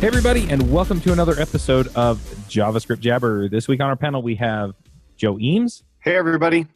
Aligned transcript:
Hey 0.00 0.08
everybody, 0.08 0.48
and 0.50 0.70
welcome 0.70 1.00
to 1.00 1.12
another 1.12 1.32
episode 1.40 1.88
of 1.96 2.18
JavaScript 2.48 3.00
Jabber. 3.00 3.48
This 3.48 3.66
week 3.66 3.80
on 3.80 3.88
our 3.88 3.96
panel 3.96 4.20
we 4.22 4.34
have 4.36 4.74
Joe 5.16 5.38
Eames, 5.38 5.84
Hey, 6.00 6.16
everybody. 6.16 6.66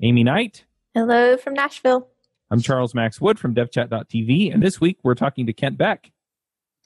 Aimee 0.00 0.22
Knight, 0.22 0.64
Hello 0.94 1.36
from 1.36 1.54
Nashville. 1.54 2.08
I'm 2.50 2.60
Charles 2.60 2.94
Max 2.94 3.20
Wood 3.20 3.38
from 3.38 3.54
devchat.tv, 3.54 4.54
and 4.54 4.62
this 4.62 4.80
week 4.80 4.98
we're 5.02 5.16
talking 5.16 5.46
to 5.46 5.52
Kent 5.52 5.76
Beck. 5.76 6.10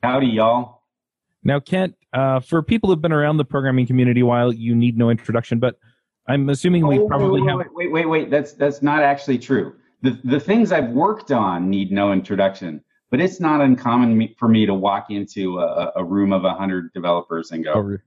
Howdy, 0.02 0.28
y'all. 0.28 0.80
Now, 1.44 1.60
Kent, 1.60 1.94
uh, 2.14 2.40
for 2.40 2.62
people 2.62 2.88
who've 2.88 3.00
been 3.02 3.12
around 3.12 3.36
the 3.36 3.44
programming 3.44 3.86
community 3.86 4.20
a 4.22 4.26
while, 4.26 4.52
you 4.52 4.74
need 4.74 4.96
no 4.96 5.10
introduction, 5.10 5.58
but 5.58 5.78
I'm 6.26 6.48
assuming 6.48 6.86
we 6.86 6.98
Oh, 7.00 7.06
probably 7.06 7.42
wait, 7.42 7.50
have. 7.50 7.58
wait, 7.58 7.68
wait, 7.74 7.92
wait, 7.92 8.06
wait. 8.06 8.30
That's 8.30 8.52
that's 8.54 8.80
not 8.82 9.02
actually 9.02 9.38
true. 9.38 9.74
The 10.00 10.18
the 10.24 10.40
things 10.40 10.72
I've 10.72 10.90
worked 10.90 11.30
on 11.32 11.68
need 11.68 11.92
no 11.92 12.12
introduction, 12.12 12.82
but 13.12 13.20
it's 13.20 13.38
not 13.38 13.60
uncommon 13.60 14.34
for 14.38 14.48
me 14.48 14.66
to 14.66 14.74
walk 14.74 15.10
into 15.10 15.60
a, 15.60 15.92
a 15.96 16.04
room 16.04 16.32
of 16.32 16.42
hundred 16.42 16.92
developers 16.94 17.52
and 17.52 17.62
go, 17.62 17.74
Oh, 17.74 17.98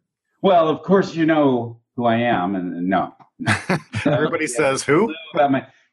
"Well, 0.42 0.68
of 0.68 0.82
course 0.82 1.16
you 1.16 1.26
know 1.26 1.80
who 1.96 2.06
I 2.06 2.16
am," 2.18 2.56
and, 2.56 2.74
and 2.74 2.90
no, 2.90 3.14
Everybody 4.06 4.48
says 4.48 4.84
who? 4.84 5.14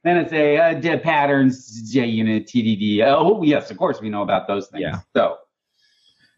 Then 0.05 0.17
it's 0.17 0.33
a 0.33 0.56
uh, 0.56 0.75
dev 0.75 1.03
patterns, 1.03 1.92
JUnit, 1.95 2.47
TDD. 2.47 3.05
Oh, 3.06 3.42
yes, 3.42 3.70
of 3.70 3.77
course 3.77 4.01
we 4.01 4.11
know 4.11 4.23
about 4.23 4.48
those 4.48 4.67
things. 4.67 4.83
Yeah. 4.83 5.01
So 5.14 5.36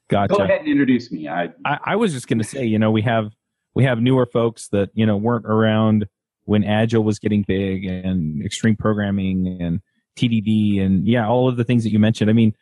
gotcha. 0.09 0.35
go 0.35 0.43
ahead 0.43 0.61
and 0.61 0.69
introduce 0.69 1.11
me. 1.11 1.29
I 1.29 1.51
I, 1.65 1.79
I 1.85 1.97
was 1.97 2.13
just 2.13 2.29
going 2.29 2.39
to 2.39 2.45
say, 2.45 2.65
you 2.67 2.79
know, 2.79 2.91
we 2.91 3.03
have 3.03 3.31
we 3.75 3.85
have 3.85 4.01
newer 4.01 4.27
folks 4.27 4.69
that 4.69 4.91
you 4.95 5.07
know 5.07 5.17
weren't 5.17 5.47
around 5.47 6.07
when 6.45 6.65
Agile 6.65 7.05
was 7.05 7.19
getting 7.19 7.43
big 7.47 7.87
and 7.87 8.45
extreme 8.45 8.77
programming 8.77 9.59
and 9.61 9.81
TDD 10.17 10.81
and 10.81 11.07
yeah, 11.07 11.27
all 11.27 11.49
of 11.49 11.57
the 11.57 11.65
things 11.65 11.85
that 11.85 11.91
you 11.91 11.99
mentioned. 11.99 12.29
I 12.29 12.35
mean, 12.35 12.55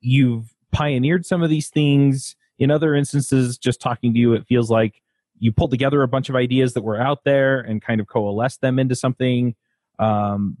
you've 0.00 0.54
pioneered 0.72 1.26
some 1.26 1.42
of 1.42 1.50
these 1.50 1.68
things. 1.68 2.36
In 2.58 2.70
other 2.70 2.94
instances, 2.94 3.58
just 3.58 3.80
talking 3.80 4.12
to 4.14 4.18
you, 4.18 4.32
it 4.32 4.46
feels 4.46 4.70
like 4.70 5.02
you 5.38 5.52
pulled 5.52 5.70
together 5.70 6.02
a 6.02 6.08
bunch 6.08 6.28
of 6.28 6.36
ideas 6.36 6.72
that 6.74 6.82
were 6.82 7.00
out 7.00 7.24
there 7.24 7.60
and 7.60 7.82
kind 7.82 8.00
of 8.00 8.06
coalesced 8.06 8.60
them 8.62 8.78
into 8.78 8.94
something. 8.94 9.54
Um, 9.98 10.56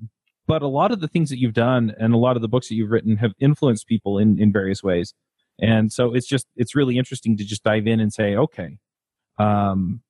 but 0.46 0.62
a 0.62 0.68
lot 0.68 0.92
of 0.92 1.00
the 1.00 1.08
things 1.08 1.30
that 1.30 1.38
you've 1.38 1.54
done 1.54 1.94
and 1.98 2.14
a 2.14 2.18
lot 2.18 2.36
of 2.36 2.42
the 2.42 2.48
books 2.48 2.68
that 2.68 2.74
you've 2.74 2.90
written 2.90 3.16
have 3.16 3.32
influenced 3.40 3.86
people 3.86 4.18
in, 4.18 4.38
in 4.38 4.52
various 4.52 4.82
ways. 4.82 5.14
And 5.58 5.92
so 5.92 6.14
it's 6.14 6.26
just, 6.26 6.46
it's 6.54 6.76
really 6.76 6.98
interesting 6.98 7.36
to 7.38 7.44
just 7.44 7.64
dive 7.64 7.86
in 7.86 7.98
and 7.98 8.12
say, 8.12 8.36
okay, 8.36 8.78
um, 9.38 10.02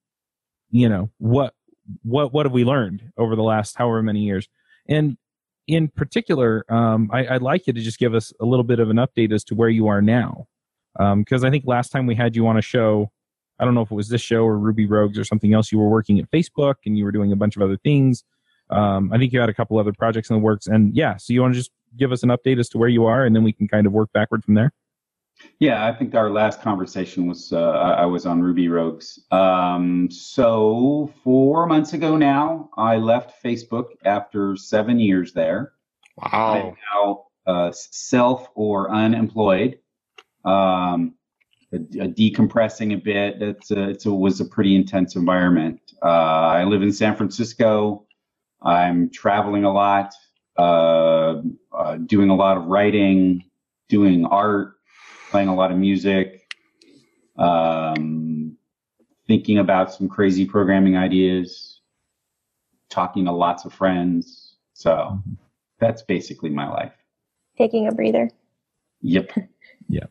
you 0.70 0.88
know, 0.88 1.10
what, 1.18 1.54
what, 2.02 2.32
what 2.32 2.46
have 2.46 2.52
we 2.52 2.64
learned 2.64 3.12
over 3.16 3.36
the 3.36 3.42
last 3.42 3.76
however 3.76 4.02
many 4.02 4.20
years? 4.20 4.48
And 4.88 5.16
in 5.66 5.88
particular, 5.88 6.64
um, 6.68 7.10
I, 7.12 7.26
I'd 7.26 7.42
like 7.42 7.66
you 7.66 7.72
to 7.72 7.80
just 7.80 7.98
give 7.98 8.14
us 8.14 8.32
a 8.40 8.44
little 8.44 8.64
bit 8.64 8.78
of 8.78 8.90
an 8.90 8.96
update 8.96 9.32
as 9.32 9.44
to 9.44 9.54
where 9.54 9.68
you 9.68 9.88
are 9.88 10.00
now. 10.00 10.46
Um, 10.98 11.24
cause 11.24 11.44
I 11.44 11.50
think 11.50 11.64
last 11.66 11.90
time 11.90 12.06
we 12.06 12.14
had 12.14 12.36
you 12.36 12.46
on 12.46 12.56
a 12.56 12.62
show, 12.62 13.10
I 13.58 13.64
don't 13.64 13.74
know 13.74 13.82
if 13.82 13.90
it 13.90 13.94
was 13.94 14.08
this 14.08 14.20
show 14.20 14.44
or 14.44 14.58
Ruby 14.58 14.86
Rogues 14.86 15.18
or 15.18 15.24
something 15.24 15.52
else, 15.52 15.72
you 15.72 15.78
were 15.78 15.88
working 15.88 16.18
at 16.18 16.30
Facebook 16.30 16.76
and 16.84 16.96
you 16.96 17.04
were 17.04 17.12
doing 17.12 17.32
a 17.32 17.36
bunch 17.36 17.56
of 17.56 17.62
other 17.62 17.76
things. 17.76 18.24
Um, 18.70 19.12
I 19.12 19.18
think 19.18 19.32
you 19.32 19.40
had 19.40 19.48
a 19.48 19.54
couple 19.54 19.78
other 19.78 19.92
projects 19.92 20.30
in 20.30 20.36
the 20.36 20.40
works 20.40 20.66
and 20.66 20.94
yeah, 20.96 21.16
so 21.16 21.32
you 21.32 21.42
want 21.42 21.54
to 21.54 21.60
just 21.60 21.70
give 21.96 22.12
us 22.12 22.22
an 22.22 22.30
update 22.30 22.58
as 22.58 22.68
to 22.70 22.78
where 22.78 22.88
you 22.88 23.06
are 23.06 23.24
and 23.24 23.34
then 23.34 23.42
we 23.42 23.52
can 23.52 23.68
kind 23.68 23.86
of 23.86 23.92
work 23.92 24.10
backward 24.12 24.44
from 24.44 24.54
there. 24.54 24.72
Yeah, 25.58 25.86
I 25.86 25.92
think 25.92 26.14
our 26.14 26.30
last 26.30 26.60
conversation 26.60 27.26
was 27.26 27.52
uh, 27.52 27.70
I 27.98 28.06
was 28.06 28.26
on 28.26 28.42
Ruby 28.42 28.68
Rogues. 28.68 29.20
Um, 29.30 30.10
so 30.10 31.12
four 31.24 31.66
months 31.66 31.92
ago 31.92 32.16
now, 32.16 32.70
I 32.76 32.96
left 32.96 33.42
Facebook 33.42 33.86
after 34.04 34.56
seven 34.56 35.00
years 35.00 35.32
there. 35.32 35.72
Wow. 36.16 36.74
I'm 36.74 36.76
now 36.94 37.24
uh, 37.46 37.72
self 37.72 38.48
or 38.54 38.90
unemployed. 38.90 39.78
Um, 40.44 41.14
a, 41.72 41.76
a 41.76 42.08
decompressing 42.08 42.94
a 42.94 42.96
bit. 42.96 43.42
It's 43.42 43.70
a, 43.70 43.90
it's 43.90 44.06
a, 44.06 44.12
was 44.12 44.40
a 44.40 44.44
pretty 44.44 44.76
intense 44.76 45.16
environment. 45.16 45.80
Uh, 46.02 46.06
I 46.06 46.64
live 46.64 46.82
in 46.82 46.92
San 46.92 47.16
Francisco. 47.16 48.06
I'm 48.62 49.10
traveling 49.10 49.64
a 49.64 49.72
lot, 49.72 50.14
uh, 50.56 51.42
uh, 51.72 51.96
doing 51.96 52.30
a 52.30 52.34
lot 52.34 52.56
of 52.56 52.66
writing, 52.66 53.44
doing 53.88 54.24
art, 54.24 54.75
playing 55.30 55.48
a 55.48 55.54
lot 55.54 55.70
of 55.72 55.78
music, 55.78 56.54
um, 57.36 58.56
thinking 59.26 59.58
about 59.58 59.92
some 59.92 60.08
crazy 60.08 60.44
programming 60.46 60.96
ideas, 60.96 61.80
talking 62.90 63.24
to 63.24 63.32
lots 63.32 63.64
of 63.64 63.72
friends. 63.72 64.54
So 64.72 65.20
that's 65.80 66.02
basically 66.02 66.50
my 66.50 66.68
life. 66.68 66.92
Taking 67.58 67.88
a 67.88 67.92
breather. 67.92 68.30
Yep. 69.02 69.32
Yep. 69.88 70.10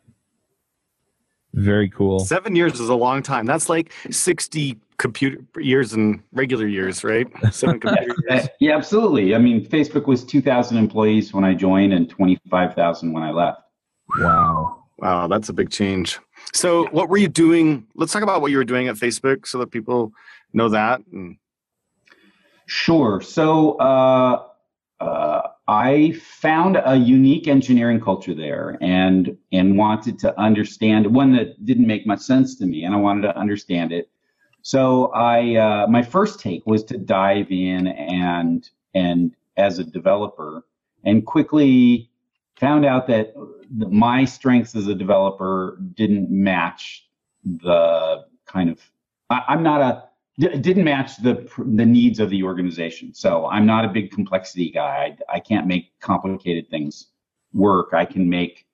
Very 1.54 1.90
cool. 1.90 2.20
Seven 2.20 2.56
years 2.56 2.80
is 2.80 2.88
a 2.88 2.96
long 2.96 3.22
time. 3.22 3.46
That's 3.46 3.68
like 3.68 3.92
60 4.10 4.78
computer 4.98 5.40
years 5.60 5.92
and 5.92 6.22
regular 6.32 6.66
years, 6.66 7.04
right? 7.04 7.28
Seven 7.54 7.80
computer 7.82 8.16
Uh, 8.30 8.36
years. 8.36 8.48
yeah, 8.62 8.78
absolutely. 8.78 9.36
I 9.36 9.38
mean, 9.38 9.66
Facebook 9.66 10.08
was 10.08 10.24
2,000 10.24 10.78
employees 10.78 11.34
when 11.34 11.44
I 11.44 11.54
joined 11.56 11.92
and 11.92 12.10
25,000 12.10 13.12
when 13.12 13.22
I 13.24 13.32
left. 13.32 13.60
Wow. 14.18 14.85
Wow, 14.98 15.28
that's 15.28 15.50
a 15.50 15.54
big 15.54 15.70
change. 15.70 16.20
So, 16.54 16.88
what 16.92 17.10
were 17.10 17.18
you 17.18 17.28
doing? 17.28 17.86
Let's 17.96 18.14
talk 18.14 18.24
about 18.24 18.42
what 18.42 18.52
you 18.52 18.58
were 18.58 18.64
doing 18.64 18.88
at 18.88 18.96
Facebook 18.96 19.46
so 19.46 19.58
that 19.60 19.72
people 19.72 20.14
know 20.54 20.70
that. 20.70 21.02
And 21.12 21.38
Sure. 22.68 23.22
So 23.22 23.74
uh, 23.74 24.44
uh, 25.00 25.42
I 25.68 26.14
found 26.14 26.82
a 26.84 26.96
unique 26.96 27.48
engineering 27.48 28.02
culture 28.02 28.34
there, 28.34 28.78
and 28.82 29.38
and 29.52 29.78
wanted 29.78 30.18
to 30.20 30.40
understand 30.40 31.14
one 31.14 31.34
that 31.34 31.64
didn't 31.66 31.88
make 31.88 32.08
much 32.08 32.22
sense 32.22 32.56
to 32.58 32.66
me, 32.66 32.84
and 32.84 32.94
I 32.94 32.98
wanted 32.98 33.22
to 33.24 33.38
understand 33.38 33.92
it. 33.92 34.10
So 34.62 35.08
I 35.14 35.56
uh, 35.56 35.88
my 35.88 36.02
first 36.02 36.40
take 36.40 36.66
was 36.66 36.84
to 36.86 36.98
dive 36.98 37.52
in 37.52 37.88
and 37.88 38.68
and 38.96 39.36
as 39.58 39.80
a 39.80 39.84
developer, 39.84 40.66
and 41.04 41.26
quickly 41.26 42.10
found 42.56 42.86
out 42.86 43.06
that 43.08 43.34
my 43.72 44.26
strengths 44.26 44.76
as 44.76 44.88
a 44.88 44.96
developer 44.96 45.80
didn't 45.96 46.30
match 46.30 47.08
the 47.44 48.26
kind 48.46 48.70
of 48.70 48.80
I, 49.30 49.44
I'm 49.48 49.64
not 49.64 49.82
a 49.82 50.04
d- 50.40 50.58
didn't 50.60 50.84
match 50.84 51.18
the 51.18 51.50
the 51.58 51.86
needs 51.86 52.20
of 52.20 52.30
the 52.30 52.44
organization. 52.44 53.14
So 53.14 53.48
I'm 53.48 53.66
not 53.66 53.86
a 53.86 53.90
big 53.90 54.12
complexity 54.12 54.72
guy. 54.72 55.16
I, 55.30 55.36
I 55.36 55.40
can't 55.40 55.68
make 55.68 56.00
complicated 56.00 56.70
things 56.70 57.08
work. 57.54 57.94
I 57.94 58.06
can 58.06 58.30
make 58.30 58.66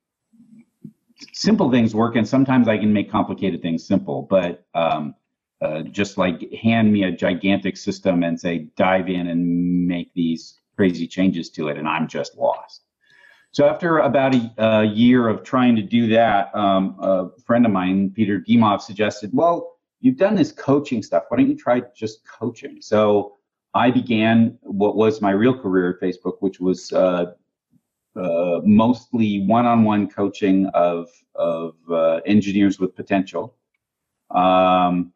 simple 1.34 1.72
things 1.72 1.94
work, 1.94 2.16
and 2.16 2.28
sometimes 2.28 2.68
I 2.68 2.78
can 2.78 2.92
make 2.92 3.10
complicated 3.12 3.62
things 3.62 3.86
simple. 3.86 4.24
But 4.24 4.66
um, 4.74 5.16
uh, 5.62 5.84
just 5.84 6.18
like 6.18 6.52
hand 6.54 6.92
me 6.92 7.04
a 7.04 7.12
gigantic 7.12 7.78
system 7.78 8.24
and 8.24 8.40
say 8.40 8.70
dive 8.76 9.10
in 9.10 9.28
and 9.28 9.88
make 9.88 10.14
these 10.14 10.60
crazy 10.76 11.08
changes 11.08 11.50
to 11.52 11.68
it, 11.68 11.78
and 11.78 11.88
I'm 11.88 12.08
just 12.08 12.36
lost. 12.38 12.82
So 13.54 13.68
after 13.68 13.98
about 13.98 14.34
a, 14.34 14.54
a 14.58 14.84
year 14.86 15.28
of 15.28 15.44
trying 15.44 15.76
to 15.76 15.82
do 15.82 16.08
that, 16.08 16.56
um, 16.56 16.96
a 17.00 17.30
friend 17.46 17.66
of 17.66 17.72
mine, 17.72 18.12
Peter 18.12 18.40
Dimov, 18.40 18.82
suggested, 18.82 19.32
well, 19.34 19.78
you've 20.00 20.18
done 20.18 20.36
this 20.36 20.52
coaching 20.52 21.04
stuff. 21.04 21.24
Why 21.28 21.38
don't 21.38 21.50
you 21.50 21.58
try 21.58 21.82
just 21.96 22.26
coaching? 22.26 22.82
So 22.82 23.38
I 23.74 23.92
began 23.92 24.58
what 24.62 24.96
was 24.96 25.22
my 25.22 25.32
real 25.32 25.58
career 25.58 25.92
at 25.92 26.00
Facebook, 26.00 26.38
which 26.40 26.60
was 26.60 26.94
uh, 26.94 27.34
uh, 28.16 28.62
mostly 28.64 29.46
one-on-one 29.46 30.10
coaching 30.10 30.68
of 30.68 31.10
of 31.36 31.76
uh, 31.90 32.18
engineers 32.26 32.80
with 32.80 32.96
potential. 32.96 33.56
Um, 34.30 35.14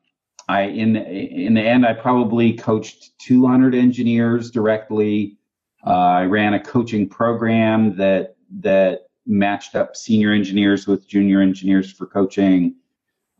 I 0.47 0.63
in 0.63 0.95
in 0.95 1.53
the 1.55 1.61
end, 1.61 1.85
I 1.85 1.93
probably 1.93 2.53
coached 2.53 3.17
200 3.19 3.75
engineers 3.75 4.51
directly. 4.51 5.37
Uh, 5.85 5.89
I 5.89 6.25
ran 6.25 6.53
a 6.53 6.59
coaching 6.59 7.07
program 7.07 7.95
that 7.97 8.35
that 8.59 9.07
matched 9.25 9.75
up 9.75 9.95
senior 9.95 10.31
engineers 10.31 10.87
with 10.87 11.07
junior 11.07 11.41
engineers 11.41 11.91
for 11.91 12.05
coaching 12.05 12.75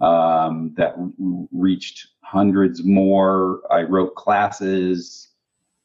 um, 0.02 0.74
that 0.78 0.96
reached 1.52 2.08
hundreds 2.22 2.84
more. 2.84 3.62
I 3.72 3.84
wrote 3.84 4.16
classes 4.16 5.30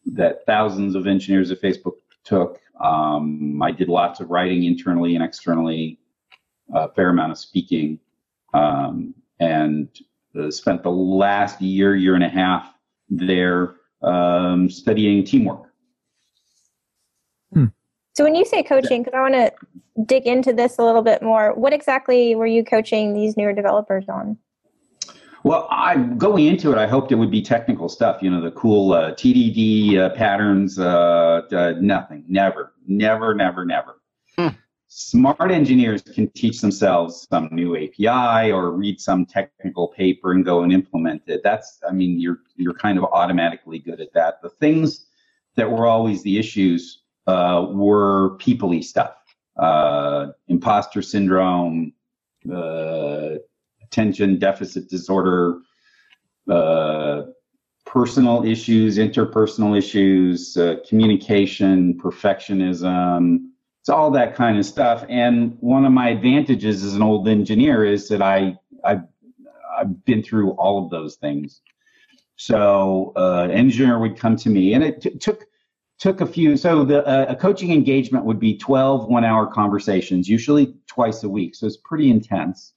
that 0.06 0.44
thousands 0.46 0.94
of 0.94 1.06
engineers 1.06 1.50
at 1.50 1.60
Facebook 1.60 1.94
took. 2.24 2.60
Um, 2.80 3.60
I 3.62 3.70
did 3.70 3.88
lots 3.88 4.20
of 4.20 4.30
writing 4.30 4.64
internally 4.64 5.14
and 5.14 5.24
externally, 5.24 5.98
a 6.74 6.88
fair 6.92 7.10
amount 7.10 7.32
of 7.32 7.38
speaking, 7.38 8.00
um, 8.54 9.14
and 9.38 9.88
uh, 10.38 10.50
spent 10.50 10.82
the 10.82 10.90
last 10.90 11.60
year, 11.60 11.94
year 11.94 12.14
and 12.14 12.24
a 12.24 12.28
half 12.28 12.72
there 13.10 13.76
um, 14.02 14.70
studying 14.70 15.24
teamwork. 15.24 15.69
So 18.14 18.24
when 18.24 18.34
you 18.34 18.44
say 18.44 18.62
coaching, 18.62 19.02
because 19.02 19.16
I 19.16 19.20
want 19.20 19.34
to 19.34 19.52
dig 20.04 20.26
into 20.26 20.52
this 20.52 20.78
a 20.78 20.84
little 20.84 21.02
bit 21.02 21.22
more, 21.22 21.54
what 21.54 21.72
exactly 21.72 22.34
were 22.34 22.46
you 22.46 22.64
coaching 22.64 23.14
these 23.14 23.36
newer 23.36 23.52
developers 23.52 24.08
on? 24.08 24.36
Well, 25.42 25.66
I 25.70 25.96
going 25.96 26.46
into 26.46 26.70
it, 26.70 26.76
I 26.76 26.86
hoped 26.86 27.12
it 27.12 27.14
would 27.14 27.30
be 27.30 27.40
technical 27.40 27.88
stuff. 27.88 28.22
You 28.22 28.30
know, 28.30 28.42
the 28.42 28.50
cool 28.50 28.92
uh, 28.92 29.12
TDD 29.12 29.96
uh, 29.96 30.10
patterns. 30.10 30.78
Uh, 30.78 31.42
uh, 31.50 31.74
nothing. 31.80 32.24
Never. 32.28 32.74
Never. 32.86 33.34
Never. 33.34 33.64
Never. 33.64 34.00
Hmm. 34.36 34.48
Smart 34.88 35.50
engineers 35.50 36.02
can 36.02 36.28
teach 36.32 36.60
themselves 36.60 37.26
some 37.30 37.48
new 37.52 37.76
API 37.76 38.52
or 38.52 38.72
read 38.72 39.00
some 39.00 39.24
technical 39.24 39.88
paper 39.88 40.32
and 40.32 40.44
go 40.44 40.62
and 40.62 40.72
implement 40.72 41.22
it. 41.26 41.40
That's. 41.42 41.80
I 41.88 41.92
mean, 41.92 42.20
you're 42.20 42.40
you're 42.56 42.74
kind 42.74 42.98
of 42.98 43.04
automatically 43.04 43.78
good 43.78 44.00
at 44.00 44.12
that. 44.12 44.42
The 44.42 44.50
things 44.50 45.06
that 45.56 45.70
were 45.70 45.86
always 45.86 46.22
the 46.22 46.38
issues 46.38 46.99
uh, 47.26 47.66
were 47.70 48.36
peoply 48.38 48.82
stuff. 48.82 49.14
Uh, 49.56 50.28
imposter 50.48 51.02
syndrome. 51.02 51.92
Uh, 52.50 53.36
attention 53.90 54.38
deficit 54.38 54.88
disorder, 54.88 55.60
uh, 56.48 57.22
personal 57.84 58.44
issues, 58.44 58.98
interpersonal 58.98 59.76
issues, 59.76 60.56
uh, 60.56 60.76
communication, 60.88 61.98
perfectionism. 61.98 63.40
It's 63.80 63.88
all 63.88 64.10
that 64.12 64.34
kind 64.36 64.58
of 64.58 64.64
stuff. 64.64 65.04
And 65.08 65.56
one 65.60 65.84
of 65.84 65.92
my 65.92 66.10
advantages 66.10 66.84
as 66.84 66.94
an 66.94 67.02
old 67.02 67.28
engineer 67.28 67.84
is 67.84 68.08
that 68.08 68.22
I 68.22 68.56
I've, 68.84 69.02
I've 69.76 70.04
been 70.04 70.22
through 70.22 70.52
all 70.52 70.84
of 70.84 70.90
those 70.90 71.16
things. 71.16 71.60
So 72.36 73.12
uh, 73.16 73.44
an 73.44 73.50
engineer 73.50 73.98
would 73.98 74.16
come 74.16 74.36
to 74.36 74.48
me, 74.48 74.72
and 74.72 74.82
it 74.82 75.02
t- 75.02 75.18
took 75.18 75.46
took 76.00 76.22
a 76.22 76.26
few. 76.26 76.56
So 76.56 76.84
the 76.84 77.06
uh, 77.06 77.26
a 77.28 77.36
coaching 77.36 77.72
engagement 77.72 78.24
would 78.24 78.40
be 78.40 78.56
12 78.56 79.06
one 79.08 79.24
hour 79.24 79.46
conversations, 79.46 80.28
usually 80.28 80.74
twice 80.88 81.22
a 81.22 81.28
week. 81.28 81.54
So 81.54 81.66
it's 81.66 81.76
pretty 81.76 82.10
intense. 82.10 82.72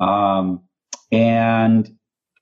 Um, 0.00 0.62
and 1.12 1.94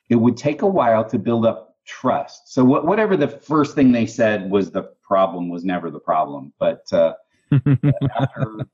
it 0.09 0.17
would 0.17 0.37
take 0.37 0.62
a 0.62 0.67
while 0.67 1.05
to 1.11 1.19
build 1.19 1.44
up 1.44 1.77
trust. 1.85 2.53
So 2.53 2.65
wh- 2.65 2.85
whatever 2.85 3.17
the 3.17 3.29
first 3.29 3.75
thing 3.75 3.91
they 3.93 4.06
said 4.06 4.50
was 4.50 4.71
the 4.71 4.93
problem 5.03 5.49
was 5.49 5.65
never 5.65 5.91
the 5.91 5.99
problem. 5.99 6.53
But 6.59 6.85
uh, 6.93 7.15
after 7.53 8.67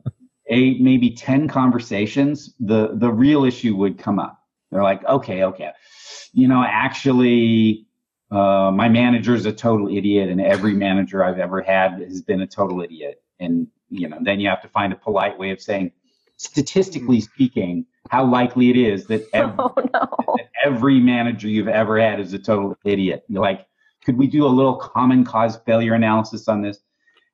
eight, 0.49 0.81
maybe 0.83 1.11
10 1.11 1.49
conversations, 1.49 2.55
the, 2.61 2.91
the 2.95 3.11
real 3.11 3.45
issue 3.45 3.75
would 3.77 3.99
come 3.99 4.19
up. 4.19 4.39
They're 4.71 4.83
like, 4.83 5.05
okay, 5.07 5.45
okay. 5.45 5.71
You 6.33 6.49
know, 6.49 6.63
actually, 6.63 7.86
uh, 8.31 8.71
my 8.75 8.89
manager 8.89 9.35
is 9.35 9.47
a 9.47 9.53
total 9.53 9.89
idiot, 9.89 10.29
and 10.29 10.41
every 10.41 10.75
manager 10.75 11.25
I've 11.25 11.39
ever 11.39 11.63
had 11.63 12.01
has 12.01 12.23
been 12.23 12.41
a 12.41 12.47
total 12.47 12.83
idiot. 12.83 13.23
And, 13.39 13.69
you 13.89 14.09
know, 14.09 14.19
then 14.23 14.41
you 14.41 14.49
have 14.49 14.63
to 14.63 14.69
find 14.69 14.93
a 14.93 14.97
polite 14.97 15.39
way 15.39 15.51
of 15.51 15.61
saying, 15.61 15.93
statistically 16.37 17.21
speaking, 17.21 17.87
how 18.11 18.25
likely 18.25 18.71
it 18.71 18.77
is 18.77 19.07
that 19.07 19.27
every, 19.33 19.55
Oh 19.59 19.75
no. 19.77 20.09
that 20.37 20.49
every 20.65 21.01
manager 21.01 21.49
you've 21.49 21.69
ever 21.69 22.01
had 22.01 22.21
is 22.21 22.33
a 22.33 22.39
total 22.39 22.77
idiot. 22.85 23.25
You're 23.29 23.43
like, 23.43 23.67
could 24.05 24.17
we 24.17 24.27
do 24.27 24.45
a 24.45 24.49
little 24.49 24.77
common 24.77 25.25
cause 25.25 25.57
failure 25.67 25.95
analysis 25.95 26.49
on 26.49 26.63
this? 26.63 26.79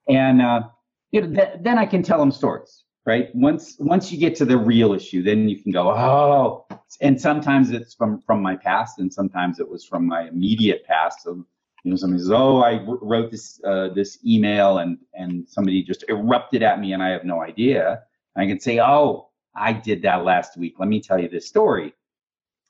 And 0.09 0.41
uh, 0.43 0.63
you 1.11 1.21
know, 1.21 1.35
th- 1.35 1.59
then 1.61 1.79
I 1.79 1.87
can 1.87 2.03
tell 2.03 2.19
them 2.19 2.33
stories, 2.33 2.82
right? 3.05 3.35
Once 3.35 3.77
once 3.79 4.13
you 4.13 4.19
get 4.19 4.35
to 4.37 4.45
the 4.45 4.57
real 4.57 4.93
issue, 4.93 5.23
then 5.23 5.49
you 5.49 5.61
can 5.61 5.73
go, 5.73 5.91
oh. 5.91 6.67
And 7.01 7.21
sometimes 7.21 7.71
it's 7.71 7.95
from 7.95 8.21
from 8.21 8.43
my 8.43 8.57
past, 8.57 8.99
and 8.99 9.13
sometimes 9.13 9.59
it 9.61 9.69
was 9.69 9.85
from 9.85 10.07
my 10.07 10.29
immediate 10.29 10.85
past. 10.85 11.23
So 11.23 11.45
you 11.85 11.91
know, 11.91 11.97
somebody 11.97 12.21
says, 12.21 12.31
oh, 12.31 12.63
I 12.63 12.81
wrote 12.87 13.31
this 13.31 13.61
uh, 13.65 13.89
this 13.89 14.19
email, 14.25 14.79
and 14.79 14.99
and 15.15 15.49
somebody 15.49 15.83
just 15.83 16.05
erupted 16.09 16.63
at 16.63 16.81
me, 16.81 16.93
and 16.93 17.03
I 17.03 17.11
have 17.11 17.25
no 17.25 17.43
idea. 17.43 18.03
I 18.37 18.47
can 18.47 18.61
say, 18.61 18.81
oh, 18.81 19.31
I 19.55 19.73
did 19.73 20.03
that 20.03 20.25
last 20.25 20.57
week. 20.57 20.77
Let 20.79 20.89
me 20.89 21.01
tell 21.01 21.21
you 21.21 21.29
this 21.29 21.47
story. 21.47 21.93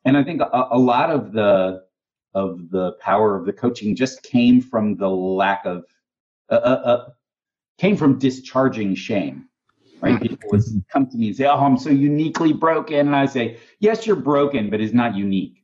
And 0.04 0.16
I 0.16 0.24
think 0.24 0.40
a, 0.40 0.68
a 0.70 0.78
lot 0.78 1.10
of 1.10 1.32
the 1.32 1.84
of 2.34 2.70
the 2.70 2.92
power 3.00 3.36
of 3.36 3.44
the 3.44 3.52
coaching 3.52 3.94
just 3.94 4.22
came 4.22 4.60
from 4.60 4.96
the 4.96 5.08
lack 5.08 5.66
of 5.66 5.84
uh, 6.50 6.54
uh, 6.54 6.82
uh, 6.84 7.08
came 7.78 7.96
from 7.96 8.18
discharging 8.18 8.94
shame. 8.94 9.48
Right? 10.02 10.18
Mm. 10.18 10.28
People 10.28 10.50
would 10.50 10.62
come 10.92 11.06
to 11.06 11.16
me 11.16 11.28
and 11.28 11.36
say, 11.36 11.46
"Oh, 11.46 11.56
I'm 11.56 11.78
so 11.78 11.90
uniquely 11.90 12.52
broken," 12.52 12.98
and 12.98 13.16
I 13.16 13.26
say, 13.26 13.56
"Yes, 13.78 14.06
you're 14.06 14.16
broken, 14.16 14.68
but 14.68 14.80
it's 14.80 14.92
not 14.92 15.14
unique." 15.14 15.62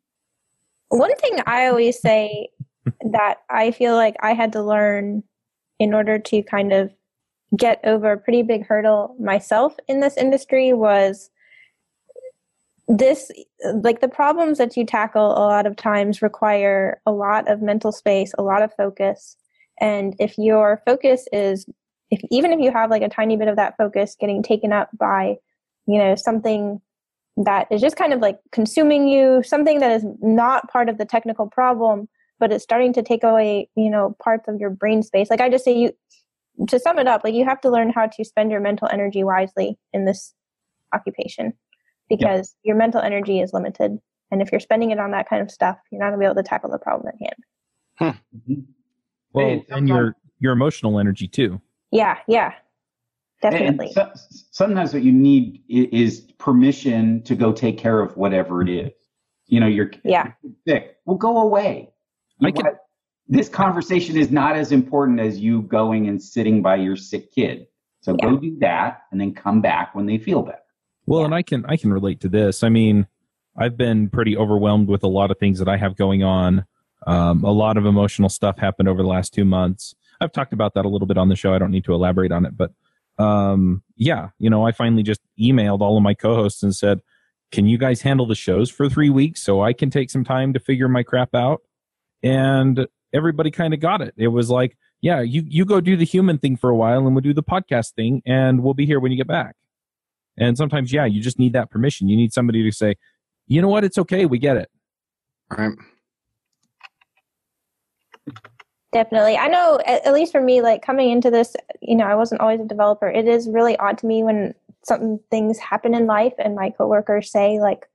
One 0.88 1.14
thing 1.16 1.40
I 1.46 1.66
always 1.66 2.00
say 2.00 2.48
that 3.12 3.38
I 3.50 3.72
feel 3.72 3.94
like 3.94 4.16
I 4.20 4.34
had 4.34 4.52
to 4.52 4.62
learn 4.62 5.24
in 5.78 5.92
order 5.92 6.18
to 6.18 6.42
kind 6.42 6.72
of 6.72 6.90
get 7.56 7.80
over 7.84 8.12
a 8.12 8.18
pretty 8.18 8.42
big 8.42 8.66
hurdle 8.66 9.16
myself 9.18 9.76
in 9.88 10.00
this 10.00 10.16
industry 10.16 10.72
was 10.72 11.30
this 12.88 13.30
like 13.82 14.00
the 14.00 14.08
problems 14.08 14.58
that 14.58 14.76
you 14.76 14.84
tackle 14.84 15.32
a 15.32 15.44
lot 15.44 15.66
of 15.66 15.76
times 15.76 16.22
require 16.22 17.00
a 17.06 17.12
lot 17.12 17.50
of 17.50 17.60
mental 17.60 17.92
space, 17.92 18.32
a 18.38 18.42
lot 18.42 18.62
of 18.62 18.72
focus. 18.74 19.36
And 19.80 20.14
if 20.18 20.38
your 20.38 20.82
focus 20.86 21.26
is 21.32 21.66
if 22.10 22.20
even 22.30 22.52
if 22.52 22.60
you 22.60 22.70
have 22.70 22.90
like 22.90 23.02
a 23.02 23.08
tiny 23.08 23.36
bit 23.36 23.48
of 23.48 23.56
that 23.56 23.76
focus 23.76 24.16
getting 24.18 24.42
taken 24.42 24.72
up 24.72 24.88
by, 24.98 25.36
you 25.86 25.98
know, 25.98 26.14
something 26.14 26.80
that 27.36 27.68
is 27.70 27.80
just 27.80 27.96
kind 27.96 28.12
of 28.12 28.20
like 28.20 28.38
consuming 28.50 29.08
you, 29.08 29.42
something 29.44 29.80
that 29.80 29.92
is 29.92 30.04
not 30.20 30.70
part 30.70 30.88
of 30.88 30.98
the 30.98 31.04
technical 31.04 31.46
problem, 31.46 32.08
but 32.38 32.52
it's 32.52 32.64
starting 32.64 32.92
to 32.94 33.02
take 33.02 33.22
away, 33.22 33.68
you 33.76 33.90
know, 33.90 34.16
parts 34.22 34.48
of 34.48 34.58
your 34.58 34.70
brain 34.70 35.02
space. 35.02 35.30
Like 35.30 35.40
I 35.40 35.48
just 35.48 35.64
say 35.64 35.76
you 35.76 35.92
to 36.66 36.78
sum 36.80 36.98
it 36.98 37.06
up, 37.06 37.22
like 37.22 37.34
you 37.34 37.44
have 37.44 37.60
to 37.60 37.70
learn 37.70 37.90
how 37.90 38.06
to 38.06 38.24
spend 38.24 38.50
your 38.50 38.60
mental 38.60 38.88
energy 38.90 39.22
wisely 39.22 39.78
in 39.92 40.04
this 40.04 40.34
occupation 40.92 41.52
because 42.08 42.56
your 42.64 42.74
mental 42.74 43.00
energy 43.00 43.40
is 43.40 43.52
limited. 43.52 43.98
And 44.30 44.42
if 44.42 44.50
you're 44.50 44.60
spending 44.60 44.90
it 44.90 44.98
on 44.98 45.12
that 45.12 45.28
kind 45.28 45.42
of 45.42 45.50
stuff, 45.50 45.78
you're 45.90 46.00
not 46.00 46.08
gonna 46.08 46.18
be 46.18 46.24
able 46.24 46.34
to 46.36 46.42
tackle 46.42 46.70
the 46.70 46.78
problem 46.78 47.08
at 47.08 47.14
hand. 47.20 48.16
Mhm. 48.48 48.66
Well, 49.32 49.46
Hey, 49.46 49.66
and 49.70 49.88
your 49.88 50.16
your 50.40 50.52
emotional 50.52 50.98
energy 50.98 51.28
too. 51.28 51.60
Yeah, 51.90 52.18
yeah. 52.26 52.52
And 53.42 53.52
Definitely. 53.52 53.92
so, 53.92 54.10
sometimes 54.50 54.92
what 54.92 55.02
you 55.02 55.12
need 55.12 55.62
is 55.68 56.20
permission 56.38 57.22
to 57.22 57.36
go 57.36 57.52
take 57.52 57.78
care 57.78 58.00
of 58.00 58.16
whatever 58.16 58.62
it 58.62 58.68
is. 58.68 58.90
You 59.46 59.60
know, 59.60 59.66
you're 59.68 59.90
Yeah. 60.04 60.32
sick. 60.66 60.96
Well, 61.06 61.16
go 61.16 61.38
away. 61.38 61.90
You 62.40 62.48
I 62.48 62.50
can- 62.50 62.64
what? 62.64 62.78
this 63.28 63.48
conversation 63.48 64.16
is 64.16 64.30
not 64.30 64.56
as 64.56 64.72
important 64.72 65.20
as 65.20 65.38
you 65.38 65.62
going 65.62 66.08
and 66.08 66.20
sitting 66.20 66.62
by 66.62 66.76
your 66.76 66.96
sick 66.96 67.30
kid. 67.32 67.66
So 68.00 68.16
Yeah. 68.18 68.30
go 68.30 68.36
do 68.38 68.56
that 68.60 69.02
and 69.12 69.20
then 69.20 69.34
come 69.34 69.60
back 69.60 69.94
when 69.94 70.06
they 70.06 70.18
feel 70.18 70.42
better. 70.42 70.58
Well, 71.06 71.20
Yeah. 71.20 71.24
and 71.26 71.34
I 71.34 71.42
can 71.42 71.64
I 71.66 71.76
can 71.76 71.92
relate 71.92 72.20
to 72.20 72.28
this. 72.28 72.64
I 72.64 72.68
mean, 72.70 73.06
I've 73.56 73.76
been 73.76 74.08
pretty 74.08 74.36
overwhelmed 74.36 74.88
with 74.88 75.02
a 75.04 75.08
lot 75.08 75.30
of 75.30 75.38
things 75.38 75.58
that 75.58 75.68
I 75.68 75.76
have 75.76 75.96
going 75.96 76.22
on. 76.22 76.64
Um, 77.06 77.44
a 77.44 77.50
lot 77.52 77.76
of 77.76 77.86
emotional 77.86 78.28
stuff 78.28 78.58
happened 78.58 78.88
over 78.88 79.02
the 79.02 79.08
last 79.08 79.32
two 79.32 79.44
months. 79.44 79.94
I've 80.20 80.32
talked 80.32 80.52
about 80.52 80.74
that 80.74 80.84
a 80.84 80.88
little 80.88 81.06
bit 81.06 81.18
on 81.18 81.28
the 81.28 81.36
show. 81.36 81.54
I 81.54 81.58
don't 81.58 81.70
need 81.70 81.84
to 81.84 81.94
elaborate 81.94 82.32
on 82.32 82.44
it, 82.44 82.56
but 82.56 82.72
um, 83.22 83.82
yeah, 83.96 84.28
you 84.38 84.48
know, 84.50 84.66
I 84.66 84.72
finally 84.72 85.02
just 85.02 85.20
emailed 85.40 85.80
all 85.80 85.96
of 85.96 86.02
my 86.02 86.14
co-hosts 86.14 86.62
and 86.62 86.74
said, 86.74 87.00
"Can 87.50 87.66
you 87.66 87.78
guys 87.78 88.02
handle 88.02 88.26
the 88.26 88.34
shows 88.34 88.70
for 88.70 88.88
three 88.88 89.10
weeks 89.10 89.42
so 89.42 89.62
I 89.62 89.72
can 89.72 89.90
take 89.90 90.10
some 90.10 90.24
time 90.24 90.52
to 90.52 90.60
figure 90.60 90.88
my 90.88 91.02
crap 91.02 91.34
out?" 91.34 91.62
And 92.22 92.86
everybody 93.12 93.50
kind 93.50 93.74
of 93.74 93.80
got 93.80 94.00
it. 94.00 94.14
It 94.16 94.28
was 94.28 94.50
like, 94.50 94.76
"Yeah, 95.00 95.20
you 95.20 95.42
you 95.46 95.64
go 95.64 95.80
do 95.80 95.96
the 95.96 96.04
human 96.04 96.38
thing 96.38 96.56
for 96.56 96.70
a 96.70 96.76
while, 96.76 97.06
and 97.06 97.14
we'll 97.14 97.22
do 97.22 97.34
the 97.34 97.42
podcast 97.42 97.94
thing, 97.94 98.22
and 98.24 98.62
we'll 98.62 98.74
be 98.74 98.86
here 98.86 99.00
when 99.00 99.10
you 99.12 99.18
get 99.18 99.28
back." 99.28 99.56
And 100.38 100.56
sometimes, 100.56 100.92
yeah, 100.92 101.04
you 101.04 101.20
just 101.20 101.38
need 101.38 101.52
that 101.54 101.70
permission. 101.70 102.08
You 102.08 102.16
need 102.16 102.32
somebody 102.32 102.62
to 102.62 102.74
say, 102.74 102.94
you 103.48 103.60
know 103.60 103.68
what, 103.68 103.84
it's 103.84 103.98
okay, 103.98 104.24
we 104.24 104.38
get 104.38 104.56
it. 104.56 104.70
Right. 105.50 105.72
Definitely. 108.92 109.36
I 109.36 109.48
know, 109.48 109.78
at, 109.84 110.06
at 110.06 110.14
least 110.14 110.32
for 110.32 110.40
me, 110.40 110.62
like 110.62 110.82
coming 110.82 111.10
into 111.10 111.30
this, 111.30 111.54
you 111.82 111.94
know, 111.94 112.06
I 112.06 112.14
wasn't 112.14 112.40
always 112.40 112.60
a 112.60 112.64
developer. 112.64 113.08
It 113.08 113.28
is 113.28 113.48
really 113.48 113.76
odd 113.78 113.98
to 113.98 114.06
me 114.06 114.22
when 114.22 114.54
some 114.84 115.20
things 115.30 115.58
happen 115.58 115.94
in 115.94 116.06
life 116.06 116.32
and 116.38 116.54
my 116.54 116.70
coworkers 116.70 117.30
say, 117.30 117.60
like, 117.60 117.86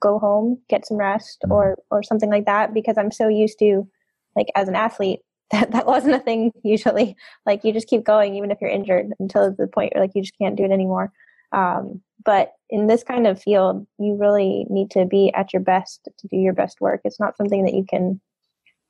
go 0.00 0.18
home, 0.18 0.58
get 0.68 0.84
some 0.84 0.96
rest, 0.96 1.44
or 1.48 1.78
or 1.92 2.02
something 2.02 2.30
like 2.30 2.46
that, 2.46 2.74
because 2.74 2.98
I'm 2.98 3.12
so 3.12 3.28
used 3.28 3.58
to, 3.60 3.88
like, 4.34 4.48
as 4.56 4.66
an 4.66 4.74
athlete, 4.74 5.20
that 5.52 5.70
that 5.70 5.86
wasn't 5.86 6.14
a 6.14 6.18
thing 6.18 6.52
usually. 6.64 7.16
Like, 7.46 7.62
you 7.64 7.72
just 7.72 7.88
keep 7.88 8.04
going 8.04 8.34
even 8.34 8.50
if 8.50 8.58
you're 8.60 8.70
injured 8.70 9.10
until 9.20 9.52
the 9.52 9.68
point 9.68 9.92
where 9.94 10.02
like 10.02 10.12
you 10.14 10.22
just 10.22 10.38
can't 10.38 10.56
do 10.56 10.64
it 10.64 10.70
anymore. 10.72 11.12
Um, 11.52 12.02
but 12.24 12.54
in 12.70 12.86
this 12.86 13.04
kind 13.04 13.26
of 13.26 13.42
field, 13.42 13.86
you 13.98 14.16
really 14.16 14.66
need 14.70 14.90
to 14.92 15.04
be 15.04 15.32
at 15.34 15.52
your 15.52 15.62
best 15.62 16.08
to 16.18 16.28
do 16.28 16.36
your 16.36 16.52
best 16.52 16.80
work. 16.80 17.00
It's 17.04 17.20
not 17.20 17.36
something 17.36 17.64
that 17.64 17.74
you 17.74 17.84
can 17.84 18.20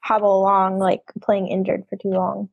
hobble 0.02 0.36
along 0.36 0.78
like 0.78 1.02
playing 1.22 1.48
injured 1.48 1.84
for 1.88 1.96
too 1.96 2.10
long. 2.10 2.48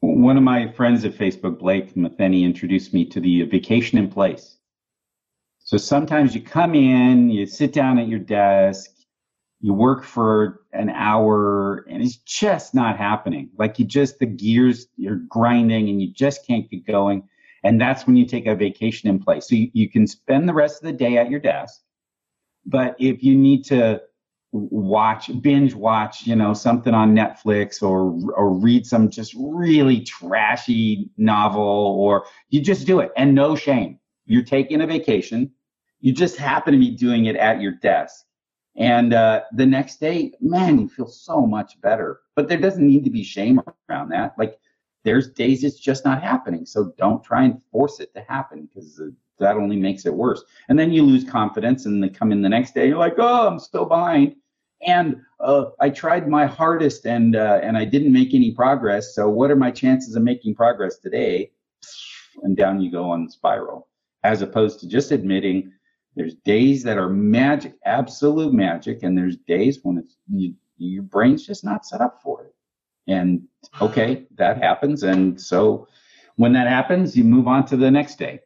One 0.00 0.36
of 0.36 0.42
my 0.42 0.70
friends 0.72 1.04
at 1.04 1.12
Facebook, 1.14 1.58
Blake 1.58 1.96
Matheny, 1.96 2.44
introduced 2.44 2.92
me 2.92 3.06
to 3.06 3.20
the 3.20 3.42
vacation 3.44 3.96
in 3.98 4.08
place. 4.08 4.58
So 5.60 5.78
sometimes 5.78 6.34
you 6.34 6.42
come 6.42 6.74
in, 6.74 7.30
you 7.30 7.46
sit 7.46 7.72
down 7.72 7.98
at 7.98 8.06
your 8.06 8.18
desk, 8.18 8.90
you 9.60 9.72
work 9.72 10.04
for 10.04 10.60
an 10.74 10.90
hour, 10.90 11.86
and 11.88 12.02
it's 12.02 12.16
just 12.16 12.74
not 12.74 12.98
happening. 12.98 13.48
Like 13.56 13.78
you 13.78 13.86
just, 13.86 14.18
the 14.18 14.26
gears, 14.26 14.88
you're 14.96 15.22
grinding 15.26 15.88
and 15.88 16.02
you 16.02 16.12
just 16.12 16.46
can't 16.46 16.68
get 16.68 16.86
going. 16.86 17.26
And 17.62 17.80
that's 17.80 18.06
when 18.06 18.14
you 18.14 18.26
take 18.26 18.46
a 18.46 18.54
vacation 18.54 19.08
in 19.08 19.20
place. 19.20 19.48
So 19.48 19.54
you, 19.54 19.70
you 19.72 19.90
can 19.90 20.06
spend 20.06 20.46
the 20.46 20.52
rest 20.52 20.82
of 20.82 20.86
the 20.86 20.92
day 20.92 21.16
at 21.16 21.30
your 21.30 21.40
desk. 21.40 21.80
But 22.66 22.94
if 22.98 23.22
you 23.22 23.34
need 23.34 23.64
to 23.66 24.02
watch, 24.54 25.30
binge 25.42 25.74
watch, 25.74 26.26
you 26.26 26.36
know, 26.36 26.54
something 26.54 26.94
on 26.94 27.14
Netflix 27.14 27.82
or, 27.82 28.16
or 28.34 28.54
read 28.54 28.86
some 28.86 29.10
just 29.10 29.34
really 29.36 30.00
trashy 30.00 31.10
novel, 31.16 31.62
or 31.62 32.24
you 32.50 32.60
just 32.60 32.86
do 32.86 33.00
it 33.00 33.10
and 33.16 33.34
no 33.34 33.56
shame. 33.56 33.98
You're 34.26 34.44
taking 34.44 34.80
a 34.80 34.86
vacation. 34.86 35.50
You 36.00 36.12
just 36.12 36.36
happen 36.36 36.72
to 36.72 36.78
be 36.78 36.90
doing 36.90 37.26
it 37.26 37.36
at 37.36 37.60
your 37.60 37.72
desk. 37.72 38.24
And 38.76 39.12
uh, 39.12 39.42
the 39.52 39.66
next 39.66 40.00
day, 40.00 40.32
man, 40.40 40.78
you 40.78 40.88
feel 40.88 41.06
so 41.06 41.46
much 41.46 41.80
better. 41.80 42.20
But 42.36 42.48
there 42.48 42.58
doesn't 42.58 42.86
need 42.86 43.04
to 43.04 43.10
be 43.10 43.24
shame 43.24 43.60
around 43.90 44.10
that. 44.10 44.34
Like 44.38 44.58
there's 45.04 45.30
days 45.30 45.64
it's 45.64 45.78
just 45.78 46.04
not 46.04 46.22
happening. 46.22 46.64
So 46.64 46.92
don't 46.96 47.24
try 47.24 47.44
and 47.44 47.62
force 47.72 48.00
it 48.00 48.14
to 48.14 48.22
happen 48.22 48.68
because 48.72 49.00
that 49.38 49.56
only 49.56 49.76
makes 49.76 50.06
it 50.06 50.14
worse. 50.14 50.42
And 50.68 50.78
then 50.78 50.92
you 50.92 51.02
lose 51.02 51.24
confidence 51.24 51.86
and 51.86 52.02
they 52.02 52.08
come 52.08 52.32
in 52.32 52.42
the 52.42 52.48
next 52.48 52.74
day, 52.74 52.88
you're 52.88 52.98
like, 52.98 53.16
oh, 53.18 53.48
I'm 53.48 53.58
still 53.58 53.84
behind. 53.84 54.36
And 54.86 55.20
uh, 55.40 55.66
I 55.80 55.90
tried 55.90 56.28
my 56.28 56.46
hardest 56.46 57.06
and 57.06 57.36
uh, 57.36 57.60
and 57.62 57.76
I 57.76 57.84
didn't 57.84 58.12
make 58.12 58.34
any 58.34 58.52
progress. 58.52 59.14
So 59.14 59.28
what 59.28 59.50
are 59.50 59.56
my 59.56 59.70
chances 59.70 60.16
of 60.16 60.22
making 60.22 60.54
progress 60.54 60.98
today? 60.98 61.50
And 62.42 62.56
down 62.56 62.80
you 62.80 62.90
go 62.90 63.10
on 63.10 63.24
the 63.24 63.30
spiral, 63.30 63.88
as 64.24 64.42
opposed 64.42 64.80
to 64.80 64.88
just 64.88 65.12
admitting 65.12 65.72
there's 66.16 66.34
days 66.34 66.82
that 66.84 66.98
are 66.98 67.08
magic, 67.08 67.74
absolute 67.84 68.52
magic, 68.52 69.02
and 69.02 69.16
there's 69.16 69.36
days 69.36 69.80
when 69.82 69.98
it's 69.98 70.16
you, 70.30 70.54
your 70.76 71.02
brain's 71.02 71.46
just 71.46 71.64
not 71.64 71.84
set 71.84 72.00
up 72.00 72.20
for 72.22 72.44
it. 72.44 72.54
And 73.06 73.42
okay, 73.80 74.26
that 74.36 74.58
happens. 74.58 75.02
And 75.02 75.40
so 75.40 75.88
when 76.36 76.52
that 76.54 76.68
happens, 76.68 77.16
you 77.16 77.24
move 77.24 77.48
on 77.48 77.66
to 77.66 77.76
the 77.76 77.90
next 77.90 78.18
day. 78.18 78.40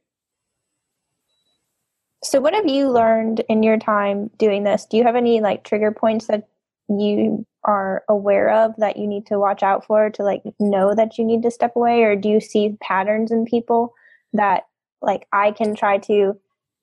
So 2.25 2.41
what 2.41 2.55
have 2.55 2.69
you 2.69 2.91
learned 2.91 3.45
in 3.49 3.63
your 3.63 3.79
time 3.79 4.31
doing 4.39 4.65
this? 4.65 4.87
Do 4.87 4.97
you 4.97 5.05
have 5.05 5.17
any 5.17 5.41
like 5.41 5.65
trigger 5.65 5.93
points 5.93 6.27
that 6.27 6.49
you 6.89 7.47
are 7.65 8.03
aware 8.09 8.51
of 8.51 8.75
that 8.79 8.97
you 8.97 9.07
need 9.07 9.27
to 9.27 9.39
watch 9.39 9.63
out 9.63 9.85
for 9.85 10.11
to 10.11 10.23
like 10.23 10.43
know 10.59 10.95
that 10.95 11.19
you 11.19 11.25
need 11.25 11.43
to 11.43 11.51
step 11.51 11.77
away 11.77 12.03
or 12.03 12.17
do 12.17 12.29
you 12.29 12.41
see 12.41 12.77
patterns 12.81 13.31
in 13.31 13.45
people 13.45 13.93
that 14.33 14.63
like 15.03 15.27
I 15.33 15.53
can 15.53 15.75
try 15.75 15.99
to 15.99 16.39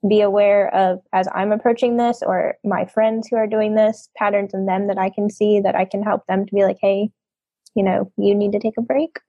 be 0.08 0.22
aware 0.22 0.74
of 0.74 1.02
as 1.12 1.28
I'm 1.34 1.52
approaching 1.52 1.98
this 1.98 2.22
or 2.22 2.56
my 2.64 2.86
friends 2.86 3.28
who 3.28 3.38
are 3.38 3.48
doing 3.48 3.76
this, 3.76 4.10
patterns 4.16 4.54
in 4.54 4.66
them 4.66 4.88
that 4.88 4.98
I 4.98 5.10
can 5.10 5.30
see 5.30 5.60
that 5.62 5.76
I 5.76 5.86
can 5.86 6.04
help 6.04 6.28
them 6.28 6.46
to 6.46 6.54
be 6.54 6.64
like, 6.64 6.78
hey, 6.80 7.10
you 7.74 7.84
know, 7.84 8.12
you 8.18 8.36
need 8.36 8.52
to 8.52 8.60
take 8.60 8.78
a 8.78 8.82
break? 8.82 9.20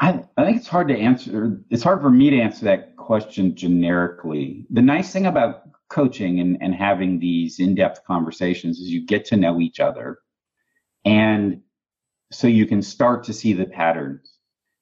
I, 0.00 0.24
I 0.38 0.44
think 0.44 0.56
it's 0.56 0.68
hard 0.68 0.88
to 0.88 0.96
answer. 0.96 1.60
It's 1.68 1.82
hard 1.82 2.00
for 2.00 2.10
me 2.10 2.30
to 2.30 2.40
answer 2.40 2.64
that 2.64 2.89
question 3.00 3.54
generically. 3.54 4.66
The 4.70 4.82
nice 4.82 5.12
thing 5.12 5.26
about 5.26 5.62
coaching 5.88 6.40
and, 6.40 6.56
and 6.60 6.74
having 6.74 7.18
these 7.18 7.58
in 7.58 7.74
depth 7.74 8.04
conversations 8.04 8.78
is 8.78 8.90
you 8.90 9.04
get 9.04 9.24
to 9.26 9.36
know 9.36 9.60
each 9.60 9.80
other. 9.80 10.18
And 11.04 11.62
so 12.30 12.46
you 12.46 12.66
can 12.66 12.82
start 12.82 13.24
to 13.24 13.32
see 13.32 13.52
the 13.52 13.64
patterns. 13.64 14.32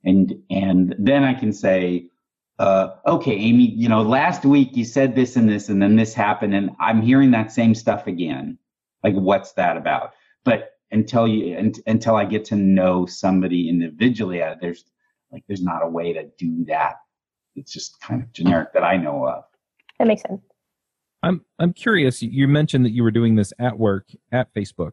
And, 0.05 0.35
and 0.51 0.95
then 0.99 1.25
I 1.25 1.35
can 1.35 1.53
say, 1.53 2.11
uh, 2.59 2.97
okay, 3.07 3.37
Aimee, 3.37 3.73
you 3.77 3.89
know, 3.89 4.03
last 4.03 4.45
week 4.45 4.77
you 4.77 4.85
said 4.85 5.15
this 5.15 5.37
and 5.37 5.49
this, 5.49 5.69
and 5.69 5.81
then 5.81 5.97
this 5.97 6.13
happened, 6.13 6.55
and 6.55 6.71
I'm 6.81 7.01
hearing 7.01 7.31
that 7.31 7.53
same 7.53 7.75
stuff 7.75 8.07
again. 8.07 8.59
Like, 9.05 9.15
what's 9.15 9.53
that 9.53 9.77
about? 9.77 10.13
But 10.45 10.73
until 10.91 11.29
you, 11.29 11.73
until 11.87 12.17
I 12.17 12.25
get 12.25 12.45
to 12.47 12.57
know 12.57 13.07
somebody 13.07 13.69
individually, 13.69 14.43
uh, 14.43 14.57
there's 14.61 14.85
like, 15.31 15.45
there's 15.47 15.63
not 15.63 15.85
a 15.85 15.89
way 15.89 16.13
to 16.13 16.25
do 16.37 16.65
that. 16.67 16.97
It's 17.59 17.73
just 17.73 18.01
kind 18.01 18.23
of 18.23 18.33
generic 18.33 18.73
that 18.73 18.85
I 18.85 18.97
know 18.97 19.27
of. 19.27 19.45
That 19.99 20.09
makes 20.09 20.23
sense. 20.23 20.43
I'm 21.23 21.45
I'm 21.59 21.73
curious. 21.73 22.23
You 22.23 22.47
mentioned 22.47 22.85
that 22.85 22.93
you 22.93 23.03
were 23.03 23.11
doing 23.11 23.35
this 23.35 23.53
at 23.59 23.79
work 23.79 24.09
at 24.31 24.55
Facebook, 24.55 24.93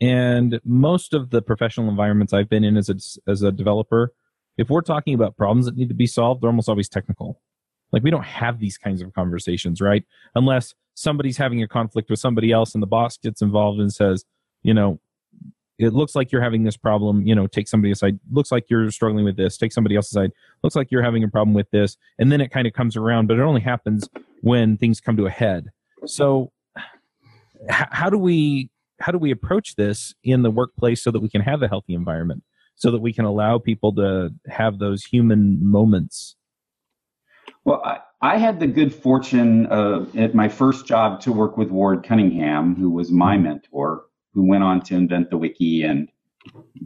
and 0.00 0.60
most 0.64 1.12
of 1.12 1.30
the 1.30 1.42
professional 1.42 1.88
environments 1.88 2.32
I've 2.32 2.48
been 2.48 2.64
in 2.64 2.76
as 2.76 2.88
a 2.88 2.96
as 3.30 3.42
a 3.42 3.52
developer 3.52 4.12
if 4.56 4.70
we're 4.70 4.82
talking 4.82 5.14
about 5.14 5.36
problems 5.36 5.66
that 5.66 5.76
need 5.76 5.88
to 5.88 5.94
be 5.94 6.06
solved, 6.06 6.42
they're 6.42 6.50
almost 6.50 6.68
always 6.68 6.88
technical. 6.88 7.40
Like 7.92 8.02
we 8.02 8.10
don't 8.10 8.24
have 8.24 8.58
these 8.58 8.78
kinds 8.78 9.02
of 9.02 9.12
conversations, 9.12 9.80
right? 9.80 10.04
Unless 10.34 10.74
somebody's 10.94 11.36
having 11.36 11.62
a 11.62 11.68
conflict 11.68 12.10
with 12.10 12.18
somebody 12.18 12.52
else 12.52 12.74
and 12.74 12.82
the 12.82 12.88
boss 12.88 13.16
gets 13.16 13.42
involved 13.42 13.80
and 13.80 13.92
says, 13.92 14.24
you 14.62 14.74
know, 14.74 15.00
it 15.78 15.92
looks 15.92 16.14
like 16.14 16.30
you're 16.30 16.42
having 16.42 16.64
this 16.64 16.76
problem, 16.76 17.26
you 17.26 17.34
know, 17.34 17.46
take 17.46 17.68
somebody 17.68 17.90
aside. 17.90 18.18
Looks 18.30 18.52
like 18.52 18.66
you're 18.68 18.90
struggling 18.90 19.24
with 19.24 19.36
this, 19.36 19.56
take 19.56 19.72
somebody 19.72 19.96
else 19.96 20.10
aside. 20.10 20.30
Looks 20.62 20.76
like 20.76 20.90
you're 20.90 21.02
having 21.02 21.24
a 21.24 21.28
problem 21.28 21.54
with 21.54 21.70
this. 21.70 21.96
And 22.18 22.30
then 22.30 22.40
it 22.40 22.50
kind 22.50 22.66
of 22.66 22.72
comes 22.72 22.96
around, 22.96 23.26
but 23.26 23.38
it 23.38 23.42
only 23.42 23.60
happens 23.60 24.08
when 24.42 24.76
things 24.76 25.00
come 25.00 25.16
to 25.16 25.26
a 25.26 25.30
head. 25.30 25.70
So 26.06 26.52
h- 26.76 27.88
how 27.90 28.10
do 28.10 28.18
we 28.18 28.70
how 29.00 29.10
do 29.10 29.18
we 29.18 29.32
approach 29.32 29.74
this 29.74 30.14
in 30.22 30.42
the 30.42 30.50
workplace 30.50 31.02
so 31.02 31.10
that 31.10 31.20
we 31.20 31.28
can 31.28 31.40
have 31.40 31.62
a 31.62 31.68
healthy 31.68 31.94
environment? 31.94 32.44
so 32.74 32.90
that 32.90 33.00
we 33.00 33.12
can 33.12 33.24
allow 33.24 33.58
people 33.58 33.94
to 33.94 34.32
have 34.48 34.78
those 34.78 35.04
human 35.04 35.64
moments? 35.64 36.36
Well, 37.64 37.82
I, 37.84 38.00
I 38.20 38.36
had 38.36 38.60
the 38.60 38.66
good 38.66 38.94
fortune 38.94 39.66
of, 39.66 40.16
at 40.16 40.34
my 40.34 40.48
first 40.48 40.86
job 40.86 41.20
to 41.22 41.32
work 41.32 41.56
with 41.56 41.70
Ward 41.70 42.04
Cunningham, 42.04 42.74
who 42.74 42.90
was 42.90 43.10
my 43.10 43.34
mm-hmm. 43.34 43.44
mentor, 43.44 44.04
who 44.34 44.46
went 44.46 44.64
on 44.64 44.80
to 44.82 44.94
invent 44.94 45.30
the 45.30 45.36
wiki 45.36 45.82
and 45.82 46.08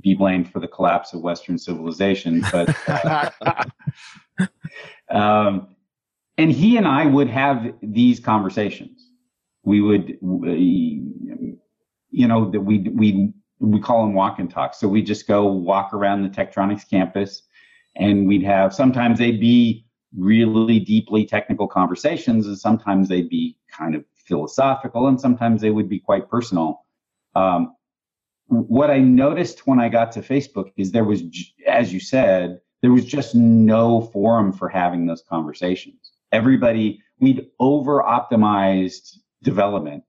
be 0.00 0.14
blamed 0.14 0.50
for 0.52 0.60
the 0.60 0.68
collapse 0.68 1.12
of 1.12 1.20
Western 1.20 1.58
civilization. 1.58 2.44
But 2.52 2.76
uh, 2.86 4.44
um, 5.10 5.74
and 6.36 6.52
he 6.52 6.76
and 6.76 6.86
I 6.86 7.06
would 7.06 7.28
have 7.28 7.74
these 7.82 8.20
conversations. 8.20 9.10
We 9.64 9.80
would, 9.80 10.16
we, 10.20 11.02
you 12.10 12.28
know, 12.28 12.50
that 12.50 12.60
we 12.60 12.78
we 12.94 13.32
we 13.60 13.80
call 13.80 14.04
them 14.04 14.14
walk 14.14 14.38
and 14.38 14.50
talk. 14.50 14.74
So 14.74 14.86
we 14.88 15.02
just 15.02 15.26
go 15.26 15.46
walk 15.46 15.92
around 15.92 16.22
the 16.22 16.28
Tektronix 16.28 16.88
campus 16.88 17.42
and 17.96 18.28
we'd 18.28 18.44
have 18.44 18.72
sometimes 18.72 19.18
they'd 19.18 19.40
be 19.40 19.84
really 20.16 20.80
deeply 20.80 21.26
technical 21.26 21.66
conversations 21.66 22.46
and 22.46 22.58
sometimes 22.58 23.08
they'd 23.08 23.28
be 23.28 23.58
kind 23.70 23.94
of 23.94 24.04
philosophical 24.14 25.08
and 25.08 25.20
sometimes 25.20 25.60
they 25.60 25.70
would 25.70 25.88
be 25.88 25.98
quite 25.98 26.30
personal. 26.30 26.84
Um, 27.38 27.74
what 28.46 28.90
I 28.90 28.98
noticed 28.98 29.66
when 29.66 29.78
I 29.78 29.88
got 29.88 30.12
to 30.12 30.20
Facebook 30.20 30.72
is 30.76 30.92
there 30.92 31.04
was, 31.04 31.22
as 31.66 31.92
you 31.92 32.00
said, 32.00 32.60
there 32.80 32.92
was 32.92 33.04
just 33.04 33.34
no 33.34 34.00
forum 34.00 34.52
for 34.52 34.68
having 34.68 35.06
those 35.06 35.22
conversations. 35.28 36.12
Everybody, 36.32 37.02
we'd 37.18 37.46
over 37.58 38.02
optimized 38.02 39.18
development 39.42 40.04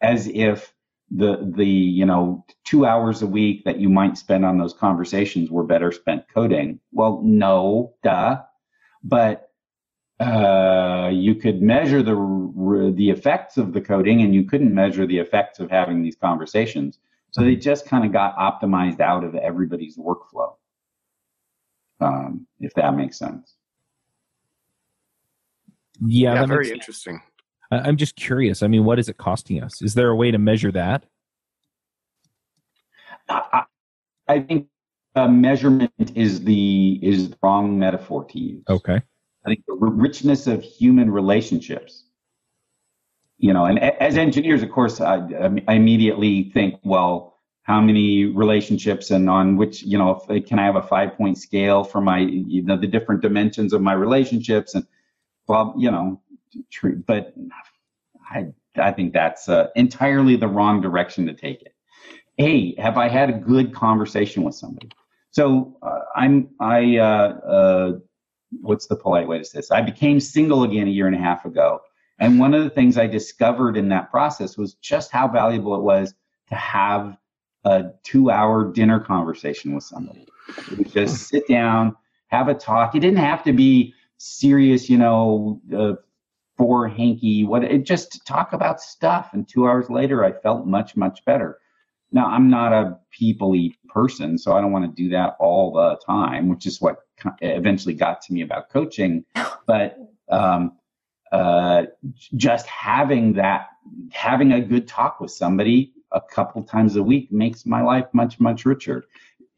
as 0.00 0.26
if 0.26 0.72
the 1.10 1.52
the 1.56 1.66
you 1.66 2.04
know 2.04 2.44
two 2.64 2.84
hours 2.84 3.22
a 3.22 3.26
week 3.26 3.64
that 3.64 3.78
you 3.78 3.88
might 3.88 4.18
spend 4.18 4.44
on 4.44 4.58
those 4.58 4.74
conversations 4.74 5.50
were 5.50 5.62
better 5.62 5.92
spent 5.92 6.24
coding 6.34 6.80
well 6.90 7.20
no 7.22 7.94
duh 8.02 8.38
but 9.04 9.45
uh, 10.20 11.10
you 11.12 11.34
could 11.34 11.60
measure 11.60 12.02
the 12.02 12.14
the 12.94 13.10
effects 13.10 13.56
of 13.56 13.72
the 13.72 13.80
coding 13.80 14.22
and 14.22 14.34
you 14.34 14.44
couldn't 14.44 14.74
measure 14.74 15.06
the 15.06 15.18
effects 15.18 15.58
of 15.58 15.70
having 15.70 16.02
these 16.02 16.16
conversations 16.16 16.98
so 17.32 17.42
they 17.42 17.54
just 17.54 17.86
kind 17.86 18.04
of 18.04 18.12
got 18.12 18.34
optimized 18.36 19.00
out 19.00 19.24
of 19.24 19.34
everybody's 19.34 19.98
workflow 19.98 20.54
um, 22.00 22.46
if 22.60 22.72
that 22.74 22.94
makes 22.94 23.18
sense 23.18 23.54
yeah, 26.00 26.34
yeah 26.34 26.46
very 26.46 26.70
interesting 26.70 27.20
I'm 27.70 27.96
just 27.96 28.16
curious. 28.16 28.62
I 28.62 28.68
mean, 28.68 28.84
what 28.84 28.98
is 28.98 29.08
it 29.08 29.16
costing 29.16 29.62
us? 29.62 29.82
Is 29.82 29.94
there 29.94 30.08
a 30.08 30.16
way 30.16 30.30
to 30.30 30.38
measure 30.38 30.70
that? 30.72 31.04
I, 33.28 33.64
I 34.28 34.40
think 34.40 34.68
uh, 35.16 35.28
measurement 35.28 35.92
is 36.14 36.44
the 36.44 37.00
is 37.02 37.30
the 37.30 37.36
wrong 37.42 37.78
metaphor 37.78 38.24
to 38.24 38.38
use. 38.38 38.62
Okay. 38.68 39.02
I 39.46 39.50
think 39.50 39.64
the 39.66 39.74
richness 39.74 40.46
of 40.48 40.62
human 40.62 41.10
relationships. 41.10 42.04
You 43.38 43.52
know, 43.52 43.66
and 43.66 43.78
as 43.78 44.16
engineers, 44.16 44.62
of 44.62 44.70
course, 44.70 45.00
I, 45.00 45.18
I 45.68 45.74
immediately 45.74 46.50
think, 46.54 46.80
well, 46.82 47.38
how 47.62 47.80
many 47.80 48.24
relationships 48.24 49.10
and 49.10 49.28
on 49.28 49.56
which, 49.56 49.82
you 49.82 49.98
know, 49.98 50.14
can 50.46 50.58
I 50.58 50.64
have 50.64 50.76
a 50.76 50.82
five 50.82 51.14
point 51.16 51.36
scale 51.36 51.84
for 51.84 52.00
my, 52.00 52.20
you 52.20 52.62
know, 52.62 52.76
the 52.76 52.86
different 52.86 53.20
dimensions 53.20 53.72
of 53.72 53.82
my 53.82 53.92
relationships 53.92 54.74
and, 54.74 54.86
well, 55.46 55.74
you 55.76 55.90
know, 55.90 56.20
true, 56.70 57.02
but 57.06 57.34
I 58.30 58.46
I 58.76 58.92
think 58.92 59.12
that's 59.12 59.48
uh, 59.48 59.68
entirely 59.76 60.36
the 60.36 60.48
wrong 60.48 60.80
direction 60.80 61.26
to 61.26 61.34
take 61.34 61.62
it. 61.62 61.74
Hey, 62.36 62.74
have 62.78 62.98
I 62.98 63.08
had 63.08 63.30
a 63.30 63.32
good 63.32 63.74
conversation 63.74 64.42
with 64.42 64.54
somebody? 64.54 64.90
So 65.30 65.76
uh, 65.82 66.00
I'm 66.14 66.48
I 66.60 66.96
uh, 66.96 67.04
uh 67.04 67.92
what's 68.60 68.86
the 68.86 68.96
polite 68.96 69.28
way 69.28 69.38
to 69.38 69.44
say 69.44 69.58
this? 69.58 69.70
I 69.70 69.82
became 69.82 70.20
single 70.20 70.62
again 70.62 70.88
a 70.88 70.90
year 70.90 71.06
and 71.06 71.16
a 71.16 71.20
half 71.20 71.44
ago. 71.44 71.80
And 72.18 72.38
one 72.38 72.54
of 72.54 72.64
the 72.64 72.70
things 72.70 72.96
I 72.96 73.06
discovered 73.06 73.76
in 73.76 73.88
that 73.90 74.10
process 74.10 74.56
was 74.56 74.74
just 74.74 75.10
how 75.10 75.28
valuable 75.28 75.74
it 75.74 75.82
was 75.82 76.14
to 76.48 76.54
have 76.54 77.16
a 77.64 77.90
two 78.04 78.30
hour 78.30 78.72
dinner 78.72 79.00
conversation 79.00 79.74
with 79.74 79.84
somebody. 79.84 80.26
Just 80.88 81.28
sit 81.28 81.46
down, 81.48 81.96
have 82.28 82.48
a 82.48 82.54
talk. 82.54 82.94
It 82.94 83.00
didn't 83.00 83.18
have 83.18 83.42
to 83.44 83.52
be 83.52 83.92
serious, 84.18 84.88
you 84.88 84.96
know, 84.96 85.60
uh, 85.76 85.94
for 86.56 86.88
hanky, 86.88 87.44
what 87.44 87.64
it 87.64 87.84
just 87.84 88.24
talk 88.24 88.52
about 88.52 88.80
stuff. 88.80 89.30
And 89.32 89.46
two 89.46 89.66
hours 89.66 89.90
later, 89.90 90.24
I 90.24 90.32
felt 90.32 90.66
much, 90.66 90.96
much 90.96 91.24
better. 91.24 91.58
Now, 92.12 92.26
I'm 92.26 92.48
not 92.48 92.72
a 92.72 92.98
peoply 93.20 93.72
person, 93.88 94.38
so 94.38 94.56
I 94.56 94.60
don't 94.60 94.72
want 94.72 94.84
to 94.84 95.02
do 95.02 95.10
that 95.10 95.36
all 95.38 95.72
the 95.72 95.98
time, 96.06 96.48
which 96.48 96.64
is 96.64 96.80
what 96.80 96.98
eventually 97.40 97.94
got 97.94 98.20
to 98.22 98.32
me 98.32 98.42
about 98.42 98.70
coaching. 98.70 99.24
But 99.66 99.98
um, 100.30 100.76
uh, 101.32 101.86
just 102.36 102.66
having 102.66 103.32
that, 103.32 103.66
having 104.12 104.52
a 104.52 104.60
good 104.60 104.86
talk 104.86 105.20
with 105.20 105.32
somebody 105.32 105.92
a 106.12 106.20
couple 106.20 106.62
times 106.62 106.94
a 106.94 107.02
week 107.02 107.32
makes 107.32 107.66
my 107.66 107.82
life 107.82 108.06
much, 108.12 108.38
much 108.38 108.64
richer. 108.64 109.04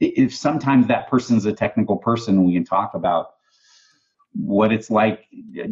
If 0.00 0.34
sometimes 0.34 0.86
that 0.86 1.08
person's 1.10 1.44
a 1.44 1.52
technical 1.52 1.98
person, 1.98 2.44
we 2.44 2.54
can 2.54 2.64
talk 2.64 2.94
about 2.94 3.34
what 4.32 4.72
it's 4.72 4.90
like 4.90 5.26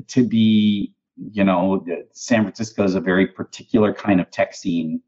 to 0.09 0.27
be, 0.27 0.93
you 1.31 1.45
know, 1.45 1.83
San 2.13 2.43
Francisco 2.43 2.85
is 2.85 2.95
a 2.95 3.01
very 3.01 3.27
particular 3.27 3.95
kind 3.95 4.21
of 4.21 4.31
tech 4.31 4.55
scene 4.55 5.01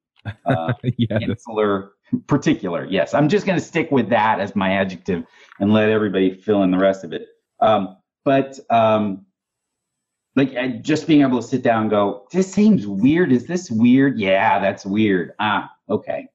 uh, 0.46 0.72
yes. 0.96 1.22
insular, 1.22 1.92
particular. 2.26 2.86
Yes, 2.86 3.14
I'm 3.14 3.28
just 3.28 3.46
going 3.46 3.58
to 3.58 3.64
stick 3.64 3.90
with 3.90 4.08
that 4.10 4.40
as 4.40 4.56
my 4.56 4.72
adjective 4.72 5.24
and 5.60 5.72
let 5.72 5.90
everybody 5.90 6.34
fill 6.34 6.62
in 6.62 6.70
the 6.70 6.78
rest 6.78 7.04
of 7.04 7.12
it. 7.12 7.26
Um, 7.60 7.96
but 8.24 8.58
um, 8.70 9.26
like 10.36 10.82
just 10.82 11.06
being 11.06 11.22
able 11.22 11.40
to 11.40 11.46
sit 11.46 11.62
down 11.62 11.82
and 11.82 11.90
go, 11.90 12.26
this 12.32 12.52
seems 12.52 12.86
weird. 12.86 13.32
Is 13.32 13.46
this 13.46 13.70
weird? 13.70 14.18
Yeah, 14.18 14.58
that's 14.60 14.86
weird. 14.86 15.32
Ah, 15.40 15.70
okay. 15.88 16.28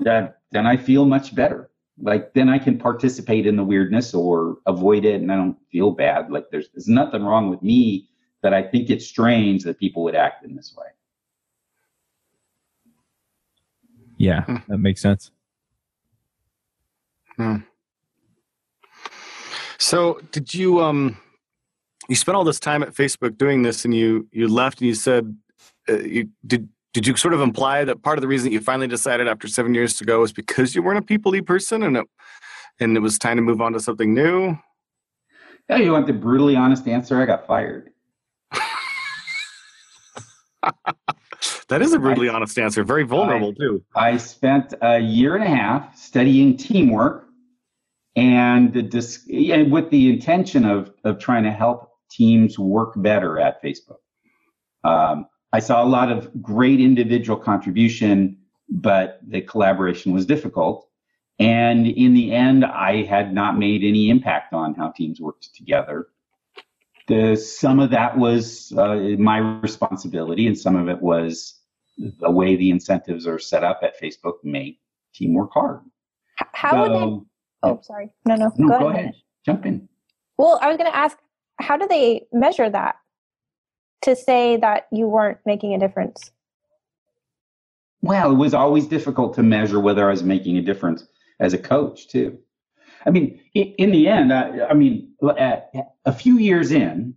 That, 0.00 0.40
then 0.52 0.66
I 0.66 0.76
feel 0.76 1.04
much 1.04 1.34
better. 1.34 1.70
Like 2.00 2.32
then 2.34 2.48
I 2.48 2.58
can 2.58 2.78
participate 2.78 3.46
in 3.46 3.56
the 3.56 3.64
weirdness 3.64 4.14
or 4.14 4.58
avoid 4.66 5.04
it, 5.04 5.20
and 5.20 5.30
I 5.30 5.36
don't 5.36 5.58
feel 5.70 5.90
bad. 5.90 6.30
Like 6.30 6.46
there's 6.50 6.68
there's 6.70 6.88
nothing 6.88 7.22
wrong 7.22 7.50
with 7.50 7.62
me 7.62 8.08
that 8.42 8.54
I 8.54 8.62
think 8.62 8.90
it's 8.90 9.06
strange 9.06 9.62
that 9.64 9.78
people 9.78 10.02
would 10.04 10.14
act 10.14 10.44
in 10.44 10.56
this 10.56 10.74
way. 10.76 10.86
Yeah, 14.22 14.44
hmm. 14.44 14.56
that 14.68 14.78
makes 14.78 15.02
sense. 15.02 15.32
Hmm. 17.36 17.56
So, 19.78 20.20
did 20.30 20.54
you 20.54 20.80
um 20.80 21.18
you 22.08 22.14
spent 22.14 22.36
all 22.36 22.44
this 22.44 22.60
time 22.60 22.84
at 22.84 22.90
Facebook 22.90 23.36
doing 23.36 23.62
this, 23.62 23.84
and 23.84 23.92
you 23.92 24.28
you 24.30 24.46
left, 24.46 24.78
and 24.78 24.86
you 24.86 24.94
said 24.94 25.36
uh, 25.88 25.98
you 25.98 26.28
did. 26.46 26.68
Did 26.92 27.06
you 27.06 27.16
sort 27.16 27.34
of 27.34 27.40
imply 27.40 27.84
that 27.84 28.02
part 28.02 28.18
of 28.18 28.22
the 28.22 28.28
reason 28.28 28.50
that 28.50 28.52
you 28.52 28.60
finally 28.60 28.86
decided 28.86 29.26
after 29.26 29.48
seven 29.48 29.74
years 29.74 29.96
to 29.96 30.04
go 30.04 30.20
was 30.20 30.32
because 30.32 30.74
you 30.74 30.82
weren't 30.82 30.98
a 30.98 31.02
people 31.02 31.32
person, 31.42 31.82
and 31.82 31.96
it 31.96 32.06
and 32.78 32.96
it 32.96 33.00
was 33.00 33.18
time 33.18 33.38
to 33.38 33.42
move 33.42 33.60
on 33.60 33.72
to 33.72 33.80
something 33.80 34.14
new? 34.14 34.56
Yeah, 35.68 35.78
you 35.78 35.90
want 35.90 36.06
the 36.06 36.12
brutally 36.12 36.54
honest 36.54 36.86
answer? 36.86 37.20
I 37.20 37.26
got 37.26 37.44
fired. 37.44 37.90
That 41.72 41.80
is 41.80 41.94
a 41.94 41.98
brutally 41.98 42.28
I, 42.28 42.34
honest 42.34 42.58
answer. 42.58 42.84
Very 42.84 43.04
vulnerable 43.04 43.54
I, 43.56 43.60
too. 43.60 43.84
I 43.96 44.16
spent 44.18 44.74
a 44.82 44.98
year 44.98 45.34
and 45.36 45.42
a 45.42 45.48
half 45.48 45.96
studying 45.96 46.58
teamwork, 46.58 47.26
and 48.14 48.74
the 48.74 49.52
and 49.54 49.72
with 49.72 49.88
the 49.88 50.10
intention 50.10 50.66
of 50.66 50.92
of 51.02 51.18
trying 51.18 51.44
to 51.44 51.50
help 51.50 51.92
teams 52.10 52.58
work 52.58 52.92
better 52.96 53.40
at 53.40 53.62
Facebook. 53.62 54.00
Um, 54.84 55.26
I 55.54 55.60
saw 55.60 55.82
a 55.82 55.88
lot 55.88 56.12
of 56.12 56.42
great 56.42 56.78
individual 56.78 57.38
contribution, 57.38 58.36
but 58.68 59.20
the 59.26 59.40
collaboration 59.40 60.12
was 60.12 60.26
difficult. 60.26 60.86
And 61.38 61.86
in 61.86 62.12
the 62.12 62.32
end, 62.32 62.66
I 62.66 63.02
had 63.04 63.32
not 63.32 63.58
made 63.58 63.82
any 63.82 64.10
impact 64.10 64.52
on 64.52 64.74
how 64.74 64.90
teams 64.90 65.22
worked 65.22 65.54
together. 65.54 66.08
The, 67.08 67.36
some 67.36 67.80
of 67.80 67.90
that 67.90 68.18
was 68.18 68.72
uh, 68.76 69.16
my 69.18 69.38
responsibility, 69.38 70.46
and 70.46 70.56
some 70.56 70.76
of 70.76 70.88
it 70.88 71.00
was 71.00 71.58
the 71.98 72.30
way 72.30 72.56
the 72.56 72.70
incentives 72.70 73.26
are 73.26 73.38
set 73.38 73.64
up 73.64 73.80
at 73.82 74.00
Facebook 74.00 74.34
make 74.42 74.80
teamwork 75.14 75.52
hard. 75.52 75.80
How 76.52 76.70
so, 76.70 76.82
would 76.82 76.90
they? 76.90 77.02
Um, 77.02 77.26
oh, 77.62 77.80
sorry. 77.82 78.14
No, 78.26 78.34
no. 78.34 78.52
no 78.56 78.68
go, 78.68 78.78
go 78.78 78.88
ahead. 78.88 79.00
ahead. 79.00 79.14
Jump 79.44 79.66
in. 79.66 79.88
Well, 80.38 80.58
I 80.62 80.68
was 80.68 80.76
going 80.76 80.90
to 80.90 80.96
ask, 80.96 81.18
how 81.60 81.76
do 81.76 81.86
they 81.86 82.26
measure 82.32 82.70
that 82.70 82.96
to 84.02 84.16
say 84.16 84.56
that 84.56 84.86
you 84.90 85.06
weren't 85.06 85.38
making 85.46 85.74
a 85.74 85.78
difference? 85.78 86.30
Well, 88.00 88.32
it 88.32 88.36
was 88.36 88.54
always 88.54 88.86
difficult 88.86 89.34
to 89.34 89.42
measure 89.42 89.78
whether 89.78 90.08
I 90.08 90.10
was 90.10 90.24
making 90.24 90.56
a 90.56 90.62
difference 90.62 91.06
as 91.38 91.52
a 91.52 91.58
coach, 91.58 92.08
too. 92.08 92.38
I 93.06 93.10
mean, 93.10 93.40
in 93.54 93.92
the 93.92 94.08
end, 94.08 94.32
I, 94.32 94.66
I 94.66 94.74
mean, 94.74 95.12
a 95.22 96.12
few 96.12 96.38
years 96.38 96.72
in, 96.72 97.14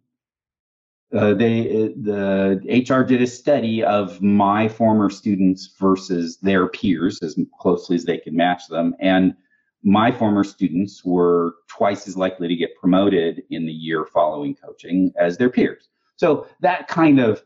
uh, 1.13 1.33
they 1.33 1.93
the 1.95 2.59
HR 2.89 3.03
did 3.03 3.21
a 3.21 3.27
study 3.27 3.83
of 3.83 4.21
my 4.21 4.67
former 4.67 5.09
students 5.09 5.73
versus 5.79 6.37
their 6.37 6.67
peers 6.67 7.19
as 7.21 7.37
closely 7.59 7.95
as 7.95 8.05
they 8.05 8.17
could 8.17 8.33
match 8.33 8.67
them, 8.67 8.95
and 8.99 9.35
my 9.83 10.11
former 10.11 10.43
students 10.43 11.05
were 11.05 11.55
twice 11.67 12.07
as 12.07 12.17
likely 12.17 12.47
to 12.47 12.55
get 12.55 12.75
promoted 12.75 13.43
in 13.51 13.67
the 13.67 13.71
year 13.71 14.05
following 14.05 14.55
coaching 14.55 15.13
as 15.17 15.37
their 15.37 15.49
peers. 15.49 15.89
So 16.15 16.47
that 16.61 16.87
kind 16.87 17.19
of 17.19 17.43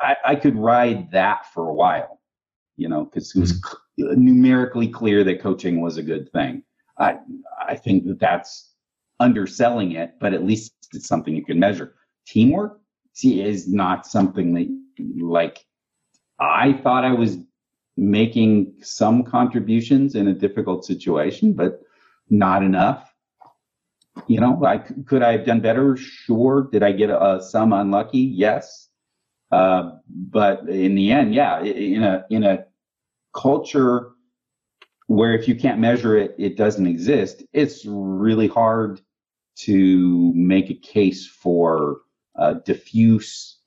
I, 0.00 0.16
I 0.24 0.36
could 0.36 0.56
ride 0.56 1.10
that 1.10 1.52
for 1.52 1.68
a 1.68 1.74
while, 1.74 2.20
you 2.76 2.88
know, 2.88 3.06
because 3.06 3.34
it 3.34 3.40
was 3.40 3.60
mm-hmm. 3.60 4.24
numerically 4.24 4.86
clear 4.86 5.24
that 5.24 5.40
coaching 5.40 5.80
was 5.80 5.96
a 5.96 6.02
good 6.02 6.30
thing. 6.32 6.62
I 6.98 7.18
I 7.66 7.74
think 7.74 8.06
that 8.06 8.20
that's 8.20 8.72
underselling 9.18 9.92
it, 9.92 10.14
but 10.20 10.32
at 10.32 10.44
least 10.44 10.74
it's 10.94 11.08
something 11.08 11.34
you 11.34 11.44
can 11.44 11.58
measure 11.58 11.95
teamwork 12.26 12.80
is 13.22 13.68
not 13.68 14.06
something 14.06 14.54
that 14.54 15.22
like 15.22 15.64
I 16.38 16.74
thought 16.74 17.04
I 17.04 17.12
was 17.12 17.38
making 17.96 18.74
some 18.82 19.24
contributions 19.24 20.14
in 20.14 20.28
a 20.28 20.34
difficult 20.34 20.84
situation, 20.84 21.54
but 21.54 21.80
not 22.28 22.62
enough. 22.62 23.10
You 24.26 24.40
know, 24.40 24.62
I 24.64 24.78
could 24.78 25.22
I 25.22 25.32
have 25.32 25.46
done 25.46 25.60
better? 25.60 25.96
Sure. 25.96 26.68
Did 26.72 26.82
I 26.82 26.92
get 26.92 27.10
uh, 27.10 27.40
some 27.40 27.72
unlucky? 27.72 28.18
Yes. 28.18 28.88
Uh, 29.52 29.92
but 30.08 30.68
in 30.68 30.94
the 30.94 31.12
end, 31.12 31.34
yeah, 31.34 31.62
in 31.62 32.02
a 32.02 32.24
in 32.30 32.42
a 32.42 32.64
culture 33.34 34.12
where 35.06 35.34
if 35.34 35.46
you 35.46 35.54
can't 35.54 35.78
measure 35.78 36.16
it, 36.16 36.34
it 36.38 36.56
doesn't 36.56 36.86
exist. 36.86 37.44
It's 37.52 37.84
really 37.86 38.48
hard 38.48 39.00
to 39.58 40.32
make 40.34 40.70
a 40.70 40.74
case 40.74 41.26
for 41.26 41.98
uh, 42.38 42.54
diffuse, 42.64 43.58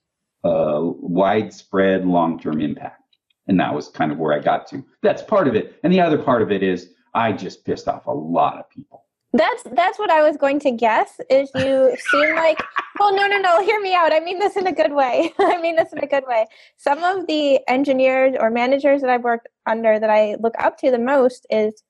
uh, 0.44 0.80
widespread 0.82 2.06
long-term 2.06 2.62
impact. 2.62 3.02
And 3.48 3.60
that 3.60 3.74
was 3.74 3.88
kind 3.88 4.12
of 4.12 4.20
where 4.20 4.34
I 4.34 4.40
got 4.40 4.68
to. 4.68 4.86
That's 5.02 5.24
part 5.24 5.48
of 5.48 5.56
it. 5.56 5.80
And 5.84 5.92
the 5.92 6.02
other 6.02 6.18
part 6.18 6.42
of 6.42 6.52
it 6.52 6.62
is 6.62 6.94
I 7.14 7.32
just 7.32 7.66
pissed 7.66 7.88
off 7.88 8.06
a 8.06 8.12
lot 8.12 8.58
of 8.58 8.70
people. 8.70 9.06
That's 9.32 9.64
that's 9.76 10.00
what 10.00 10.10
I 10.10 10.28
was 10.28 10.38
going 10.38 10.60
to 10.62 10.72
guess. 10.72 11.20
Is 11.30 11.52
you 11.56 11.96
seem 12.12 12.36
like 12.36 12.64
well, 13.00 13.16
no, 13.16 13.28
no, 13.28 13.40
no. 13.40 13.64
Hear 13.64 13.80
me 13.80 13.96
out. 13.96 14.12
I 14.12 14.20
mean 14.20 14.40
this 14.40 14.58
in 14.58 14.68
a 14.68 14.72
good 14.72 14.94
way. 14.94 15.34
I 15.40 15.62
mean 15.62 15.76
this 15.76 15.94
in 15.94 16.00
a 16.00 16.08
good 16.08 16.26
way. 16.28 16.46
Some 16.78 17.04
of 17.04 17.28
the 17.28 17.60
engineers 17.68 18.36
or 18.40 18.50
managers 18.50 19.02
that 19.02 19.10
I've 19.10 19.24
worked 19.24 19.48
under 19.66 20.00
that 20.00 20.10
I 20.10 20.36
look 20.40 20.56
up 20.60 20.78
to 20.80 20.92
the 20.92 21.00
most 21.00 21.46
is 21.50 21.84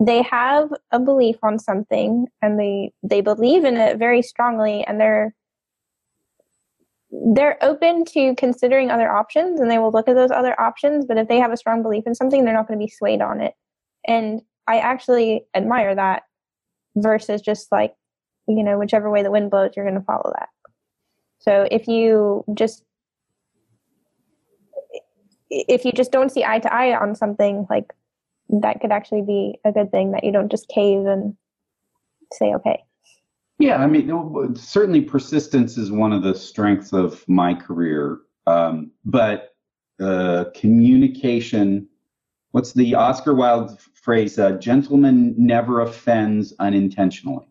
they 0.00 0.22
have 0.22 0.70
a 0.90 0.98
belief 0.98 1.36
on 1.42 1.58
something 1.58 2.26
and 2.42 2.58
they 2.58 2.92
they 3.02 3.20
believe 3.20 3.64
in 3.64 3.76
it 3.76 3.98
very 3.98 4.22
strongly 4.22 4.84
and 4.84 5.00
they're 5.00 5.34
they're 7.34 7.58
open 7.62 8.04
to 8.04 8.34
considering 8.36 8.90
other 8.90 9.10
options 9.10 9.60
and 9.60 9.70
they 9.70 9.78
will 9.78 9.92
look 9.92 10.08
at 10.08 10.16
those 10.16 10.30
other 10.30 10.58
options 10.60 11.04
but 11.06 11.18
if 11.18 11.28
they 11.28 11.38
have 11.38 11.52
a 11.52 11.56
strong 11.56 11.82
belief 11.82 12.04
in 12.06 12.14
something 12.14 12.44
they're 12.44 12.54
not 12.54 12.66
going 12.66 12.78
to 12.78 12.84
be 12.84 12.90
swayed 12.90 13.22
on 13.22 13.40
it. 13.40 13.54
And 14.06 14.42
i 14.66 14.78
actually 14.78 15.44
admire 15.54 15.94
that 15.94 16.22
versus 16.96 17.42
just 17.42 17.70
like 17.70 17.94
you 18.48 18.62
know 18.62 18.78
whichever 18.78 19.10
way 19.10 19.22
the 19.22 19.30
wind 19.30 19.50
blows 19.50 19.72
you're 19.76 19.84
going 19.84 19.98
to 19.98 20.04
follow 20.04 20.32
that. 20.38 20.48
So 21.38 21.68
if 21.70 21.86
you 21.86 22.44
just 22.54 22.84
if 25.50 25.84
you 25.84 25.92
just 25.92 26.10
don't 26.10 26.32
see 26.32 26.44
eye 26.44 26.58
to 26.58 26.72
eye 26.72 26.98
on 26.98 27.14
something 27.14 27.66
like 27.70 27.92
that 28.48 28.80
could 28.80 28.92
actually 28.92 29.22
be 29.22 29.58
a 29.64 29.72
good 29.72 29.90
thing 29.90 30.12
that 30.12 30.24
you 30.24 30.32
don't 30.32 30.50
just 30.50 30.68
cave 30.68 31.06
and 31.06 31.36
say 32.32 32.54
okay 32.54 32.82
yeah, 33.58 33.76
I 33.76 33.86
mean, 33.86 34.56
certainly 34.56 35.00
persistence 35.00 35.78
is 35.78 35.90
one 35.90 36.12
of 36.12 36.22
the 36.22 36.34
strengths 36.34 36.92
of 36.92 37.26
my 37.28 37.54
career. 37.54 38.20
Um, 38.46 38.90
but 39.04 39.54
uh, 40.00 40.46
communication, 40.56 41.88
what's 42.50 42.72
the 42.72 42.94
Oscar 42.94 43.34
Wilde 43.34 43.78
phrase? 43.94 44.38
Uh, 44.38 44.52
gentleman 44.52 45.34
never 45.38 45.80
offends 45.80 46.52
unintentionally. 46.58 47.46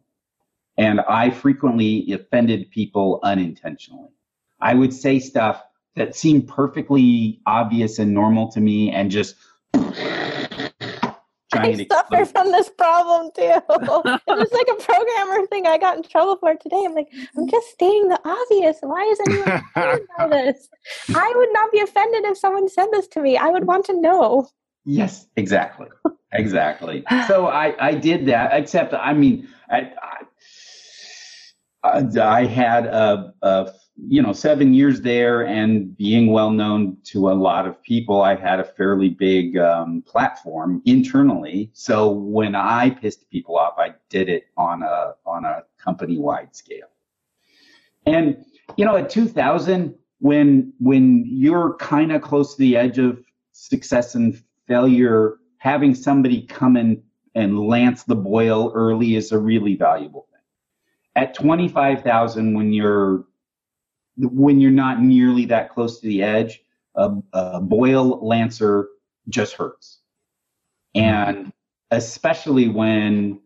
and 0.77 1.01
I 1.01 1.29
frequently 1.29 2.11
offended 2.11 2.69
people 2.71 3.19
unintentionally. 3.23 4.09
I 4.59 4.73
would 4.73 4.93
say 4.93 5.19
stuff 5.19 5.63
that 5.95 6.15
seemed 6.15 6.47
perfectly 6.47 7.41
obvious 7.45 7.99
and 7.99 8.13
normal 8.13 8.51
to 8.53 8.61
me 8.61 8.91
and 8.91 9.11
just 9.11 9.35
I 11.63 11.87
suffer 11.89 12.25
from 12.25 12.51
this 12.51 12.69
problem 12.69 13.31
too. 13.35 13.41
it 13.43 13.61
was 13.69 14.51
like 14.51 14.67
a 14.69 14.83
programmer 14.83 15.47
thing 15.47 15.67
I 15.67 15.77
got 15.77 15.97
in 15.97 16.03
trouble 16.03 16.37
for 16.37 16.55
today. 16.55 16.83
I'm 16.85 16.93
like, 16.93 17.09
I'm 17.37 17.47
just 17.49 17.67
stating 17.69 18.09
the 18.09 18.19
obvious. 18.25 18.77
Why 18.81 19.03
is 19.03 19.19
anyone 19.27 19.63
offended 19.75 20.07
by 20.17 20.27
this? 20.27 20.69
I 21.15 21.33
would 21.35 21.49
not 21.53 21.71
be 21.71 21.79
offended 21.79 22.25
if 22.25 22.37
someone 22.37 22.69
said 22.69 22.87
this 22.91 23.07
to 23.09 23.21
me. 23.21 23.37
I 23.37 23.49
would 23.49 23.65
want 23.65 23.85
to 23.85 23.99
know. 23.99 24.47
Yes, 24.85 25.27
exactly, 25.37 25.87
exactly. 26.33 27.05
so 27.27 27.47
I 27.47 27.75
I 27.79 27.93
did 27.95 28.25
that. 28.27 28.51
Except 28.53 28.93
I 28.93 29.13
mean 29.13 29.47
I 29.69 29.91
I, 31.83 32.05
I 32.21 32.45
had 32.45 32.85
a, 32.85 33.33
a 33.41 33.71
you 33.95 34.21
know, 34.21 34.33
seven 34.33 34.73
years 34.73 35.01
there 35.01 35.45
and 35.45 35.95
being 35.97 36.31
well 36.31 36.49
known 36.49 36.97
to 37.03 37.29
a 37.29 37.33
lot 37.33 37.67
of 37.67 37.81
people, 37.83 38.21
I 38.21 38.35
had 38.35 38.59
a 38.59 38.63
fairly 38.63 39.09
big 39.09 39.57
um, 39.57 40.01
platform 40.01 40.81
internally. 40.85 41.69
So 41.73 42.09
when 42.09 42.55
I 42.55 42.89
pissed 42.89 43.29
people 43.29 43.57
off, 43.57 43.75
I 43.77 43.93
did 44.09 44.29
it 44.29 44.47
on 44.57 44.81
a 44.81 45.13
on 45.25 45.45
a 45.45 45.63
company 45.77 46.17
wide 46.17 46.55
scale. 46.55 46.87
And 48.05 48.43
you 48.77 48.85
know, 48.85 48.95
at 48.95 49.09
2000, 49.09 49.95
when 50.19 50.73
when 50.79 51.23
you're 51.27 51.75
kind 51.75 52.11
of 52.11 52.21
close 52.21 52.55
to 52.55 52.59
the 52.59 52.75
edge 52.75 52.97
of 52.97 53.23
success 53.51 54.15
and 54.15 54.41
failure, 54.67 55.37
having 55.57 55.93
somebody 55.93 56.41
come 56.41 56.77
in 56.77 57.03
and 57.35 57.59
lance 57.59 58.03
the 58.03 58.15
boil 58.15 58.71
early 58.73 59.15
is 59.15 59.31
a 59.31 59.37
really 59.37 59.75
valuable 59.75 60.27
thing. 60.31 61.23
At 61.23 61.33
25,000, 61.35 62.53
when 62.53 62.73
you're 62.73 63.25
when 64.17 64.59
you're 64.59 64.71
not 64.71 65.01
nearly 65.01 65.45
that 65.45 65.69
close 65.69 65.99
to 65.99 66.07
the 66.07 66.21
edge, 66.21 66.63
a, 66.95 67.11
a 67.33 67.61
boil 67.61 68.25
lancer 68.25 68.89
just 69.29 69.53
hurts. 69.53 69.99
And 70.95 71.51
especially 71.91 72.69
when 72.69 73.39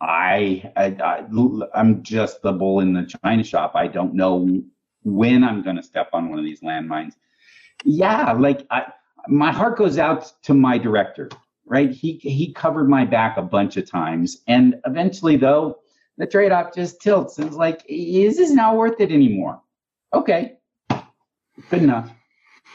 I, 0.00 0.72
I, 0.76 0.96
I 1.02 1.80
am 1.80 2.02
just 2.02 2.42
the 2.42 2.52
bull 2.52 2.80
in 2.80 2.92
the 2.92 3.10
china 3.24 3.44
shop. 3.44 3.72
I 3.74 3.88
don't 3.88 4.14
know 4.14 4.62
when 5.02 5.44
I'm 5.44 5.62
going 5.62 5.76
to 5.76 5.82
step 5.82 6.10
on 6.12 6.30
one 6.30 6.38
of 6.38 6.44
these 6.44 6.60
landmines. 6.60 7.14
Yeah, 7.84 8.32
like 8.32 8.66
I, 8.70 8.92
my 9.28 9.52
heart 9.52 9.76
goes 9.76 9.98
out 9.98 10.32
to 10.44 10.54
my 10.54 10.78
director. 10.78 11.28
Right, 11.66 11.90
he 11.90 12.16
he 12.16 12.52
covered 12.52 12.90
my 12.90 13.06
back 13.06 13.38
a 13.38 13.42
bunch 13.42 13.78
of 13.78 13.90
times, 13.90 14.42
and 14.46 14.74
eventually, 14.84 15.38
though, 15.38 15.78
the 16.18 16.26
trade-off 16.26 16.74
just 16.74 17.00
tilts. 17.00 17.38
It's 17.38 17.56
like, 17.56 17.82
is 17.88 18.36
this 18.36 18.50
not 18.50 18.76
worth 18.76 19.00
it 19.00 19.10
anymore? 19.10 19.62
Okay, 20.14 20.52
good 21.70 21.82
enough. 21.82 22.08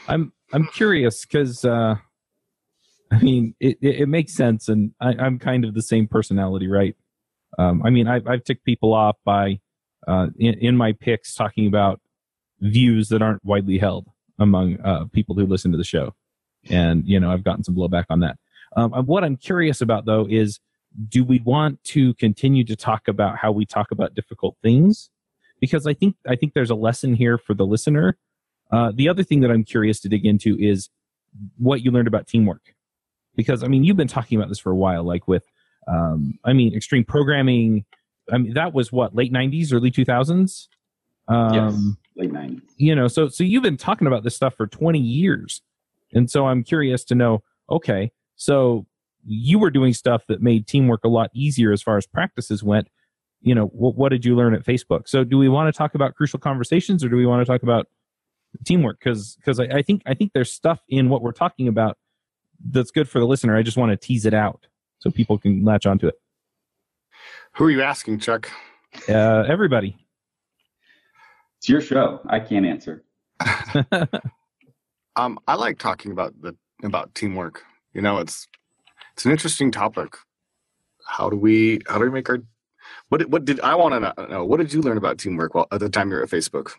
I'm 0.08 0.30
I'm 0.52 0.66
curious 0.66 1.24
because 1.24 1.64
uh, 1.64 1.94
I 3.10 3.18
mean 3.18 3.54
it, 3.60 3.78
it, 3.80 4.02
it 4.02 4.08
makes 4.08 4.34
sense, 4.34 4.68
and 4.68 4.92
I, 5.00 5.14
am 5.24 5.38
kind 5.38 5.64
of 5.64 5.72
the 5.72 5.80
same 5.80 6.06
personality, 6.06 6.68
right? 6.68 6.94
Um, 7.58 7.82
I 7.82 7.88
mean 7.88 8.08
I've 8.08 8.28
I've 8.28 8.44
ticked 8.44 8.64
people 8.64 8.92
off 8.92 9.16
by 9.24 9.58
uh, 10.06 10.26
in, 10.38 10.54
in 10.58 10.76
my 10.76 10.92
picks 10.92 11.34
talking 11.34 11.66
about 11.66 12.02
views 12.60 13.08
that 13.08 13.22
aren't 13.22 13.42
widely 13.42 13.78
held 13.78 14.06
among 14.38 14.78
uh, 14.82 15.06
people 15.06 15.34
who 15.34 15.46
listen 15.46 15.72
to 15.72 15.78
the 15.78 15.84
show, 15.84 16.14
and 16.68 17.08
you 17.08 17.18
know 17.18 17.30
I've 17.30 17.42
gotten 17.42 17.64
some 17.64 17.74
blowback 17.74 18.04
on 18.10 18.20
that. 18.20 18.36
Um, 18.76 18.92
what 19.06 19.24
I'm 19.24 19.38
curious 19.38 19.80
about 19.80 20.04
though 20.04 20.26
is 20.28 20.60
do 21.08 21.24
we 21.24 21.38
want 21.38 21.82
to 21.84 22.12
continue 22.14 22.64
to 22.64 22.76
talk 22.76 23.08
about 23.08 23.38
how 23.38 23.50
we 23.50 23.64
talk 23.64 23.92
about 23.92 24.14
difficult 24.14 24.56
things 24.62 25.08
because 25.60 25.86
I 25.86 25.94
think 25.94 26.16
I 26.26 26.34
think 26.34 26.54
there's 26.54 26.70
a 26.70 26.74
lesson 26.74 27.14
here 27.14 27.38
for 27.38 27.54
the 27.54 27.66
listener. 27.66 28.16
Uh, 28.72 28.92
the 28.94 29.08
other 29.08 29.22
thing 29.22 29.40
that 29.40 29.50
I'm 29.50 29.64
curious 29.64 30.00
to 30.00 30.08
dig 30.08 30.24
into 30.24 30.56
is 30.58 30.88
what 31.58 31.84
you 31.84 31.90
learned 31.90 32.08
about 32.08 32.26
teamwork, 32.26 32.74
because 33.36 33.62
I 33.62 33.68
mean 33.68 33.84
you've 33.84 33.96
been 33.96 34.08
talking 34.08 34.38
about 34.38 34.48
this 34.48 34.58
for 34.58 34.70
a 34.70 34.76
while, 34.76 35.04
like 35.04 35.28
with 35.28 35.44
um, 35.86 36.38
I 36.44 36.52
mean 36.52 36.74
extreme 36.74 37.04
programming. 37.04 37.84
I 38.32 38.38
mean 38.38 38.54
that 38.54 38.72
was 38.72 38.90
what 38.90 39.14
late 39.14 39.32
'90s, 39.32 39.72
early 39.72 39.90
2000s. 39.90 40.68
Um, 41.28 41.54
yes, 41.54 41.96
late 42.16 42.32
'90s. 42.32 42.62
You 42.76 42.94
know, 42.94 43.06
so 43.06 43.28
so 43.28 43.44
you've 43.44 43.62
been 43.62 43.76
talking 43.76 44.06
about 44.06 44.24
this 44.24 44.34
stuff 44.34 44.54
for 44.56 44.66
20 44.66 44.98
years, 44.98 45.62
and 46.14 46.30
so 46.30 46.46
I'm 46.46 46.64
curious 46.64 47.04
to 47.04 47.14
know. 47.14 47.42
Okay, 47.70 48.10
so 48.36 48.86
you 49.26 49.58
were 49.58 49.70
doing 49.70 49.92
stuff 49.92 50.22
that 50.28 50.40
made 50.40 50.66
teamwork 50.66 51.04
a 51.04 51.08
lot 51.08 51.30
easier 51.34 51.72
as 51.72 51.82
far 51.82 51.98
as 51.98 52.06
practices 52.06 52.62
went 52.62 52.88
you 53.42 53.54
know, 53.54 53.66
what, 53.66 53.96
what 53.96 54.10
did 54.10 54.24
you 54.24 54.36
learn 54.36 54.54
at 54.54 54.64
Facebook? 54.64 55.08
So 55.08 55.24
do 55.24 55.38
we 55.38 55.48
want 55.48 55.72
to 55.72 55.76
talk 55.76 55.94
about 55.94 56.14
crucial 56.14 56.38
conversations 56.38 57.04
or 57.04 57.08
do 57.08 57.16
we 57.16 57.26
want 57.26 57.44
to 57.44 57.50
talk 57.50 57.62
about 57.62 57.86
teamwork? 58.64 58.98
Because 58.98 59.36
because 59.36 59.60
I, 59.60 59.64
I 59.64 59.82
think 59.82 60.02
I 60.06 60.14
think 60.14 60.32
there's 60.32 60.52
stuff 60.52 60.80
in 60.88 61.08
what 61.08 61.22
we're 61.22 61.32
talking 61.32 61.68
about 61.68 61.96
that's 62.64 62.90
good 62.90 63.08
for 63.08 63.18
the 63.18 63.26
listener. 63.26 63.56
I 63.56 63.62
just 63.62 63.76
want 63.76 63.90
to 63.90 63.96
tease 63.96 64.26
it 64.26 64.34
out 64.34 64.66
so 64.98 65.10
people 65.10 65.38
can 65.38 65.64
latch 65.64 65.86
onto 65.86 66.06
it. 66.06 66.14
Who 67.56 67.64
are 67.64 67.70
you 67.70 67.82
asking, 67.82 68.18
Chuck? 68.18 68.50
Uh, 69.08 69.44
everybody. 69.48 69.96
It's 71.58 71.68
your 71.68 71.80
show. 71.80 72.20
I 72.28 72.40
can't 72.40 72.66
answer. 72.66 73.04
um, 75.16 75.38
I 75.46 75.54
like 75.54 75.78
talking 75.78 76.12
about 76.12 76.34
the 76.40 76.56
about 76.82 77.14
teamwork. 77.14 77.64
You 77.94 78.02
know, 78.02 78.18
it's 78.18 78.46
it's 79.14 79.24
an 79.24 79.32
interesting 79.32 79.70
topic. 79.70 80.16
How 81.06 81.28
do 81.28 81.36
we 81.36 81.80
how 81.88 81.98
do 81.98 82.04
we 82.04 82.10
make 82.10 82.28
our 82.28 82.38
what 83.08 83.28
what 83.28 83.44
did 83.44 83.60
I 83.60 83.74
want 83.74 83.94
to 83.94 84.28
know? 84.28 84.44
What 84.44 84.58
did 84.58 84.72
you 84.72 84.80
learn 84.80 84.96
about 84.96 85.18
teamwork 85.18 85.54
while 85.54 85.66
at 85.70 85.80
the 85.80 85.88
time 85.88 86.10
you 86.10 86.16
were 86.16 86.22
at 86.22 86.30
Facebook? 86.30 86.72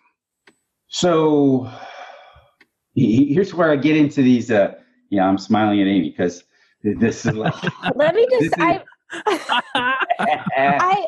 So 0.88 1.72
here's 2.96 3.54
where 3.54 3.72
I 3.72 3.76
get 3.76 3.96
into 3.96 4.22
these. 4.22 4.52
Uh, 4.52 4.74
yeah, 5.10 5.26
I'm 5.26 5.38
smiling 5.38 5.82
at 5.82 5.88
Aimee 5.88 6.10
because 6.10 6.44
this 6.84 7.26
is 7.26 7.36
like. 7.36 7.54
Let 7.96 8.16
me 8.16 8.28
just. 8.30 8.54
I, 8.60 8.84
I, 9.76 11.06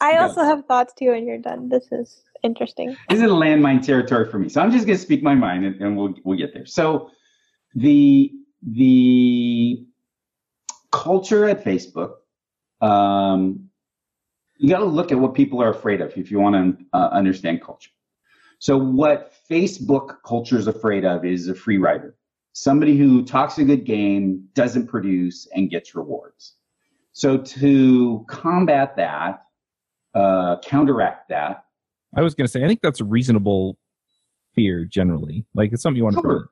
I 0.00 0.16
also 0.18 0.42
have 0.42 0.64
thoughts 0.66 0.92
too 0.98 1.10
when 1.10 1.26
you're 1.26 1.38
done. 1.38 1.68
This 1.68 1.90
is 1.92 2.22
interesting. 2.42 2.96
This 3.08 3.20
is 3.20 3.30
landmine 3.30 3.84
territory 3.84 4.30
for 4.30 4.38
me, 4.38 4.48
so 4.48 4.60
I'm 4.60 4.70
just 4.70 4.86
going 4.86 4.98
to 4.98 5.02
speak 5.02 5.22
my 5.22 5.34
mind, 5.34 5.64
and, 5.64 5.80
and 5.80 5.96
we'll 5.96 6.14
we'll 6.24 6.38
get 6.38 6.54
there. 6.54 6.66
So 6.66 7.10
the 7.74 8.30
the 8.62 9.86
culture 10.90 11.48
at 11.48 11.64
Facebook 11.64 12.14
um, 12.84 13.68
you 14.58 14.68
got 14.68 14.78
to 14.78 14.84
look 14.84 15.10
at 15.10 15.18
what 15.18 15.34
people 15.34 15.62
are 15.62 15.70
afraid 15.70 16.00
of 16.00 16.16
if 16.16 16.30
you 16.30 16.38
want 16.38 16.78
to 16.78 16.84
uh, 16.92 17.08
understand 17.12 17.62
culture. 17.62 17.90
So, 18.58 18.76
what 18.78 19.32
Facebook 19.50 20.16
culture 20.24 20.56
is 20.56 20.66
afraid 20.66 21.04
of 21.04 21.24
is 21.24 21.48
a 21.48 21.54
free 21.54 21.78
rider, 21.78 22.16
somebody 22.52 22.96
who 22.96 23.24
talks 23.24 23.58
a 23.58 23.64
good 23.64 23.84
game, 23.84 24.46
doesn't 24.54 24.86
produce, 24.86 25.48
and 25.54 25.70
gets 25.70 25.94
rewards. 25.94 26.54
So, 27.12 27.38
to 27.38 28.24
combat 28.28 28.96
that, 28.96 29.44
uh, 30.14 30.58
counteract 30.60 31.28
that, 31.30 31.64
I 32.16 32.22
was 32.22 32.34
going 32.34 32.46
to 32.46 32.50
say, 32.50 32.62
I 32.62 32.68
think 32.68 32.80
that's 32.80 33.00
a 33.00 33.04
reasonable 33.04 33.76
fear 34.54 34.84
generally. 34.84 35.46
Like, 35.54 35.72
it's 35.72 35.82
something 35.82 35.96
you 35.96 36.04
want 36.04 36.16
sure. 36.20 36.48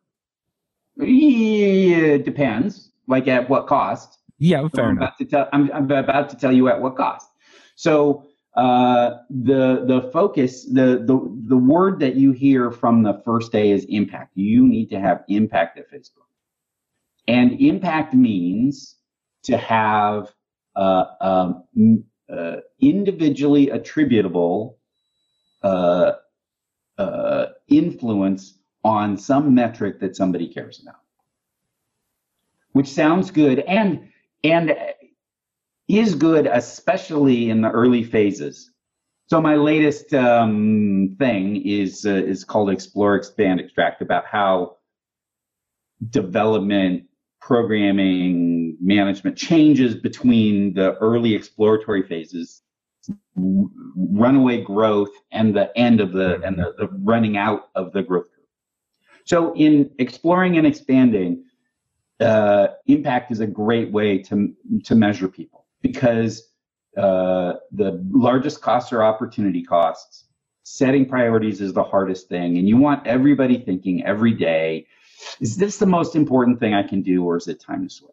to. 0.99 1.07
Yeah, 1.07 2.15
it 2.15 2.25
depends. 2.25 2.91
Like, 3.07 3.29
at 3.29 3.49
what 3.49 3.67
cost? 3.67 4.19
Yeah, 4.43 4.63
fair 4.63 4.71
so 4.75 4.83
I'm 4.83 4.97
enough. 4.97 5.03
About 5.03 5.19
to 5.19 5.25
tell, 5.25 5.49
I'm, 5.53 5.73
I'm 5.73 5.91
about 5.91 6.29
to 6.31 6.37
tell 6.37 6.53
you 6.53 6.69
at 6.69 6.81
what 6.81 6.97
cost. 6.97 7.29
So 7.77 8.27
uh, 8.57 9.19
the 9.31 9.85
the 9.87 10.11
focus, 10.13 10.65
the 10.67 11.05
the 11.07 11.17
the 11.47 11.57
word 11.57 12.01
that 12.01 12.17
you 12.17 12.33
hear 12.33 12.73
from 12.73 13.05
the 13.05 13.23
first 13.25 13.53
day 13.53 13.71
is 13.71 13.85
impact. 13.85 14.33
You 14.35 14.67
need 14.67 14.91
to 14.91 14.99
have 14.99 15.23
impact 15.29 15.79
at 15.79 15.89
Facebook, 15.93 16.27
and 17.29 17.53
impact 17.61 18.15
means 18.15 18.97
to 19.45 19.57
have 19.57 20.35
uh, 20.75 21.05
um, 21.21 22.05
uh, 22.29 22.57
individually 22.81 23.71
attributable 23.71 24.79
uh, 25.63 26.13
uh, 26.99 27.47
influence 27.69 28.59
on 28.83 29.17
some 29.17 29.55
metric 29.55 30.01
that 30.01 30.17
somebody 30.17 30.49
cares 30.49 30.81
about, 30.83 31.01
which 32.73 32.89
sounds 32.89 33.31
good 33.31 33.61
and 33.61 34.09
and 34.45 34.77
is 35.89 36.15
good, 36.15 36.47
especially 36.47 37.51
in 37.51 37.61
the 37.61 37.71
early 37.71 38.03
phases. 38.03 38.71
So 39.27 39.41
my 39.41 39.57
latest 39.57 40.13
um, 40.15 41.17
thing 41.19 41.63
is 41.65 42.05
uh, 42.05 42.11
is 42.11 42.45
called 42.45 42.71
Explore, 42.71 43.17
Expand, 43.17 43.61
Extract 43.61 44.03
about 44.03 44.27
how 44.27 44.77
development, 46.11 47.05
programming, 47.41 48.77
management 48.81 49.37
changes 49.37 49.95
between 49.95 50.75
the 50.75 50.95
early 50.97 51.35
exploratory 51.35 52.03
phases, 52.03 52.63
runaway 53.37 54.63
growth, 54.63 55.11
and 55.31 55.57
the 55.57 55.77
end 55.79 56.01
of 56.01 56.13
the 56.13 56.41
and 56.43 56.59
the, 56.59 56.75
the 56.79 56.89
running 57.03 57.37
out 57.37 57.71
of 57.75 57.93
the 57.93 58.03
growth 58.03 58.27
curve. 58.35 58.45
So 59.25 59.55
in 59.55 59.91
exploring 59.99 60.59
and 60.59 60.67
expanding, 60.67 61.45
uh, 62.23 62.69
impact 62.87 63.31
is 63.31 63.41
a 63.41 63.47
great 63.47 63.91
way 63.91 64.19
to 64.19 64.55
to 64.85 64.95
measure 64.95 65.29
people 65.29 65.67
because 65.83 66.49
uh, 66.97 67.55
the 67.73 68.05
largest 68.11 68.61
costs 68.61 68.93
are 68.93 69.03
opportunity 69.03 69.63
costs. 69.63 70.25
Setting 70.65 71.07
priorities 71.07 71.61
is 71.61 71.73
the 71.73 71.83
hardest 71.83 72.29
thing, 72.29 72.57
and 72.57 72.69
you 72.69 72.77
want 72.77 73.07
everybody 73.07 73.59
thinking 73.59 74.05
every 74.05 74.33
day: 74.33 74.87
Is 75.41 75.57
this 75.57 75.79
the 75.79 75.87
most 75.87 76.15
important 76.15 76.61
thing 76.61 76.75
I 76.75 76.83
can 76.83 77.03
do, 77.03 77.25
or 77.25 77.37
is 77.37 77.49
it 77.49 77.61
time 77.61 77.89
to 77.89 77.93
switch? 77.93 78.13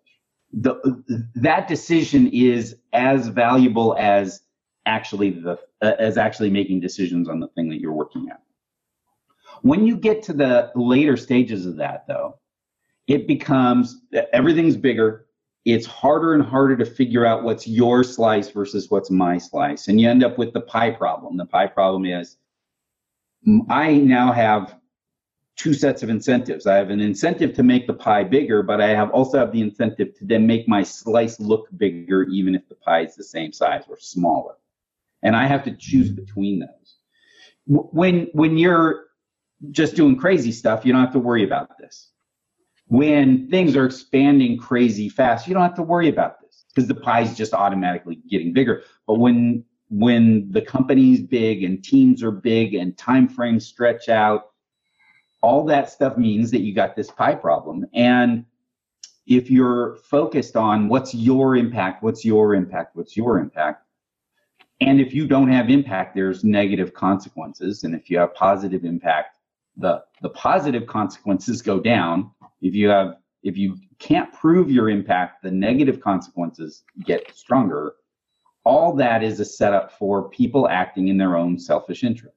The, 0.51 1.03
that 1.35 1.67
decision 1.67 2.27
is 2.33 2.75
as 2.91 3.27
valuable 3.27 3.95
as 3.99 4.41
actually 4.87 5.29
the 5.29 5.59
uh, 5.81 5.93
as 5.99 6.17
actually 6.17 6.49
making 6.49 6.79
decisions 6.79 7.29
on 7.29 7.39
the 7.39 7.47
thing 7.49 7.69
that 7.69 7.79
you're 7.79 7.93
working 7.93 8.29
at. 8.31 8.41
When 9.61 9.85
you 9.85 9.97
get 9.97 10.23
to 10.23 10.33
the 10.33 10.71
later 10.73 11.17
stages 11.17 11.65
of 11.65 11.75
that, 11.77 12.07
though, 12.07 12.38
it 13.09 13.27
becomes 13.27 14.01
everything's 14.31 14.77
bigger. 14.77 15.25
It's 15.65 15.85
harder 15.85 16.35
and 16.35 16.43
harder 16.43 16.77
to 16.77 16.85
figure 16.85 17.25
out 17.25 17.43
what's 17.43 17.67
your 17.67 18.03
slice 18.03 18.49
versus 18.49 18.89
what's 18.89 19.09
my 19.09 19.39
slice. 19.39 19.87
And 19.87 19.99
you 19.99 20.07
end 20.07 20.23
up 20.23 20.37
with 20.37 20.53
the 20.53 20.61
pie 20.61 20.91
problem. 20.91 21.35
The 21.35 21.47
pie 21.47 21.67
problem 21.67 22.05
is 22.05 22.37
I 23.67 23.95
now 23.95 24.31
have 24.31 24.75
two 25.55 25.73
sets 25.73 26.03
of 26.03 26.09
incentives. 26.09 26.67
I 26.67 26.75
have 26.75 26.91
an 26.91 27.01
incentive 27.01 27.53
to 27.55 27.63
make 27.63 27.87
the 27.87 27.93
pie 27.93 28.23
bigger, 28.23 28.61
but 28.61 28.79
I 28.79 28.89
have 28.89 29.09
also 29.09 29.39
have 29.39 29.51
the 29.51 29.61
incentive 29.61 30.15
to 30.19 30.25
then 30.25 30.45
make 30.45 30.67
my 30.67 30.83
slice 30.83 31.39
look 31.39 31.67
bigger, 31.77 32.23
even 32.25 32.53
if 32.53 32.69
the 32.69 32.75
pie 32.75 33.01
is 33.01 33.15
the 33.15 33.23
same 33.23 33.51
size 33.51 33.83
or 33.89 33.97
smaller. 33.99 34.53
And 35.23 35.35
I 35.35 35.47
have 35.47 35.63
to 35.63 35.71
choose 35.75 36.11
between 36.11 36.59
those. 36.59 36.95
When 37.65 38.29
when 38.33 38.59
you're 38.59 39.07
just 39.71 39.95
doing 39.95 40.15
crazy 40.15 40.51
stuff, 40.51 40.85
you 40.85 40.93
don't 40.93 41.03
have 41.03 41.13
to 41.13 41.19
worry 41.19 41.43
about 41.43 41.77
this. 41.79 42.11
When 42.89 43.49
things 43.49 43.75
are 43.75 43.85
expanding 43.85 44.57
crazy 44.57 45.09
fast, 45.09 45.47
you 45.47 45.53
don't 45.53 45.63
have 45.63 45.75
to 45.75 45.83
worry 45.83 46.09
about 46.09 46.41
this 46.41 46.65
because 46.69 46.87
the 46.87 46.95
pie 46.95 47.21
is 47.21 47.37
just 47.37 47.53
automatically 47.53 48.19
getting 48.27 48.51
bigger. 48.51 48.83
But 49.07 49.15
when 49.15 49.63
when 49.91 50.51
the 50.51 50.61
company's 50.61 51.21
big 51.21 51.63
and 51.63 51.83
teams 51.83 52.21
are 52.21 52.31
big 52.31 52.75
and 52.75 52.95
time 52.97 53.27
frames 53.27 53.65
stretch 53.65 54.07
out, 54.07 54.51
all 55.41 55.65
that 55.65 55.89
stuff 55.89 56.17
means 56.17 56.51
that 56.51 56.61
you 56.61 56.75
got 56.75 56.95
this 56.95 57.09
pie 57.09 57.33
problem. 57.35 57.85
And 57.93 58.45
if 59.25 59.49
you're 59.49 59.97
focused 59.97 60.55
on 60.55 60.89
what's 60.89 61.13
your 61.13 61.55
impact, 61.55 62.03
what's 62.03 62.25
your 62.25 62.53
impact, 62.53 62.95
what's 62.95 63.15
your 63.15 63.39
impact, 63.39 63.85
and 64.81 65.01
if 65.01 65.13
you 65.13 65.27
don't 65.27 65.51
have 65.51 65.69
impact, 65.69 66.15
there's 66.15 66.43
negative 66.43 66.93
consequences. 66.93 67.83
And 67.83 67.93
if 67.93 68.09
you 68.09 68.17
have 68.19 68.33
positive 68.33 68.85
impact, 68.85 69.37
the 69.77 70.03
the 70.21 70.29
positive 70.29 70.87
consequences 70.87 71.61
go 71.61 71.79
down 71.79 72.31
if 72.61 72.73
you 72.73 72.89
have 72.89 73.15
if 73.41 73.57
you 73.57 73.77
can't 73.99 74.31
prove 74.33 74.69
your 74.69 74.89
impact 74.89 75.43
the 75.43 75.51
negative 75.51 76.01
consequences 76.01 76.83
get 77.05 77.33
stronger. 77.35 77.93
All 78.65 78.93
that 78.97 79.23
is 79.23 79.39
a 79.39 79.45
setup 79.45 79.91
for 79.93 80.29
people 80.29 80.67
acting 80.67 81.07
in 81.07 81.17
their 81.17 81.37
own 81.37 81.57
selfish 81.57 82.03
interest. 82.03 82.35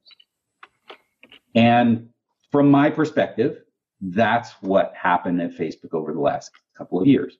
And 1.54 2.08
from 2.50 2.70
my 2.70 2.90
perspective 2.90 3.62
that's 4.00 4.50
what 4.62 4.92
happened 4.96 5.40
at 5.40 5.52
facebook 5.52 5.94
over 5.94 6.12
the 6.12 6.20
last 6.20 6.50
couple 6.76 7.00
of 7.00 7.06
years. 7.06 7.38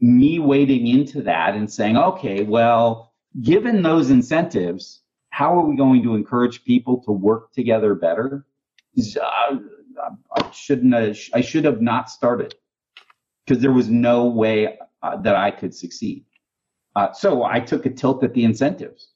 Me 0.00 0.40
wading 0.40 0.88
into 0.88 1.22
that 1.22 1.54
and 1.54 1.70
saying 1.70 1.96
okay 1.96 2.42
well 2.42 3.12
given 3.40 3.82
those 3.82 4.10
incentives 4.10 5.02
how 5.32 5.58
are 5.58 5.64
we 5.64 5.76
going 5.76 6.02
to 6.02 6.14
encourage 6.14 6.62
people 6.62 7.02
to 7.04 7.10
work 7.10 7.52
together 7.52 7.94
better? 7.94 8.44
Uh, 9.20 9.56
I 10.34 10.50
shouldn't 10.50 10.94
have, 10.94 11.18
I 11.32 11.40
should 11.40 11.64
have 11.64 11.80
not 11.80 12.10
started 12.10 12.54
because 13.46 13.62
there 13.62 13.72
was 13.72 13.88
no 13.88 14.26
way 14.26 14.78
uh, 15.02 15.16
that 15.18 15.36
I 15.36 15.50
could 15.50 15.74
succeed. 15.74 16.24
Uh, 16.94 17.12
so 17.12 17.44
I 17.44 17.60
took 17.60 17.86
a 17.86 17.90
tilt 17.90 18.22
at 18.22 18.34
the 18.34 18.44
incentives. 18.44 19.12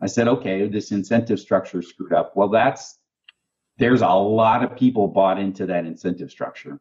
I 0.00 0.06
said, 0.06 0.28
okay, 0.28 0.68
this 0.68 0.92
incentive 0.92 1.40
structure 1.40 1.82
screwed 1.82 2.12
up. 2.12 2.36
Well, 2.36 2.48
that's, 2.48 2.98
there's 3.78 4.02
a 4.02 4.08
lot 4.08 4.62
of 4.62 4.76
people 4.76 5.08
bought 5.08 5.38
into 5.38 5.66
that 5.66 5.84
incentive 5.84 6.30
structure 6.30 6.80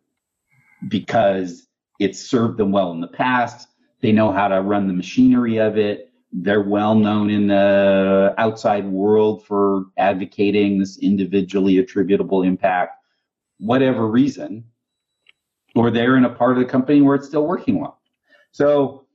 because 0.88 1.68
it 2.00 2.16
served 2.16 2.58
them 2.58 2.72
well 2.72 2.92
in 2.92 3.02
the 3.02 3.08
past. 3.08 3.68
They 4.02 4.12
know 4.12 4.32
how 4.32 4.48
to 4.48 4.62
run 4.62 4.88
the 4.88 4.94
machinery 4.94 5.58
of 5.58 5.78
it 5.78 6.10
they're 6.32 6.62
well 6.62 6.96
known 6.96 7.30
in 7.30 7.48
the 7.48 8.34
outside 8.38 8.86
world 8.86 9.46
for 9.46 9.86
advocating 9.98 10.80
this 10.80 10.98
individually 11.00 11.80
attributable 11.80 12.44
impact, 12.44 12.99
whatever 13.60 14.08
reason, 14.08 14.64
or 15.76 15.92
they're 15.92 16.18
in 16.18 16.26
a 16.26 16.30
part 16.30 16.58
of 16.58 16.60
the 16.60 16.70
company 16.70 17.02
where 17.02 17.16
it's 17.16 17.28
still 17.28 17.46
working 17.46 17.80
well. 17.80 18.02
So 18.52 19.06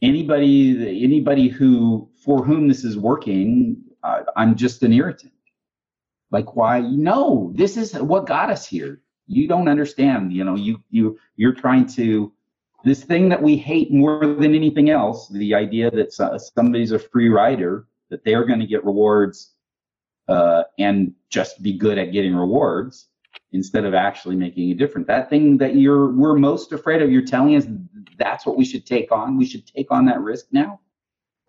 anybody 0.00 1.04
anybody 1.04 1.48
who 1.48 2.08
for 2.24 2.44
whom 2.44 2.68
this 2.68 2.84
is 2.84 2.96
working, 2.96 3.76
uh, 4.02 4.22
I'm 4.36 4.54
just 4.54 4.82
an 4.82 4.92
irritant. 4.92 5.32
Like 6.30 6.56
why? 6.56 6.80
No, 6.80 7.52
this 7.54 7.76
is 7.76 7.94
what 7.94 8.26
got 8.26 8.50
us 8.50 8.66
here. 8.66 9.02
You 9.26 9.46
don't 9.46 9.68
understand. 9.68 10.32
You 10.32 10.44
know, 10.44 10.54
you 10.54 10.82
you 10.90 11.18
you're 11.36 11.54
trying 11.54 11.86
to 11.94 12.32
this 12.84 13.04
thing 13.04 13.28
that 13.28 13.42
we 13.42 13.56
hate 13.56 13.92
more 13.92 14.26
than 14.26 14.54
anything 14.54 14.90
else, 14.90 15.28
the 15.28 15.54
idea 15.54 15.90
that 15.90 16.12
somebody's 16.54 16.90
a 16.90 16.98
free 16.98 17.28
rider, 17.28 17.86
that 18.10 18.24
they're 18.24 18.44
going 18.44 18.58
to 18.58 18.66
get 18.66 18.84
rewards 18.84 19.52
uh, 20.26 20.64
and 20.78 21.12
just 21.30 21.62
be 21.62 21.72
good 21.72 21.98
at 21.98 22.12
getting 22.12 22.34
rewards 22.34 23.08
instead 23.52 23.84
of 23.84 23.94
actually 23.94 24.36
making 24.36 24.70
a 24.70 24.74
difference. 24.74 25.06
That 25.06 25.30
thing 25.30 25.58
that 25.58 25.76
you're 25.76 26.12
we're 26.12 26.34
most 26.34 26.72
afraid 26.72 27.02
of, 27.02 27.10
you're 27.10 27.22
telling 27.22 27.56
us 27.56 27.66
that's 28.18 28.46
what 28.46 28.56
we 28.56 28.64
should 28.64 28.86
take 28.86 29.12
on. 29.12 29.36
We 29.36 29.46
should 29.46 29.66
take 29.66 29.90
on 29.90 30.06
that 30.06 30.20
risk 30.20 30.46
now. 30.52 30.80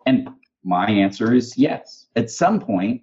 And 0.06 0.28
my 0.62 0.88
answer 0.88 1.34
is 1.34 1.56
yes. 1.56 2.06
At 2.16 2.30
some 2.30 2.60
point, 2.60 3.02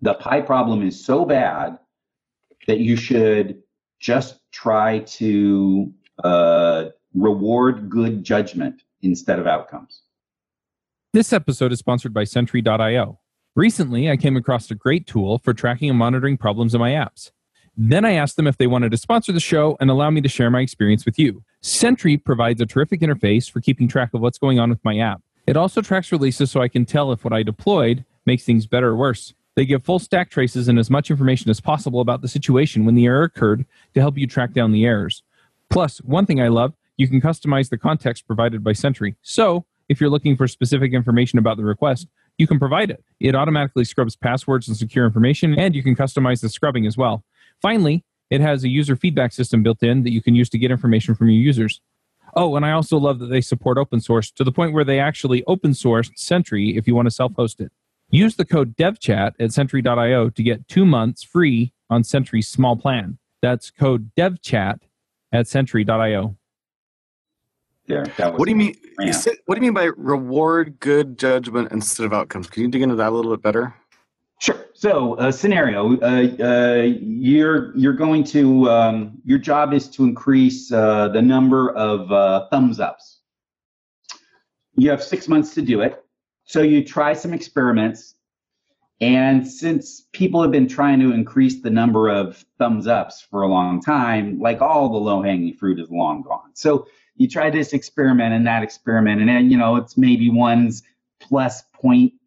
the 0.00 0.14
pie 0.14 0.40
problem 0.40 0.86
is 0.86 1.02
so 1.02 1.24
bad 1.24 1.78
that 2.66 2.80
you 2.80 2.96
should 2.96 3.62
just 4.00 4.40
try 4.52 5.00
to 5.00 5.92
uh, 6.24 6.86
reward 7.14 7.88
good 7.88 8.24
judgment 8.24 8.82
instead 9.02 9.38
of 9.38 9.46
outcomes. 9.46 10.02
This 11.12 11.32
episode 11.32 11.72
is 11.72 11.78
sponsored 11.78 12.14
by 12.14 12.24
Sentry.io. 12.24 13.18
Recently, 13.54 14.10
I 14.10 14.16
came 14.16 14.36
across 14.36 14.70
a 14.70 14.74
great 14.74 15.06
tool 15.06 15.38
for 15.38 15.52
tracking 15.52 15.90
and 15.90 15.98
monitoring 15.98 16.38
problems 16.38 16.74
in 16.74 16.80
my 16.80 16.90
apps. 16.90 17.30
Then 17.76 18.04
I 18.04 18.12
asked 18.12 18.36
them 18.36 18.46
if 18.46 18.58
they 18.58 18.66
wanted 18.66 18.90
to 18.90 18.98
sponsor 18.98 19.32
the 19.32 19.40
show 19.40 19.76
and 19.80 19.90
allow 19.90 20.10
me 20.10 20.20
to 20.20 20.28
share 20.28 20.50
my 20.50 20.60
experience 20.60 21.06
with 21.06 21.18
you. 21.18 21.42
Sentry 21.62 22.16
provides 22.16 22.60
a 22.60 22.66
terrific 22.66 23.00
interface 23.00 23.50
for 23.50 23.60
keeping 23.60 23.88
track 23.88 24.12
of 24.12 24.20
what's 24.20 24.38
going 24.38 24.58
on 24.58 24.68
with 24.68 24.84
my 24.84 24.98
app. 24.98 25.22
It 25.46 25.56
also 25.56 25.80
tracks 25.80 26.12
releases 26.12 26.50
so 26.50 26.60
I 26.60 26.68
can 26.68 26.84
tell 26.84 27.12
if 27.12 27.24
what 27.24 27.32
I 27.32 27.42
deployed 27.42 28.04
makes 28.26 28.44
things 28.44 28.66
better 28.66 28.88
or 28.88 28.96
worse. 28.96 29.34
They 29.54 29.64
give 29.64 29.84
full 29.84 29.98
stack 29.98 30.30
traces 30.30 30.68
and 30.68 30.78
as 30.78 30.90
much 30.90 31.10
information 31.10 31.50
as 31.50 31.60
possible 31.60 32.00
about 32.00 32.22
the 32.22 32.28
situation 32.28 32.84
when 32.84 32.94
the 32.94 33.06
error 33.06 33.24
occurred 33.24 33.66
to 33.94 34.00
help 34.00 34.16
you 34.16 34.26
track 34.26 34.52
down 34.52 34.72
the 34.72 34.84
errors. 34.84 35.22
Plus, 35.70 35.98
one 35.98 36.26
thing 36.26 36.40
I 36.40 36.48
love, 36.48 36.74
you 36.96 37.08
can 37.08 37.20
customize 37.20 37.70
the 37.70 37.78
context 37.78 38.26
provided 38.26 38.62
by 38.62 38.72
Sentry. 38.72 39.16
So, 39.22 39.64
if 39.88 40.00
you're 40.00 40.10
looking 40.10 40.36
for 40.36 40.46
specific 40.46 40.92
information 40.92 41.38
about 41.38 41.56
the 41.56 41.64
request, 41.64 42.06
you 42.38 42.46
can 42.46 42.58
provide 42.58 42.90
it. 42.90 43.04
It 43.20 43.34
automatically 43.34 43.84
scrubs 43.84 44.16
passwords 44.16 44.68
and 44.68 44.76
secure 44.76 45.04
information, 45.04 45.58
and 45.58 45.74
you 45.74 45.82
can 45.82 45.96
customize 45.96 46.40
the 46.40 46.48
scrubbing 46.48 46.86
as 46.86 46.96
well. 46.96 47.24
Finally, 47.62 48.04
it 48.30 48.40
has 48.40 48.64
a 48.64 48.68
user 48.68 48.96
feedback 48.96 49.32
system 49.32 49.62
built 49.62 49.82
in 49.82 50.02
that 50.02 50.10
you 50.10 50.20
can 50.20 50.34
use 50.34 50.50
to 50.50 50.58
get 50.58 50.70
information 50.70 51.14
from 51.14 51.28
your 51.28 51.40
users. 51.40 51.80
Oh, 52.34 52.56
and 52.56 52.66
I 52.66 52.72
also 52.72 52.98
love 52.98 53.18
that 53.20 53.26
they 53.26 53.40
support 53.40 53.78
open 53.78 54.00
source 54.00 54.30
to 54.32 54.44
the 54.44 54.52
point 54.52 54.72
where 54.72 54.84
they 54.84 54.98
actually 54.98 55.44
open 55.46 55.72
sourced 55.72 56.10
Sentry 56.16 56.76
if 56.76 56.86
you 56.86 56.94
want 56.94 57.06
to 57.06 57.10
self 57.10 57.34
host 57.34 57.60
it. 57.60 57.70
Use 58.10 58.36
the 58.36 58.44
code 58.44 58.76
devchat 58.76 59.32
at 59.38 59.52
sentry.io 59.52 60.30
to 60.30 60.42
get 60.42 60.66
two 60.68 60.84
months 60.84 61.22
free 61.22 61.72
on 61.88 62.04
Sentry's 62.04 62.48
small 62.48 62.76
plan. 62.76 63.18
That's 63.40 63.70
code 63.70 64.10
devchat 64.16 64.80
at 65.30 65.46
sentry.io. 65.46 66.36
There, 67.86 68.06
that 68.16 68.32
was 68.32 68.38
what 68.38 68.44
do 68.46 68.50
you 68.50 68.56
mean? 68.56 68.76
You 69.00 69.12
what 69.46 69.56
do 69.56 69.64
you 69.64 69.72
mean 69.72 69.74
by 69.74 69.90
reward 69.96 70.78
good 70.78 71.18
judgment 71.18 71.72
instead 71.72 72.06
of 72.06 72.12
outcomes? 72.12 72.48
Can 72.48 72.62
you 72.62 72.68
dig 72.68 72.82
into 72.82 72.94
that 72.94 73.08
a 73.08 73.14
little 73.14 73.34
bit 73.34 73.42
better? 73.42 73.74
Sure. 74.42 74.66
So, 74.74 75.18
a 75.20 75.32
scenario: 75.32 76.00
uh, 76.00 76.44
uh, 76.44 76.82
you're 77.00 77.76
you're 77.76 77.92
going 77.92 78.24
to 78.24 78.68
um, 78.68 79.18
your 79.24 79.38
job 79.38 79.72
is 79.72 79.88
to 79.90 80.04
increase 80.04 80.72
uh, 80.72 81.08
the 81.08 81.22
number 81.22 81.70
of 81.70 82.10
uh, 82.10 82.48
thumbs 82.48 82.80
ups. 82.80 83.20
You 84.74 84.90
have 84.90 85.02
six 85.02 85.28
months 85.28 85.54
to 85.54 85.62
do 85.62 85.80
it. 85.82 86.04
So 86.44 86.60
you 86.62 86.84
try 86.84 87.12
some 87.12 87.32
experiments 87.32 88.16
and 89.02 89.46
since 89.46 90.02
people 90.12 90.40
have 90.42 90.52
been 90.52 90.68
trying 90.68 91.00
to 91.00 91.12
increase 91.12 91.60
the 91.60 91.70
number 91.70 92.08
of 92.08 92.44
thumbs 92.58 92.86
ups 92.86 93.20
for 93.20 93.42
a 93.42 93.48
long 93.48 93.82
time, 93.82 94.38
like 94.38 94.62
all 94.62 94.88
the 94.88 94.96
low 94.96 95.22
hanging 95.22 95.54
fruit 95.54 95.80
is 95.80 95.90
long 95.90 96.22
gone. 96.22 96.50
So 96.54 96.86
you 97.16 97.28
try 97.28 97.50
this 97.50 97.72
experiment 97.72 98.32
and 98.32 98.46
that 98.46 98.62
experiment, 98.62 99.20
and 99.20 99.28
then, 99.28 99.50
you 99.50 99.58
know, 99.58 99.74
it's 99.74 99.96
maybe 99.96 100.30
one's 100.30 100.84
plus 101.20 101.64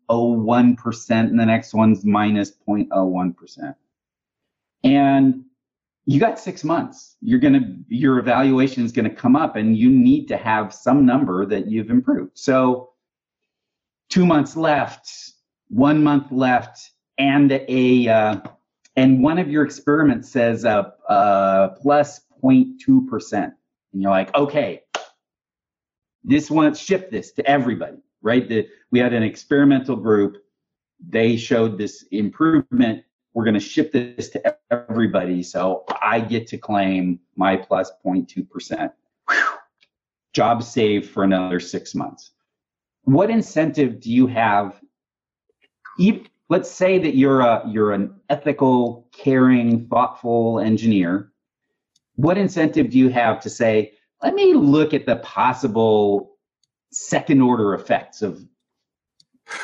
0.01% 0.09 1.09
and 1.11 1.39
the 1.39 1.45
next 1.45 1.73
one's 1.73 2.05
minus 2.05 2.51
0.01%. 2.67 3.75
And 4.83 5.45
you 6.05 6.19
got 6.19 6.39
six 6.39 6.63
months. 6.63 7.15
You're 7.21 7.39
going 7.39 7.53
to, 7.53 7.75
your 7.87 8.19
evaluation 8.19 8.85
is 8.85 8.91
going 8.91 9.09
to 9.09 9.15
come 9.15 9.35
up 9.35 9.55
and 9.55 9.75
you 9.75 9.89
need 9.89 10.27
to 10.27 10.37
have 10.37 10.73
some 10.73 11.05
number 11.05 11.45
that 11.45 11.67
you've 11.67 11.89
improved. 11.89 12.31
So 12.35 12.91
two 14.09 14.25
months 14.25 14.55
left, 14.55 15.11
one 15.69 16.03
month 16.03 16.31
left, 16.31 16.91
and 17.17 17.51
a 17.51 18.07
uh, 18.07 18.39
and 18.95 19.23
one 19.23 19.39
of 19.39 19.49
your 19.49 19.65
experiments 19.65 20.29
says 20.29 20.65
uh, 20.65 20.91
uh, 21.09 21.69
plus 21.81 22.21
0.2 22.43 23.07
percent, 23.07 23.53
and 23.93 24.01
you're 24.01 24.11
like, 24.11 24.33
okay, 24.35 24.83
this 26.23 26.49
one 26.49 26.73
ship 26.75 27.09
this 27.11 27.31
to 27.33 27.45
everybody, 27.45 27.97
right? 28.25 28.67
We 28.91 28.99
had 28.99 29.13
an 29.13 29.23
experimental 29.23 29.95
group. 29.95 30.43
They 31.07 31.37
showed 31.37 31.77
this 31.77 32.03
improvement. 32.11 33.03
We're 33.33 33.45
going 33.45 33.53
to 33.53 33.59
ship 33.59 33.91
this 33.91 34.29
to 34.29 34.55
everybody, 34.71 35.43
so 35.43 35.85
I 36.01 36.19
get 36.19 36.47
to 36.47 36.57
claim 36.57 37.19
my 37.35 37.55
plus 37.55 37.91
plus 38.03 38.15
0.2 38.17 38.49
percent. 38.49 38.91
Job 40.33 40.63
saved 40.63 41.09
for 41.09 41.23
another 41.23 41.59
six 41.59 41.93
months. 41.95 42.31
What 43.03 43.29
incentive 43.29 44.01
do 44.01 44.11
you 44.11 44.27
have? 44.27 44.81
Let's 46.49 46.69
say 46.69 46.99
that 46.99 47.15
you're 47.15 47.41
a 47.41 47.63
you're 47.67 47.91
an 47.91 48.15
ethical, 48.29 49.07
caring, 49.11 49.87
thoughtful 49.87 50.59
engineer. 50.59 51.31
What 52.15 52.37
incentive 52.37 52.89
do 52.89 52.97
you 52.97 53.09
have 53.09 53.39
to 53.41 53.49
say, 53.49 53.93
let 54.23 54.33
me 54.33 54.53
look 54.53 54.93
at 54.93 55.05
the 55.05 55.17
possible 55.17 56.34
second 56.99 57.41
order 57.41 57.73
effects 57.73 58.21
of 58.21 58.41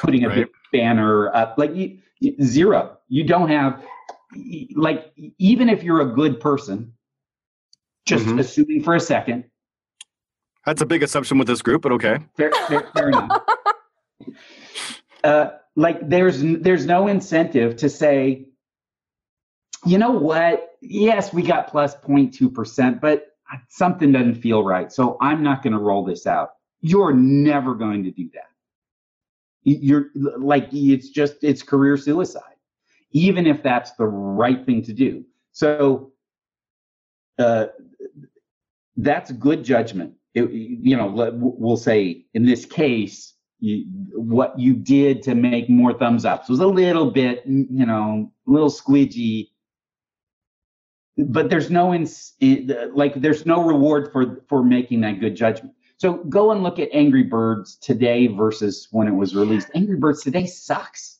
putting 0.01 0.25
a 0.25 0.29
Right. 0.29 0.47
banner 0.71 1.33
up? 1.35 1.57
Like 1.57 1.73
you, 1.75 1.97
zero. 2.43 2.97
You 3.07 3.23
don't 3.23 3.49
have 3.49 3.83
like 4.75 5.11
even 5.39 5.67
if 5.69 5.83
you're 5.83 6.01
a 6.01 6.13
good 6.13 6.39
person, 6.39 6.93
just 8.05 8.25
Mhm. 8.27 8.39
assuming 8.39 8.83
for 8.83 8.95
a 8.95 8.99
second, 8.99 9.45
That's 10.65 10.81
a 10.81 10.85
big 10.85 11.01
assumption 11.03 11.37
with 11.39 11.47
this 11.47 11.61
group, 11.63 11.81
but 11.81 11.91
okay. 11.93 12.19
fair, 12.37 12.51
fair, 12.67 12.83
fair 12.93 13.09
enough. 13.09 13.41
Uh, 15.23 15.49
like 15.75 16.07
there's 16.07 16.41
there's 16.41 16.85
no 16.85 17.07
incentive 17.07 17.75
to 17.77 17.89
say, 17.89 18.45
you 19.85 19.97
know 19.97 20.11
what? 20.11 20.77
Yes, 20.81 21.33
we 21.33 21.41
got 21.41 21.67
plus 21.67 21.95
plus 21.95 22.05
0.2 22.05 22.53
percent, 22.53 23.01
but 23.01 23.27
something 23.69 24.11
doesn't 24.11 24.35
feel 24.35 24.63
right, 24.63 24.91
so 24.91 25.17
I'm 25.19 25.41
not 25.43 25.61
going 25.63 25.73
to 25.73 25.79
roll 25.79 26.05
this 26.05 26.25
out. 26.27 26.51
You're 26.81 27.13
never 27.13 27.75
going 27.75 28.03
to 28.03 28.11
do 28.11 28.29
that. 28.33 28.49
You're 29.63 30.07
like 30.15 30.69
it's 30.71 31.09
just 31.09 31.43
it's 31.43 31.61
career 31.61 31.95
suicide, 31.95 32.41
even 33.11 33.45
if 33.45 33.61
that's 33.61 33.91
the 33.91 34.07
right 34.07 34.65
thing 34.65 34.81
to 34.83 34.93
do. 34.93 35.23
So, 35.51 36.13
uh, 37.37 37.67
that's 38.97 39.31
good 39.31 39.63
judgment. 39.63 40.13
It, 40.33 40.49
you 40.51 40.97
know, 40.97 41.07
we'll 41.37 41.77
say 41.77 42.25
in 42.33 42.45
this 42.45 42.65
case, 42.65 43.33
you, 43.59 43.85
what 44.13 44.57
you 44.57 44.73
did 44.73 45.21
to 45.23 45.35
make 45.35 45.69
more 45.69 45.93
thumbs 45.93 46.25
ups 46.25 46.49
was 46.49 46.59
a 46.59 46.67
little 46.67 47.11
bit, 47.11 47.43
you 47.45 47.85
know, 47.85 48.31
a 48.47 48.51
little 48.51 48.71
squidgy. 48.71 49.49
But 51.17 51.51
there's 51.51 51.69
no 51.69 51.93
ins, 51.93 52.33
like 52.93 53.13
there's 53.15 53.45
no 53.45 53.63
reward 53.63 54.11
for 54.11 54.43
for 54.49 54.63
making 54.63 55.01
that 55.01 55.19
good 55.19 55.35
judgment. 55.35 55.75
So 56.01 56.15
go 56.29 56.51
and 56.51 56.63
look 56.63 56.79
at 56.79 56.89
Angry 56.93 57.21
Birds 57.21 57.75
today 57.75 58.25
versus 58.25 58.87
when 58.89 59.07
it 59.07 59.13
was 59.13 59.35
released. 59.35 59.69
Angry 59.75 59.97
Birds 59.97 60.23
today 60.23 60.47
sucks, 60.47 61.19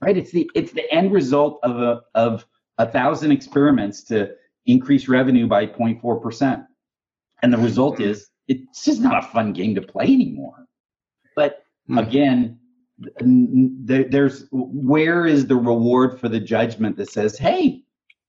right? 0.00 0.16
It's 0.16 0.30
the 0.30 0.48
it's 0.54 0.70
the 0.70 0.88
end 0.94 1.12
result 1.12 1.58
of 1.64 1.78
a 1.78 2.02
of 2.14 2.46
a 2.78 2.86
thousand 2.86 3.32
experiments 3.32 4.04
to 4.04 4.30
increase 4.66 5.08
revenue 5.08 5.48
by 5.48 5.66
0.4 5.66 6.22
percent, 6.22 6.62
and 7.42 7.52
the 7.52 7.58
result 7.58 7.98
is 8.00 8.28
it's 8.46 8.84
just 8.84 9.00
not 9.00 9.24
a 9.24 9.26
fun 9.26 9.52
game 9.52 9.74
to 9.74 9.82
play 9.82 10.04
anymore. 10.04 10.68
But 11.34 11.64
Hmm. 11.88 11.98
again, 11.98 12.58
there, 13.20 14.04
there's 14.04 14.46
where 14.52 15.26
is 15.26 15.48
the 15.48 15.56
reward 15.56 16.20
for 16.20 16.28
the 16.28 16.38
judgment 16.38 16.96
that 16.98 17.10
says, 17.10 17.36
hey, 17.36 17.82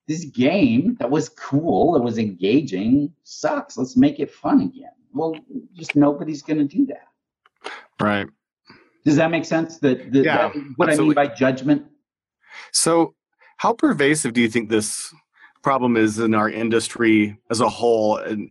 this 0.07 0.25
game 0.25 0.95
that 0.99 1.11
was 1.11 1.29
cool, 1.29 1.95
it 1.95 2.01
was 2.01 2.17
engaging, 2.17 3.13
sucks. 3.23 3.77
Let's 3.77 3.95
make 3.95 4.19
it 4.19 4.31
fun 4.31 4.61
again. 4.61 4.89
Well, 5.13 5.35
just 5.73 5.95
nobody's 5.95 6.41
going 6.41 6.59
to 6.59 6.77
do 6.77 6.85
that. 6.87 7.07
Right. 7.99 8.27
Does 9.05 9.15
that 9.15 9.31
make 9.31 9.45
sense? 9.45 9.77
That, 9.79 10.11
that, 10.11 10.23
Yeah, 10.23 10.49
that- 10.49 10.73
what 10.75 10.89
I 10.89 10.95
mean 10.95 11.13
by 11.13 11.27
judgment? 11.27 11.85
So, 12.71 13.15
how 13.57 13.73
pervasive 13.73 14.33
do 14.33 14.41
you 14.41 14.49
think 14.49 14.69
this 14.69 15.13
problem 15.63 15.95
is 15.95 16.19
in 16.19 16.33
our 16.33 16.49
industry 16.49 17.37
as 17.49 17.61
a 17.61 17.69
whole? 17.69 18.17
And 18.17 18.49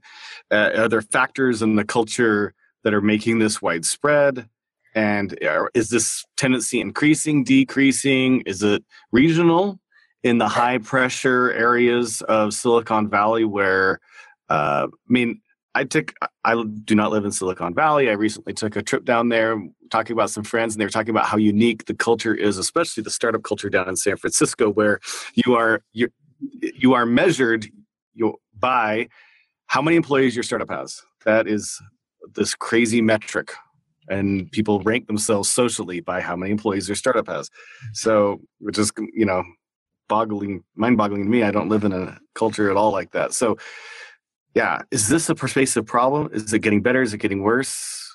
uh, 0.50 0.70
are 0.76 0.88
there 0.88 1.02
factors 1.02 1.62
in 1.62 1.76
the 1.76 1.84
culture 1.84 2.54
that 2.84 2.94
are 2.94 3.00
making 3.00 3.38
this 3.38 3.60
widespread? 3.60 4.48
And 4.94 5.38
is 5.74 5.90
this 5.90 6.24
tendency 6.36 6.80
increasing, 6.80 7.44
decreasing? 7.44 8.42
Is 8.42 8.62
it 8.62 8.84
regional 9.12 9.78
in 10.22 10.38
the 10.38 10.48
high 10.48 10.78
pressure 10.78 11.52
areas 11.52 12.22
of 12.22 12.52
Silicon 12.52 13.08
Valley 13.08 13.44
where, 13.44 14.00
uh, 14.48 14.86
I 14.90 15.08
mean, 15.08 15.40
I 15.74 15.84
took, 15.84 16.14
I 16.44 16.62
do 16.84 16.94
not 16.94 17.12
live 17.12 17.24
in 17.24 17.32
Silicon 17.32 17.74
Valley. 17.74 18.10
I 18.10 18.14
recently 18.14 18.52
took 18.52 18.74
a 18.76 18.82
trip 18.82 19.04
down 19.04 19.28
there 19.28 19.60
talking 19.90 20.14
about 20.14 20.30
some 20.30 20.42
friends, 20.42 20.74
and 20.74 20.80
they 20.80 20.84
were 20.84 20.90
talking 20.90 21.10
about 21.10 21.26
how 21.26 21.36
unique 21.36 21.86
the 21.86 21.94
culture 21.94 22.34
is, 22.34 22.58
especially 22.58 23.02
the 23.02 23.10
startup 23.10 23.42
culture 23.44 23.70
down 23.70 23.88
in 23.88 23.96
San 23.96 24.16
Francisco, 24.16 24.70
where 24.70 25.00
you 25.34 25.54
are, 25.54 25.82
you, 25.92 26.08
you 26.60 26.94
are 26.94 27.06
measured 27.06 27.68
by 28.58 29.08
how 29.66 29.80
many 29.80 29.96
employees 29.96 30.34
your 30.34 30.42
startup 30.42 30.70
has. 30.70 31.02
That 31.24 31.46
is 31.46 31.80
this 32.34 32.54
crazy 32.54 33.00
metric 33.00 33.52
and 34.08 34.50
people 34.50 34.80
rank 34.80 35.06
themselves 35.06 35.48
socially 35.48 36.00
by 36.00 36.20
how 36.20 36.36
many 36.36 36.50
employees 36.50 36.86
their 36.86 36.96
startup 36.96 37.28
has 37.28 37.50
so 37.92 38.40
which 38.58 38.78
is 38.78 38.90
you 39.12 39.24
know 39.24 39.42
boggling 40.08 40.62
mind 40.74 40.96
boggling 40.96 41.24
to 41.24 41.30
me 41.30 41.42
i 41.42 41.50
don't 41.50 41.68
live 41.68 41.84
in 41.84 41.92
a 41.92 42.18
culture 42.34 42.70
at 42.70 42.76
all 42.76 42.90
like 42.90 43.12
that 43.12 43.32
so 43.32 43.56
yeah 44.54 44.82
is 44.90 45.08
this 45.08 45.28
a 45.28 45.34
pervasive 45.34 45.86
problem 45.86 46.28
is 46.32 46.52
it 46.52 46.60
getting 46.60 46.82
better 46.82 47.02
is 47.02 47.14
it 47.14 47.18
getting 47.18 47.42
worse 47.42 48.10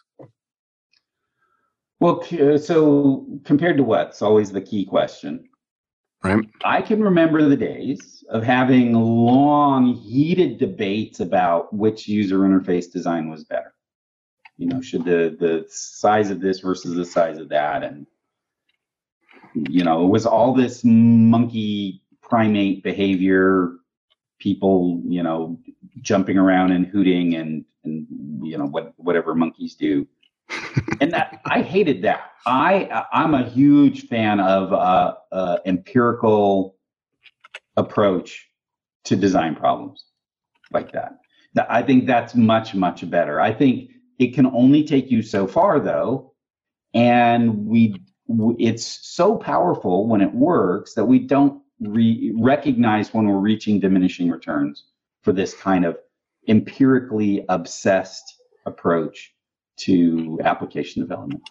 Well, 1.99 2.23
uh, 2.39 2.57
so 2.57 3.25
compared 3.45 3.77
to 3.77 3.83
what? 3.83 4.09
It's 4.09 4.21
always 4.21 4.51
the 4.51 4.61
key 4.61 4.85
question. 4.85 5.47
right 6.23 6.45
I 6.63 6.81
can 6.81 7.01
remember 7.01 7.47
the 7.47 7.57
days 7.57 8.23
of 8.29 8.43
having 8.43 8.93
long, 8.93 9.93
heated 9.93 10.57
debates 10.57 11.19
about 11.19 11.73
which 11.73 12.07
user 12.07 12.39
interface 12.39 12.91
design 12.91 13.29
was 13.29 13.43
better. 13.43 13.73
You 14.57 14.67
know, 14.67 14.81
should 14.81 15.05
the 15.05 15.35
the 15.39 15.65
size 15.69 16.31
of 16.31 16.41
this 16.41 16.59
versus 16.59 16.95
the 16.95 17.05
size 17.05 17.37
of 17.37 17.49
that, 17.49 17.83
and 17.83 18.05
you 19.53 19.83
know, 19.83 20.05
it 20.05 20.09
was 20.09 20.25
all 20.25 20.53
this 20.53 20.83
monkey 20.83 22.01
primate 22.21 22.83
behavior, 22.83 23.71
people, 24.39 25.01
you 25.05 25.23
know, 25.23 25.59
jumping 26.01 26.37
around 26.37 26.71
and 26.71 26.85
hooting 26.85 27.35
and 27.35 27.65
and 27.83 28.07
you 28.41 28.57
know 28.57 28.65
what 28.65 28.93
whatever 28.97 29.35
monkeys 29.35 29.75
do 29.75 30.07
and 31.01 31.11
that, 31.13 31.41
I 31.45 31.61
hated 31.61 32.01
that. 32.03 32.31
I 32.45 33.05
I'm 33.11 33.33
a 33.33 33.47
huge 33.47 34.07
fan 34.07 34.39
of 34.39 34.73
uh, 34.73 35.15
uh, 35.31 35.57
empirical 35.65 36.75
approach 37.77 38.47
to 39.05 39.15
design 39.15 39.55
problems 39.55 40.05
like 40.71 40.91
that. 40.93 41.17
I 41.69 41.81
think 41.81 42.05
that's 42.05 42.35
much 42.35 42.75
much 42.75 43.09
better. 43.09 43.39
I 43.39 43.53
think 43.53 43.91
it 44.19 44.33
can 44.33 44.45
only 44.47 44.83
take 44.83 45.09
you 45.09 45.21
so 45.21 45.47
far 45.47 45.79
though, 45.79 46.33
and 46.93 47.65
we 47.65 48.01
it's 48.59 48.85
so 48.85 49.35
powerful 49.37 50.07
when 50.07 50.21
it 50.21 50.33
works 50.33 50.93
that 50.95 51.05
we 51.05 51.19
don't 51.19 51.61
re- 51.79 52.33
recognize 52.37 53.13
when 53.13 53.27
we're 53.27 53.39
reaching 53.39 53.79
diminishing 53.79 54.29
returns 54.29 54.85
for 55.25 55.33
this 55.33 55.55
kind 55.55 55.83
of 55.85 55.97
empirically 56.47 57.43
obsessed 57.49 58.35
approach 58.67 59.33
to 59.77 60.39
application 60.43 61.01
development. 61.01 61.41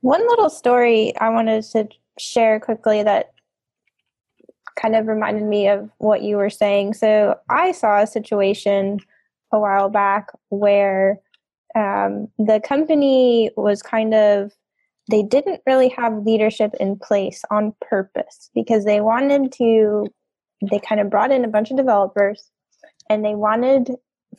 One 0.00 0.26
little 0.28 0.48
story 0.48 1.12
I 1.20 1.30
wanted 1.30 1.64
to 1.64 1.88
share 2.18 2.60
quickly 2.60 3.02
that 3.02 3.32
kind 4.80 4.94
of 4.94 5.08
reminded 5.08 5.42
me 5.42 5.68
of 5.68 5.90
what 5.98 6.22
you 6.22 6.36
were 6.36 6.48
saying. 6.48 6.94
So 6.94 7.36
I 7.50 7.72
saw 7.72 8.00
a 8.00 8.06
situation 8.06 9.00
a 9.52 9.58
while 9.58 9.88
back 9.88 10.28
where 10.50 11.18
um, 11.74 12.28
the 12.38 12.60
company 12.64 13.50
was 13.56 13.82
kind 13.82 14.14
of 14.14 14.52
they 15.10 15.22
didn't 15.22 15.62
really 15.66 15.88
have 15.88 16.24
leadership 16.24 16.74
in 16.78 16.98
place 16.98 17.42
on 17.50 17.74
purpose 17.80 18.50
because 18.54 18.84
they 18.84 19.00
wanted 19.00 19.50
to 19.52 20.06
they 20.62 20.78
kind 20.80 21.00
of 21.00 21.10
brought 21.10 21.30
in 21.30 21.44
a 21.44 21.48
bunch 21.48 21.70
of 21.70 21.76
developers 21.76 22.50
and 23.08 23.24
they 23.24 23.34
wanted 23.34 23.92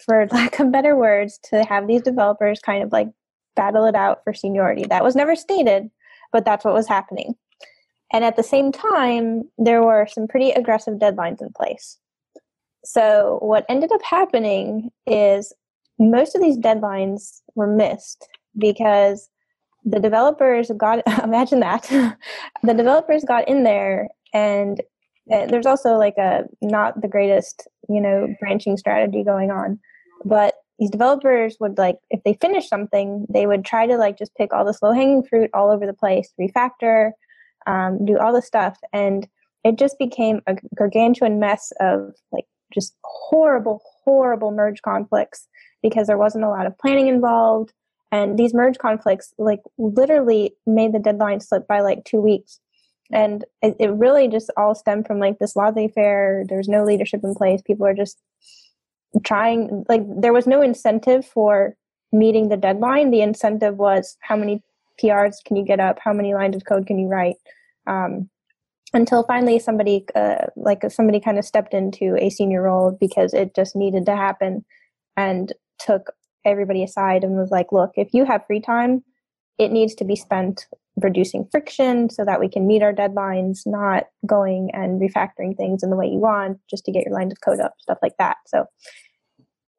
for 0.04 0.28
lack 0.32 0.60
of 0.60 0.72
better 0.72 0.96
words 0.96 1.40
to 1.46 1.64
have 1.64 1.88
these 1.88 2.02
developers 2.02 2.60
kind 2.60 2.84
of 2.84 2.92
like 2.92 3.10
battle 3.56 3.86
it 3.86 3.96
out 3.96 4.24
for 4.24 4.34
seniority. 4.34 4.86
That 4.86 5.04
was 5.04 5.16
never 5.16 5.36
stated 5.36 5.90
but 6.32 6.46
that's 6.46 6.66
what 6.66 6.74
was 6.74 6.88
happening. 6.88 7.36
And 8.12 8.24
at 8.24 8.36
the 8.36 8.44
same 8.44 8.72
time 8.72 9.50
there 9.58 9.84
were 9.84 10.08
some 10.10 10.28
pretty 10.28 10.52
aggressive 10.52 10.96
deadlines 10.96 11.42
in 11.42 11.52
place. 11.56 11.98
So 12.84 13.40
what 13.42 13.66
ended 13.70 13.92
up 13.92 14.02
happening 14.04 14.90
is 15.06 15.54
most 16.00 16.36
of 16.36 16.42
these 16.42 16.58
deadlines 16.58 17.42
were 17.56 17.68
missed 17.68 18.28
because 18.58 19.30
the 19.84 20.00
developers 20.00 20.72
got 20.78 21.02
imagine 21.24 21.60
that 21.60 21.88
the 22.64 22.74
developers 22.74 23.24
got 23.24 23.48
in 23.48 23.64
there 23.64 24.10
and 24.34 24.82
there's 25.30 25.66
also 25.66 25.96
like 25.96 26.18
a 26.18 26.44
not 26.62 27.00
the 27.02 27.08
greatest 27.08 27.68
you 27.88 28.02
know 28.02 28.28
branching 28.40 28.78
strategy 28.78 29.24
going 29.24 29.52
on 29.52 29.80
but 30.26 30.56
these 30.80 30.90
developers 30.90 31.58
would 31.60 31.78
like 31.78 31.98
if 32.10 32.22
they 32.24 32.38
finish 32.42 32.68
something 32.68 33.26
they 33.30 33.46
would 33.46 33.64
try 33.64 33.86
to 33.86 33.98
like 33.98 34.18
just 34.18 34.36
pick 34.36 34.54
all 34.54 34.66
this 34.66 34.82
low 34.82 34.92
hanging 34.92 35.24
fruit 35.24 35.50
all 35.54 35.72
over 35.72 35.86
the 35.86 35.94
place 35.94 36.34
refactor 36.40 37.12
um, 37.68 38.04
do 38.06 38.18
all 38.18 38.34
the 38.34 38.42
stuff 38.42 38.78
and 38.94 39.28
it 39.64 39.78
just 39.78 40.00
became 40.00 40.42
a 40.48 40.56
gargantuan 40.76 41.40
mess 41.40 41.72
of 41.80 42.14
like 42.32 42.46
just 42.74 42.96
horrible 43.04 43.82
horrible 44.04 44.52
merge 44.52 44.82
conflicts 44.82 45.48
because 45.84 46.08
there 46.08 46.18
wasn't 46.18 46.44
a 46.44 46.50
lot 46.50 46.66
of 46.66 46.78
planning 46.78 47.08
involved 47.08 47.74
and 48.12 48.40
these 48.40 48.54
merge 48.54 48.78
conflicts 48.78 49.34
like 49.38 49.60
literally 49.78 50.56
made 50.66 50.94
the 50.94 51.00
deadline 51.00 51.40
slip 51.40 51.68
by 51.68 51.82
like 51.82 52.04
two 52.06 52.20
weeks 52.22 52.60
and 53.12 53.46
it, 53.62 53.76
it 53.80 53.92
really 53.92 54.28
just 54.28 54.52
all 54.56 54.76
stemmed 54.76 55.08
from 55.08 55.20
like 55.20 55.40
this 55.40 55.56
laissez-faire 55.56 56.44
there's 56.48 56.68
no 56.68 56.84
leadership 56.84 57.22
in 57.24 57.34
place 57.34 57.62
people 57.62 57.86
are 57.86 57.94
just 57.94 58.20
trying 59.26 59.86
like 59.90 60.02
there 60.08 60.34
was 60.34 60.48
no 60.48 60.62
incentive 60.62 61.26
for 61.26 61.76
meeting 62.12 62.50
the 62.50 62.58
deadline. 62.58 63.12
The 63.12 63.22
incentive 63.22 63.78
was 63.78 64.18
how 64.22 64.36
many 64.36 64.64
prs 65.02 65.36
can 65.46 65.56
you 65.56 65.66
get 65.66 65.80
up? 65.80 66.00
How 66.04 66.14
many 66.14 66.34
lines 66.34 66.56
of 66.56 66.66
code 66.66 66.88
can 66.88 67.00
you 67.00 67.08
write? 67.08 67.36
Um, 67.88 68.30
until 68.94 69.24
finally 69.24 69.60
somebody 69.60 70.06
uh, 70.16 70.48
like 70.56 70.84
somebody 70.90 71.20
kind 71.20 71.38
of 71.38 71.46
stepped 71.46 71.74
into 71.74 72.16
a 72.20 72.30
senior 72.30 72.64
role 72.64 72.98
because 73.00 73.34
it 73.34 73.56
just 73.56 73.76
needed 73.76 74.06
to 74.08 74.16
happen 74.16 74.66
and 75.16 75.54
took 75.80 76.12
everybody 76.46 76.84
aside 76.84 77.24
and 77.24 77.36
was 77.36 77.52
like 77.52 77.72
look 77.72 77.92
if 77.96 78.14
you 78.14 78.26
have 78.26 78.46
free 78.48 78.60
time 78.60 79.04
it 79.60 79.72
needs 79.72 79.94
to 79.94 80.06
be 80.06 80.16
spent 80.16 80.68
reducing 81.02 81.48
friction 81.52 82.10
so 82.10 82.26
that 82.26 82.40
we 82.40 82.50
can 82.50 82.68
meet 82.68 82.82
our 82.82 82.94
deadlines, 82.94 83.62
not 83.66 84.06
going 84.26 84.70
and 84.74 85.02
refactoring 85.02 85.56
things 85.56 85.84
in 85.84 85.90
the 85.90 85.96
way 85.96 86.08
you 86.08 86.20
want 86.20 86.60
just 86.70 86.86
to 86.86 86.92
get 86.92 87.06
your 87.06 87.14
lines 87.14 87.32
of 87.32 87.42
code 87.42 87.60
up, 87.60 87.74
stuff 87.80 87.98
like 88.02 88.18
that. 88.18 88.38
So 88.48 88.66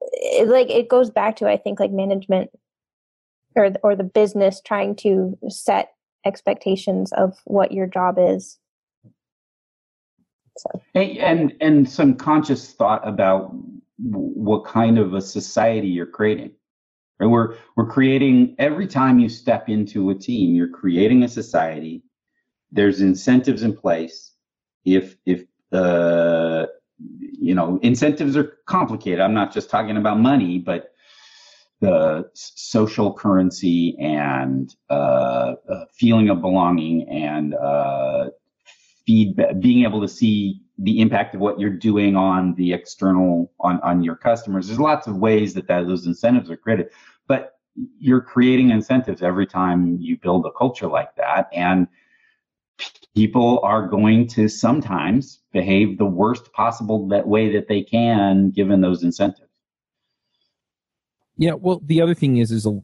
it, 0.00 0.48
like 0.48 0.70
it 0.70 0.88
goes 0.88 1.10
back 1.10 1.36
to 1.36 1.48
I 1.48 1.56
think 1.56 1.80
like 1.80 1.92
management 1.92 2.50
or 3.56 3.70
or 3.82 3.96
the 3.96 4.04
business 4.04 4.60
trying 4.64 4.96
to 4.96 5.38
set 5.48 5.92
expectations 6.24 7.12
of 7.12 7.36
what 7.44 7.72
your 7.72 7.86
job 7.86 8.16
is. 8.18 8.58
So. 10.58 10.82
Hey, 10.94 11.18
and 11.18 11.54
and 11.60 11.88
some 11.88 12.14
conscious 12.16 12.72
thought 12.72 13.06
about 13.06 13.54
what 13.98 14.64
kind 14.64 14.98
of 14.98 15.14
a 15.14 15.20
society 15.20 15.88
you're 15.88 16.06
creating. 16.06 16.52
Right? 17.20 17.26
We're 17.26 17.56
we're 17.76 17.86
creating 17.86 18.56
every 18.58 18.86
time 18.86 19.18
you 19.18 19.28
step 19.28 19.68
into 19.68 20.10
a 20.10 20.14
team, 20.14 20.54
you're 20.54 20.68
creating 20.68 21.22
a 21.22 21.28
society. 21.28 22.02
There's 22.72 23.00
incentives 23.00 23.62
in 23.62 23.76
place. 23.76 24.32
If 24.84 25.16
if 25.26 25.44
uh, 25.72 26.66
you 26.98 27.54
know 27.54 27.78
incentives 27.82 28.36
are 28.36 28.58
complicated. 28.66 29.20
I'm 29.20 29.34
not 29.34 29.52
just 29.52 29.70
talking 29.70 29.96
about 29.96 30.18
money, 30.18 30.58
but 30.58 30.92
the 31.80 32.28
social 32.34 33.12
currency 33.12 33.96
and 33.98 34.74
uh, 34.90 35.54
uh, 35.68 35.84
feeling 35.92 36.28
of 36.28 36.40
belonging 36.40 37.08
and 37.08 37.54
uh, 37.54 38.30
feedback, 39.06 39.58
being 39.60 39.84
able 39.84 40.00
to 40.02 40.08
see 40.08 40.60
the 40.82 41.00
impact 41.00 41.34
of 41.34 41.40
what 41.40 41.60
you're 41.60 41.70
doing 41.70 42.16
on 42.16 42.54
the 42.54 42.72
external 42.72 43.52
on 43.60 43.80
on 43.80 44.02
your 44.02 44.16
customers. 44.16 44.66
There's 44.66 44.80
lots 44.80 45.06
of 45.06 45.16
ways 45.16 45.54
that, 45.54 45.68
that 45.68 45.86
those 45.86 46.06
incentives 46.06 46.50
are 46.50 46.56
created 46.56 46.90
but 47.30 47.60
you're 48.00 48.20
creating 48.20 48.70
incentives 48.70 49.22
every 49.22 49.46
time 49.46 49.96
you 50.00 50.16
build 50.18 50.44
a 50.44 50.50
culture 50.58 50.88
like 50.88 51.14
that 51.16 51.48
and 51.52 51.86
people 53.14 53.60
are 53.62 53.86
going 53.86 54.26
to 54.26 54.48
sometimes 54.48 55.40
behave 55.52 55.96
the 55.96 56.04
worst 56.04 56.52
possible 56.52 57.06
that 57.08 57.28
way 57.28 57.52
that 57.52 57.68
they 57.68 57.82
can 57.82 58.50
given 58.50 58.80
those 58.80 59.02
incentives 59.02 59.50
yeah 61.36 61.52
well 61.52 61.80
the 61.84 62.00
other 62.00 62.14
thing 62.14 62.38
is 62.38 62.50
is 62.50 62.66
a 62.66 62.80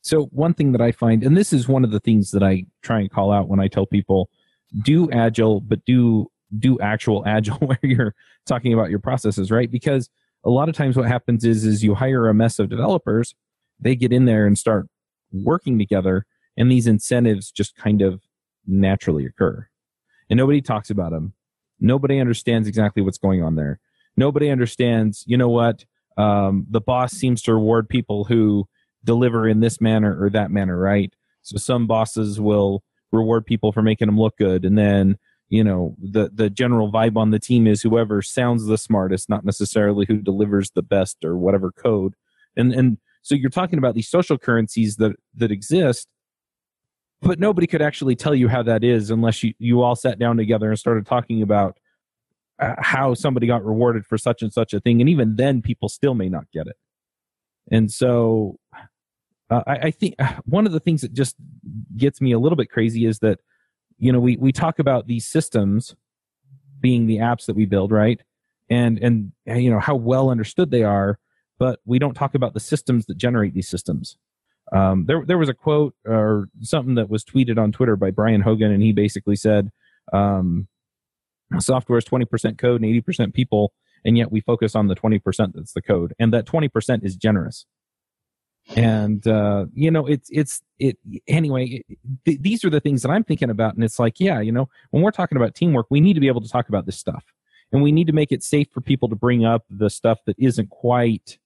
so 0.00 0.24
one 0.26 0.54
thing 0.54 0.72
that 0.72 0.80
i 0.80 0.90
find 0.90 1.22
and 1.22 1.36
this 1.36 1.52
is 1.52 1.68
one 1.68 1.84
of 1.84 1.90
the 1.90 2.00
things 2.00 2.30
that 2.30 2.42
i 2.42 2.64
try 2.82 2.98
and 2.98 3.10
call 3.10 3.30
out 3.30 3.48
when 3.48 3.60
i 3.60 3.68
tell 3.68 3.86
people 3.86 4.30
do 4.82 5.10
agile 5.10 5.60
but 5.60 5.84
do 5.84 6.30
do 6.56 6.78
actual 6.80 7.22
agile 7.26 7.58
where 7.58 7.78
you're 7.82 8.14
talking 8.46 8.72
about 8.72 8.90
your 8.90 8.98
processes 8.98 9.50
right? 9.50 9.70
Because 9.70 10.08
a 10.44 10.50
lot 10.50 10.68
of 10.68 10.74
times 10.74 10.96
what 10.96 11.06
happens 11.08 11.44
is 11.44 11.64
is 11.64 11.82
you 11.82 11.94
hire 11.94 12.28
a 12.28 12.34
mess 12.34 12.58
of 12.58 12.68
developers 12.68 13.34
they 13.80 13.94
get 13.94 14.12
in 14.12 14.24
there 14.24 14.46
and 14.46 14.58
start 14.58 14.86
working 15.32 15.78
together 15.78 16.26
and 16.56 16.70
these 16.70 16.86
incentives 16.86 17.50
just 17.50 17.76
kind 17.76 18.02
of 18.02 18.22
naturally 18.66 19.24
occur. 19.24 19.68
And 20.28 20.36
nobody 20.36 20.60
talks 20.60 20.90
about 20.90 21.12
them 21.12 21.34
nobody 21.80 22.18
understands 22.18 22.66
exactly 22.66 23.02
what's 23.02 23.18
going 23.18 23.42
on 23.42 23.54
there. 23.54 23.78
Nobody 24.16 24.50
understands 24.50 25.24
you 25.26 25.36
know 25.36 25.48
what 25.48 25.84
um, 26.16 26.66
the 26.68 26.80
boss 26.80 27.12
seems 27.12 27.42
to 27.42 27.54
reward 27.54 27.88
people 27.88 28.24
who 28.24 28.66
deliver 29.04 29.48
in 29.48 29.60
this 29.60 29.80
manner 29.80 30.20
or 30.20 30.30
that 30.30 30.50
manner 30.50 30.78
right? 30.78 31.12
So 31.42 31.56
some 31.56 31.86
bosses 31.86 32.40
will 32.40 32.82
reward 33.12 33.46
people 33.46 33.72
for 33.72 33.80
making 33.80 34.06
them 34.06 34.18
look 34.18 34.36
good 34.36 34.64
and 34.64 34.76
then 34.76 35.16
you 35.48 35.64
know 35.64 35.96
the 36.00 36.30
the 36.32 36.50
general 36.50 36.92
vibe 36.92 37.16
on 37.16 37.30
the 37.30 37.38
team 37.38 37.66
is 37.66 37.82
whoever 37.82 38.22
sounds 38.22 38.66
the 38.66 38.78
smartest 38.78 39.28
not 39.28 39.44
necessarily 39.44 40.04
who 40.06 40.18
delivers 40.18 40.70
the 40.72 40.82
best 40.82 41.24
or 41.24 41.36
whatever 41.36 41.70
code. 41.72 42.14
And 42.56 42.72
and 42.72 42.98
so 43.22 43.34
you're 43.34 43.50
talking 43.50 43.78
about 43.78 43.94
these 43.94 44.08
social 44.08 44.38
currencies 44.38 44.96
that 44.96 45.16
that 45.34 45.50
exist 45.50 46.08
but 47.20 47.38
nobody 47.38 47.66
could 47.66 47.82
actually 47.82 48.14
tell 48.14 48.34
you 48.34 48.48
how 48.48 48.62
that 48.62 48.84
is 48.84 49.10
unless 49.10 49.42
you 49.42 49.52
you 49.58 49.82
all 49.82 49.96
sat 49.96 50.18
down 50.18 50.36
together 50.36 50.68
and 50.68 50.78
started 50.78 51.06
talking 51.06 51.42
about 51.42 51.78
uh, 52.60 52.74
how 52.78 53.14
somebody 53.14 53.46
got 53.46 53.64
rewarded 53.64 54.06
for 54.06 54.18
such 54.18 54.42
and 54.42 54.52
such 54.52 54.72
a 54.72 54.80
thing 54.80 55.00
and 55.00 55.08
even 55.08 55.36
then 55.36 55.62
people 55.62 55.88
still 55.88 56.14
may 56.14 56.28
not 56.28 56.44
get 56.52 56.66
it. 56.66 56.76
And 57.70 57.90
so 57.90 58.58
uh, 59.50 59.62
I, 59.66 59.76
I 59.76 59.90
think 59.90 60.14
one 60.44 60.66
of 60.66 60.72
the 60.72 60.80
things 60.80 61.02
that 61.02 61.12
just 61.12 61.36
gets 61.96 62.20
me 62.20 62.32
a 62.32 62.38
little 62.38 62.56
bit 62.56 62.70
crazy 62.70 63.04
is 63.04 63.18
that 63.20 63.40
you 63.98 64.12
know 64.12 64.20
we 64.20 64.36
we 64.36 64.52
talk 64.52 64.78
about 64.78 65.06
these 65.06 65.26
systems 65.26 65.94
being 66.80 67.06
the 67.06 67.18
apps 67.18 67.46
that 67.46 67.56
we 67.56 67.66
build 67.66 67.92
right? 67.92 68.20
And 68.70 68.98
and 68.98 69.32
you 69.46 69.70
know 69.70 69.80
how 69.80 69.96
well 69.96 70.30
understood 70.30 70.70
they 70.70 70.82
are 70.82 71.18
but 71.58 71.80
we 71.84 71.98
don't 71.98 72.14
talk 72.14 72.34
about 72.34 72.54
the 72.54 72.60
systems 72.60 73.06
that 73.06 73.16
generate 73.16 73.52
these 73.52 73.68
systems. 73.68 74.16
Um, 74.72 75.06
there 75.06 75.24
there 75.26 75.38
was 75.38 75.48
a 75.48 75.54
quote 75.54 75.94
or 76.06 76.48
something 76.60 76.94
that 76.96 77.08
was 77.08 77.24
tweeted 77.24 77.58
on 77.58 77.72
twitter 77.72 77.96
by 77.96 78.10
brian 78.10 78.42
hogan 78.42 78.70
and 78.70 78.82
he 78.82 78.92
basically 78.92 79.34
said 79.34 79.70
um, 80.12 80.68
software 81.58 81.98
is 81.98 82.04
20% 82.04 82.58
code 82.58 82.82
and 82.82 83.04
80% 83.04 83.32
people 83.32 83.72
and 84.04 84.18
yet 84.18 84.30
we 84.30 84.42
focus 84.42 84.74
on 84.74 84.88
the 84.88 84.94
20% 84.94 85.52
that's 85.54 85.72
the 85.72 85.80
code 85.80 86.12
and 86.18 86.34
that 86.34 86.44
20% 86.44 87.02
is 87.02 87.16
generous 87.16 87.64
and 88.76 89.26
uh, 89.26 89.66
you 89.74 89.90
know 89.90 90.06
it's 90.06 90.28
it's 90.30 90.62
it 90.78 90.98
anyway 91.26 91.82
it, 91.88 91.98
th- 92.24 92.40
these 92.40 92.64
are 92.64 92.70
the 92.70 92.80
things 92.80 93.02
that 93.02 93.10
i'm 93.10 93.24
thinking 93.24 93.50
about 93.50 93.74
and 93.74 93.82
it's 93.82 93.98
like 93.98 94.20
yeah 94.20 94.40
you 94.40 94.52
know 94.52 94.68
when 94.90 95.02
we're 95.02 95.10
talking 95.10 95.36
about 95.36 95.54
teamwork 95.54 95.86
we 95.90 96.00
need 96.00 96.14
to 96.14 96.20
be 96.20 96.28
able 96.28 96.40
to 96.40 96.48
talk 96.48 96.68
about 96.68 96.86
this 96.86 96.98
stuff. 96.98 97.24
And 97.70 97.82
we 97.82 97.92
need 97.92 98.06
to 98.06 98.14
make 98.14 98.32
it 98.32 98.42
safe 98.42 98.68
for 98.72 98.80
people 98.80 99.10
to 99.10 99.16
bring 99.16 99.44
up 99.44 99.64
the 99.68 99.90
stuff 99.90 100.20
that 100.26 100.36
isn't 100.38 100.70
quite 100.70 101.38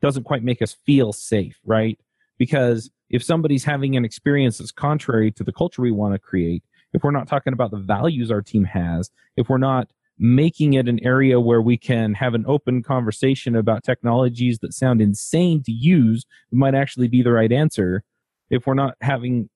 doesn't 0.00 0.24
quite 0.24 0.44
make 0.44 0.62
us 0.62 0.76
feel 0.84 1.12
safe 1.12 1.58
right? 1.64 1.98
Because 2.38 2.90
if 3.08 3.22
somebody's 3.22 3.64
having 3.64 3.96
an 3.96 4.04
experience 4.04 4.58
that's 4.58 4.72
contrary 4.72 5.30
to 5.32 5.44
the 5.44 5.52
culture 5.52 5.82
we 5.82 5.90
want 5.90 6.14
to 6.14 6.18
create 6.18 6.62
if 6.92 7.02
we're 7.02 7.10
not 7.10 7.28
talking 7.28 7.52
about 7.52 7.70
the 7.70 7.78
values 7.78 8.30
our 8.30 8.42
team 8.42 8.64
has 8.64 9.10
if 9.36 9.48
we're 9.48 9.58
not 9.58 9.88
making 10.18 10.74
it 10.74 10.88
an 10.88 10.98
area 11.04 11.38
where 11.40 11.60
we 11.60 11.76
can 11.76 12.14
have 12.14 12.34
an 12.34 12.44
open 12.46 12.82
conversation 12.82 13.54
about 13.54 13.84
technologies 13.84 14.58
that 14.60 14.72
sound 14.72 15.00
insane 15.00 15.62
to 15.62 15.72
use 15.72 16.24
might 16.50 16.74
actually 16.74 17.08
be 17.08 17.22
the 17.22 17.32
right 17.32 17.52
answer. 17.52 18.02
If 18.48 18.66
we're 18.66 18.74
not 18.74 18.94
having 19.00 19.50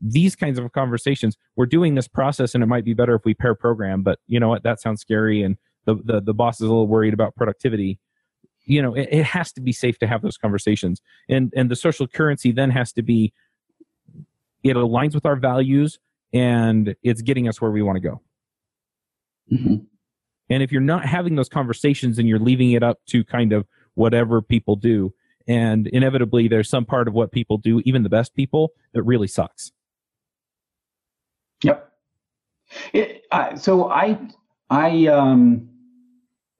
these 0.00 0.36
kinds 0.36 0.58
of 0.58 0.72
conversations 0.72 1.38
we're 1.56 1.64
doing 1.64 1.94
this 1.94 2.06
process 2.06 2.54
and 2.54 2.62
it 2.62 2.66
might 2.66 2.84
be 2.84 2.92
better 2.92 3.14
if 3.14 3.24
we 3.24 3.32
pair 3.32 3.54
program 3.54 4.02
but 4.02 4.18
you 4.26 4.38
know 4.38 4.48
what? 4.48 4.62
That 4.62 4.80
sounds 4.80 5.00
scary 5.00 5.42
and 5.42 5.56
the 5.86 5.94
the, 6.04 6.20
the 6.20 6.34
boss 6.34 6.56
is 6.56 6.62
a 6.62 6.66
little 6.66 6.86
worried 6.86 7.14
about 7.14 7.34
productivity. 7.34 7.98
You 8.66 8.82
know 8.82 8.94
it, 8.94 9.08
it 9.10 9.24
has 9.24 9.52
to 9.52 9.60
be 9.60 9.72
safe 9.72 9.98
to 10.00 10.06
have 10.06 10.22
those 10.22 10.36
conversations. 10.36 11.00
And 11.28 11.52
and 11.56 11.70
the 11.70 11.76
social 11.76 12.06
currency 12.06 12.52
then 12.52 12.70
has 12.70 12.92
to 12.92 13.02
be 13.02 13.32
it 14.62 14.76
aligns 14.76 15.14
with 15.14 15.24
our 15.24 15.36
values 15.36 15.98
and 16.32 16.94
it's 17.02 17.22
getting 17.22 17.48
us 17.48 17.60
where 17.60 17.70
we 17.70 17.82
want 17.82 17.96
to 17.96 18.00
go. 18.00 18.20
Mm-hmm. 19.52 19.76
And 20.48 20.62
if 20.62 20.72
you're 20.72 20.80
not 20.80 21.04
having 21.04 21.36
those 21.36 21.48
conversations 21.48 22.18
and 22.18 22.28
you're 22.28 22.38
leaving 22.38 22.72
it 22.72 22.82
up 22.82 22.98
to 23.06 23.24
kind 23.24 23.52
of 23.52 23.66
whatever 23.94 24.42
people 24.42 24.76
do, 24.76 25.12
and 25.48 25.86
inevitably 25.88 26.48
there's 26.48 26.68
some 26.68 26.84
part 26.84 27.08
of 27.08 27.14
what 27.14 27.32
people 27.32 27.58
do, 27.58 27.80
even 27.84 28.02
the 28.02 28.08
best 28.08 28.34
people, 28.34 28.72
that 28.92 29.02
really 29.02 29.28
sucks. 29.28 29.72
Yep. 31.62 31.92
It, 32.92 33.22
so 33.56 33.90
I, 33.90 34.18
I, 34.70 35.06
um, 35.06 35.68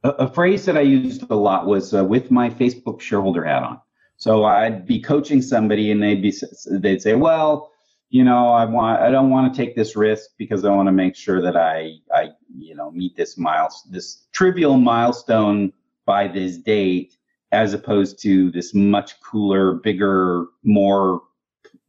a, 0.05 0.11
a, 0.11 0.29
phrase 0.29 0.65
that 0.67 0.77
I 0.77 0.83
used 0.83 1.29
a 1.31 1.35
lot 1.35 1.67
was 1.67 1.93
uh, 1.93 2.05
with 2.05 2.31
my 2.31 2.49
Facebook 2.49 3.01
shareholder 3.01 3.45
hat 3.45 3.63
on. 3.63 3.81
So 4.17 4.45
I'd 4.45 4.87
be 4.87 5.01
coaching 5.01 5.43
somebody, 5.43 5.91
and 5.91 6.03
they'd 6.03 6.23
be 6.23 6.33
they'd 6.71 7.03
say, 7.03 7.15
"Well, 7.15 7.71
you 8.09 8.25
know, 8.25 8.51
I 8.51 8.65
want 8.65 9.03
I 9.03 9.11
don't 9.11 9.31
want 9.31 9.53
to 9.53 9.57
take 9.57 9.77
this 9.77 9.95
risk 9.95 10.31
because 10.39 10.65
I 10.65 10.71
want 10.71 10.87
to 10.87 10.93
make 10.93 11.17
sure 11.17 11.43
that 11.43 11.57
I 11.57 11.97
I 12.15 12.31
you 12.59 12.75
know 12.75 12.91
meet 12.91 13.17
this 13.17 13.37
miles 13.37 13.87
this 13.91 14.27
trivial 14.33 14.77
milestone 14.77 15.73
by 16.05 16.29
this 16.29 16.57
date." 16.57 17.17
As 17.53 17.73
opposed 17.73 18.21
to 18.23 18.51
this 18.51 18.75
much 18.75 19.21
cooler, 19.21 19.75
bigger, 19.75 20.47
more 20.65 21.23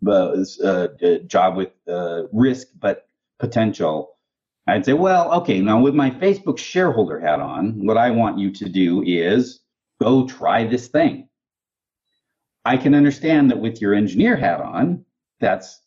uh, 0.06 0.44
uh, 0.64 0.88
job 1.26 1.58
with 1.58 1.72
uh, 1.88 2.24
risk 2.32 2.68
but 2.80 3.10
potential 3.40 4.18
I'd 4.68 4.84
say, 4.84 4.94
well, 4.94 5.34
okay, 5.34 5.62
now 5.62 5.80
with 5.80 5.96
my 5.96 6.12
Facebook 6.12 6.58
shareholder 6.58 7.20
hat 7.20 7.40
on, 7.40 7.86
what 7.86 7.98
I 7.98 8.12
want 8.12 8.38
you 8.38 8.52
to 8.52 8.68
do 8.68 9.02
is 9.02 9.62
go 10.02 10.28
try 10.28 10.68
this 10.68 10.90
thing. 10.90 11.30
I 12.66 12.76
can 12.76 12.94
understand 12.94 13.50
that 13.50 13.60
with 13.60 13.82
your 13.82 13.94
engineer 13.94 14.36
hat 14.36 14.60
on, 14.60 15.06
that's 15.40 15.82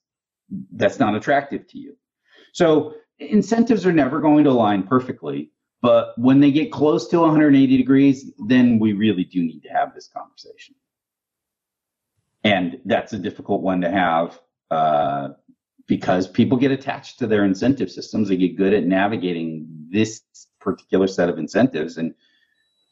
that's 0.73 0.99
not 0.99 1.15
attractive 1.15 1.67
to 1.69 1.79
you. 1.79 1.97
So 2.53 2.95
incentives 3.21 3.87
are 3.87 3.93
never 3.93 4.21
going 4.21 4.45
to 4.45 4.51
align 4.51 4.83
perfectly, 4.83 5.51
but 5.83 6.19
when 6.19 6.41
they 6.41 6.51
get 6.51 6.73
close 6.73 7.09
to 7.09 7.21
180 7.21 7.77
degrees, 7.77 8.33
then 8.47 8.79
we 8.79 8.93
really 8.93 9.25
do 9.25 9.43
need 9.43 9.63
to 9.63 9.69
have 9.69 9.95
this 9.95 10.09
conversation. 10.09 10.75
And 12.43 12.81
that's 12.85 13.13
a 13.13 13.19
difficult 13.19 13.63
one 13.63 13.83
to 13.83 13.91
have 13.91 14.41
uh, 14.71 15.31
because 15.87 16.27
people 16.27 16.57
get 16.57 16.71
attached 16.71 17.19
to 17.19 17.27
their 17.27 17.45
incentive 17.45 17.91
systems. 17.91 18.29
They 18.29 18.37
get 18.37 18.57
good 18.57 18.73
at 18.73 18.85
navigating 18.85 19.67
this 19.91 20.23
particular 20.61 21.07
set 21.07 21.29
of 21.29 21.39
incentives. 21.39 21.99
And 21.99 22.15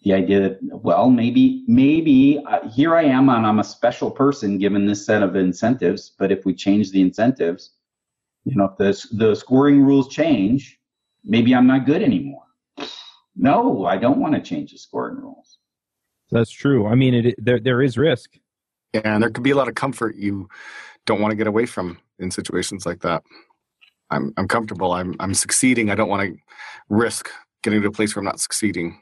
the 0.02 0.14
idea 0.14 0.40
that, 0.40 0.58
well, 0.62 1.10
maybe, 1.10 1.64
maybe 1.66 2.42
uh, 2.46 2.68
here 2.68 2.94
I 2.94 3.04
am 3.04 3.28
and 3.28 3.46
I'm 3.46 3.58
a 3.58 3.64
special 3.64 4.10
person 4.10 4.58
given 4.58 4.86
this 4.86 5.04
set 5.04 5.22
of 5.22 5.36
incentives. 5.36 6.10
But 6.18 6.30
if 6.30 6.44
we 6.44 6.54
change 6.54 6.90
the 6.90 7.00
incentives, 7.00 7.70
you 8.48 8.56
know, 8.56 8.64
if 8.64 8.78
the, 8.78 9.16
the 9.16 9.34
scoring 9.36 9.82
rules 9.82 10.08
change, 10.08 10.78
maybe 11.24 11.54
I'm 11.54 11.66
not 11.66 11.86
good 11.86 12.02
anymore. 12.02 12.44
No, 13.36 13.84
I 13.84 13.96
don't 13.96 14.18
want 14.18 14.34
to 14.34 14.40
change 14.40 14.72
the 14.72 14.78
scoring 14.78 15.16
rules. 15.16 15.58
That's 16.30 16.50
true. 16.50 16.86
I 16.86 16.94
mean, 16.94 17.14
it, 17.14 17.34
there 17.38 17.60
there 17.60 17.82
is 17.82 17.96
risk. 17.96 18.38
Yeah, 18.92 19.02
and 19.04 19.22
there 19.22 19.30
could 19.30 19.44
be 19.44 19.50
a 19.50 19.56
lot 19.56 19.68
of 19.68 19.74
comfort 19.74 20.16
you 20.16 20.48
don't 21.06 21.20
want 21.20 21.30
to 21.32 21.36
get 21.36 21.46
away 21.46 21.66
from 21.66 21.98
in 22.18 22.30
situations 22.30 22.86
like 22.86 23.00
that. 23.00 23.22
I'm 24.10 24.32
I'm 24.36 24.48
comfortable. 24.48 24.92
I'm 24.92 25.14
I'm 25.20 25.34
succeeding. 25.34 25.90
I 25.90 25.94
don't 25.94 26.08
want 26.08 26.22
to 26.22 26.36
risk 26.88 27.30
getting 27.62 27.82
to 27.82 27.88
a 27.88 27.92
place 27.92 28.14
where 28.16 28.20
I'm 28.20 28.26
not 28.26 28.40
succeeding. 28.40 28.98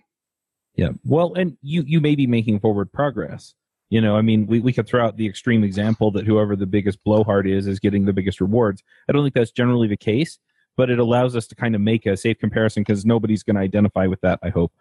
Yeah. 0.74 0.90
Well, 1.04 1.34
and 1.34 1.56
you 1.62 1.84
you 1.86 2.00
may 2.00 2.14
be 2.14 2.26
making 2.26 2.60
forward 2.60 2.92
progress. 2.92 3.54
You 3.90 4.00
know, 4.00 4.16
I 4.16 4.22
mean, 4.22 4.46
we, 4.46 4.58
we 4.60 4.72
could 4.72 4.86
throw 4.88 5.04
out 5.04 5.16
the 5.16 5.26
extreme 5.28 5.62
example 5.62 6.10
that 6.12 6.26
whoever 6.26 6.56
the 6.56 6.66
biggest 6.66 7.02
blowhard 7.04 7.46
is 7.46 7.66
is 7.66 7.78
getting 7.78 8.04
the 8.04 8.12
biggest 8.12 8.40
rewards. 8.40 8.82
I 9.08 9.12
don't 9.12 9.22
think 9.24 9.34
that's 9.34 9.52
generally 9.52 9.86
the 9.86 9.96
case, 9.96 10.38
but 10.76 10.90
it 10.90 10.98
allows 10.98 11.36
us 11.36 11.46
to 11.48 11.54
kind 11.54 11.74
of 11.74 11.80
make 11.80 12.04
a 12.04 12.16
safe 12.16 12.38
comparison 12.38 12.82
because 12.82 13.06
nobody's 13.06 13.42
going 13.44 13.54
to 13.56 13.62
identify 13.62 14.06
with 14.06 14.20
that. 14.22 14.40
I 14.42 14.48
hope. 14.48 14.72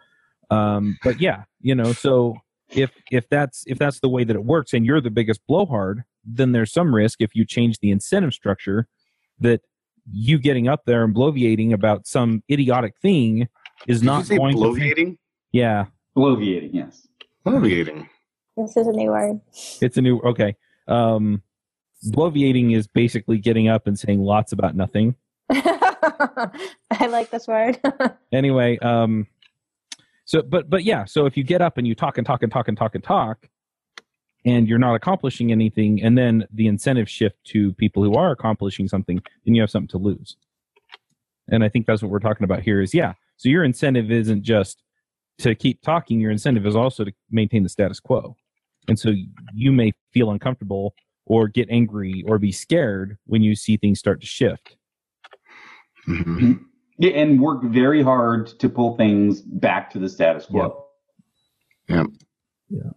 Um, 0.50 0.98
but 1.04 1.22
yeah, 1.22 1.44
you 1.62 1.76
know, 1.76 1.94
so 1.94 2.38
if 2.70 2.92
if 3.12 3.30
that's 3.30 3.64
if 3.68 3.78
that's 3.78 4.00
the 4.00 4.10
way 4.10 4.24
that 4.24 4.36
it 4.36 4.44
works, 4.44 4.74
and 4.74 4.86
you're 4.86 5.02
the 5.02 5.12
biggest 5.12 5.46
blowhard, 5.48 6.04
then 6.24 6.52
there's 6.52 6.72
some 6.72 6.94
risk 6.94 7.22
if 7.22 7.36
you 7.36 7.46
change 7.46 7.80
the 7.80 7.92
incentive 7.92 8.34
structure 8.34 8.88
that 9.40 9.62
you 10.12 10.40
getting 10.40 10.68
up 10.68 10.86
there 10.86 11.04
and 11.04 11.16
bloviating 11.16 11.74
about 11.74 12.08
some 12.08 12.44
idiotic 12.50 12.96
thing 13.02 13.48
is 13.88 14.00
Did 14.00 14.06
not 14.06 14.20
you 14.20 14.26
say 14.26 14.38
going 14.38 14.56
bloviating? 14.56 15.12
to. 15.14 15.18
Yeah, 15.52 15.86
Bloviating, 16.16 16.70
yes. 16.74 17.08
Bloviating. 17.46 18.08
This 18.58 18.78
is 18.78 18.88
a 18.88 18.92
new 18.92 19.12
word. 19.12 19.42
it's 19.82 19.98
a 19.98 20.02
new. 20.02 20.20
Okay. 20.20 20.56
Um, 20.88 21.42
bloviating 22.08 22.76
is 22.76 22.88
basically 22.88 23.38
getting 23.38 23.68
up 23.68 23.88
and 23.88 23.98
saying 23.98 24.22
lots 24.22 24.52
about 24.52 24.76
nothing. 24.76 25.16
I 25.50 27.08
like 27.10 27.32
this 27.32 27.48
word. 27.48 27.80
Anyway, 28.32 28.78
um, 28.80 29.28
so 30.26 30.42
but 30.42 30.70
but 30.70 30.84
yeah, 30.84 31.06
so 31.06 31.26
if 31.26 31.38
you 31.38 31.44
get 31.44 31.62
up 31.62 31.78
and 31.78 31.88
you 31.88 31.96
talk 31.96 32.18
and 32.18 32.28
talk 32.28 32.44
and 32.44 32.52
talk 32.52 32.68
and 32.68 32.78
talk 32.78 32.96
and 32.96 33.04
talk, 33.04 33.48
and 34.46 34.68
you're 34.68 34.80
not 34.80 34.96
accomplishing 34.96 35.52
anything, 35.52 36.02
and 36.04 36.18
then 36.18 36.46
the 36.54 36.68
incentive 36.68 37.10
shift 37.10 37.38
to 37.46 37.74
people 37.74 38.04
who 38.04 38.14
are 38.16 38.32
accomplishing 38.32 38.88
something, 38.88 39.22
then 39.46 39.56
you 39.56 39.62
have 39.62 39.70
something 39.70 39.88
to 39.88 39.98
lose. 39.98 40.36
And 41.48 41.64
I 41.64 41.70
think 41.70 41.86
that's 41.86 42.02
what 42.02 42.12
we're 42.12 42.20
talking 42.20 42.44
about 42.44 42.62
here. 42.62 42.82
Is 42.82 42.94
yeah. 42.94 43.14
So 43.38 43.48
your 43.50 43.64
incentive 43.64 44.12
isn't 44.12 44.44
just 44.44 44.84
to 45.40 45.56
keep 45.56 45.82
talking. 45.82 46.20
Your 46.20 46.32
incentive 46.32 46.66
is 46.66 46.76
also 46.76 47.06
to 47.06 47.14
maintain 47.32 47.64
the 47.64 47.70
status 47.70 48.00
quo. 48.00 48.36
And 48.88 49.00
so 49.00 49.14
you 49.54 49.72
may 49.72 49.94
feel 50.14 50.32
uncomfortable 50.32 50.94
or 51.26 51.48
get 51.48 51.68
angry 51.70 52.24
or 52.28 52.38
be 52.38 52.52
scared 52.52 53.18
when 53.26 53.42
you 53.42 53.56
see 53.56 53.78
things 53.78 54.00
start 54.00 54.22
to 54.22 54.28
shift. 54.28 54.78
Mhm. 56.08 56.60
Yeah, 56.98 57.12
and 57.12 57.42
work 57.42 57.64
very 57.64 58.02
hard 58.02 58.48
to 58.60 58.70
pull 58.70 58.96
things 58.96 59.42
back 59.42 59.90
to 59.92 60.00
the 60.00 60.08
status 60.08 60.46
quo. 60.46 60.86
Yeah. 61.90 62.06
Yeah. 62.70 62.92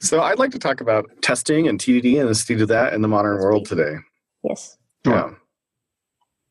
So 0.00 0.20
I'd 0.22 0.38
like 0.38 0.50
to 0.52 0.58
talk 0.58 0.80
about 0.80 1.08
testing 1.22 1.68
and 1.68 1.78
TDD 1.78 2.20
and 2.20 2.28
the 2.28 2.34
state 2.34 2.60
of 2.60 2.68
that 2.68 2.94
in 2.94 3.02
the 3.02 3.08
modern 3.08 3.38
world 3.38 3.66
today. 3.66 3.96
yes. 4.44 4.76
Yeah. 5.04 5.34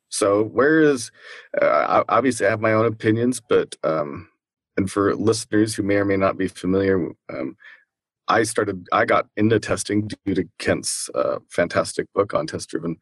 So 0.10 0.44
where 0.44 0.82
is 0.82 1.10
uh, 1.62 2.04
obviously 2.10 2.46
I 2.46 2.50
have 2.50 2.60
my 2.60 2.74
own 2.74 2.86
opinions, 2.86 3.42
but 3.42 3.76
um, 3.84 4.28
and 4.76 4.92
for 4.92 5.16
listeners 5.16 5.74
who 5.74 5.84
may 5.84 5.96
or 5.96 6.06
may 6.06 6.18
not 6.18 6.38
be 6.38 6.48
familiar, 6.50 7.10
um, 7.30 7.56
I 8.32 8.44
started 8.44 8.88
I 8.94 9.04
got 9.06 9.28
into 9.36 9.60
testing 9.60 10.10
due 10.26 10.34
to 10.36 10.46
Kent's 10.58 11.10
uh, 11.14 11.40
fantastic 11.50 12.08
book 12.14 12.34
on 12.34 12.48
test-driven 12.48 12.96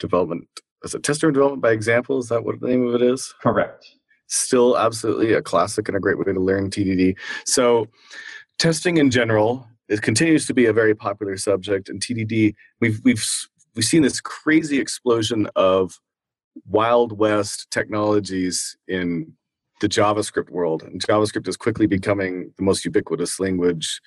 development. 0.00 0.48
Is 0.82 0.94
it 0.94 1.04
test-driven 1.04 1.34
development 1.34 1.62
by 1.62 1.70
example? 1.70 2.18
Is 2.18 2.28
that 2.28 2.44
what 2.44 2.60
the 2.60 2.66
name 2.66 2.86
of 2.88 2.94
it 2.96 3.02
is? 3.02 3.32
Correct. 3.40 3.86
Still 4.26 4.76
absolutely 4.76 5.34
a 5.34 5.42
classic 5.42 5.86
and 5.86 5.96
a 5.96 6.00
great 6.00 6.18
way 6.18 6.24
to 6.32 6.40
learn 6.40 6.68
TDD. 6.68 7.16
So 7.44 7.86
testing 8.58 8.96
in 8.96 9.10
general 9.10 9.66
it 9.88 10.02
continues 10.02 10.46
to 10.46 10.54
be 10.54 10.66
a 10.66 10.72
very 10.72 10.94
popular 10.94 11.36
subject 11.36 11.88
and 11.88 12.00
TDD 12.00 12.54
we've 12.80 13.00
we've 13.04 13.24
we've 13.74 13.84
seen 13.84 14.02
this 14.02 14.20
crazy 14.20 14.78
explosion 14.78 15.48
of 15.54 16.00
wild 16.66 17.16
west 17.18 17.70
technologies 17.70 18.76
in 18.88 19.32
the 19.80 19.88
JavaScript 19.88 20.50
world. 20.50 20.82
And 20.82 21.04
JavaScript 21.04 21.48
is 21.48 21.56
quickly 21.56 21.86
becoming 21.86 22.52
the 22.56 22.62
most 22.62 22.84
ubiquitous 22.84 23.40
language 23.40 24.00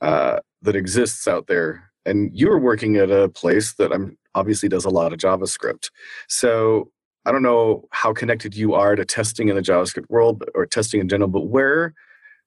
uh, 0.00 0.40
that 0.62 0.76
exists 0.76 1.26
out 1.28 1.46
there. 1.46 1.90
And 2.06 2.30
you're 2.32 2.58
working 2.58 2.96
at 2.96 3.10
a 3.10 3.28
place 3.28 3.74
that 3.74 3.92
I'm 3.92 4.16
obviously 4.34 4.68
does 4.68 4.84
a 4.84 4.90
lot 4.90 5.12
of 5.12 5.18
JavaScript. 5.18 5.90
So 6.28 6.90
I 7.26 7.32
don't 7.32 7.42
know 7.42 7.86
how 7.90 8.12
connected 8.12 8.56
you 8.56 8.74
are 8.74 8.96
to 8.96 9.04
testing 9.04 9.48
in 9.48 9.56
the 9.56 9.62
JavaScript 9.62 10.08
world 10.08 10.44
or 10.54 10.66
testing 10.66 11.00
in 11.00 11.08
general, 11.08 11.28
but 11.28 11.48
where 11.48 11.94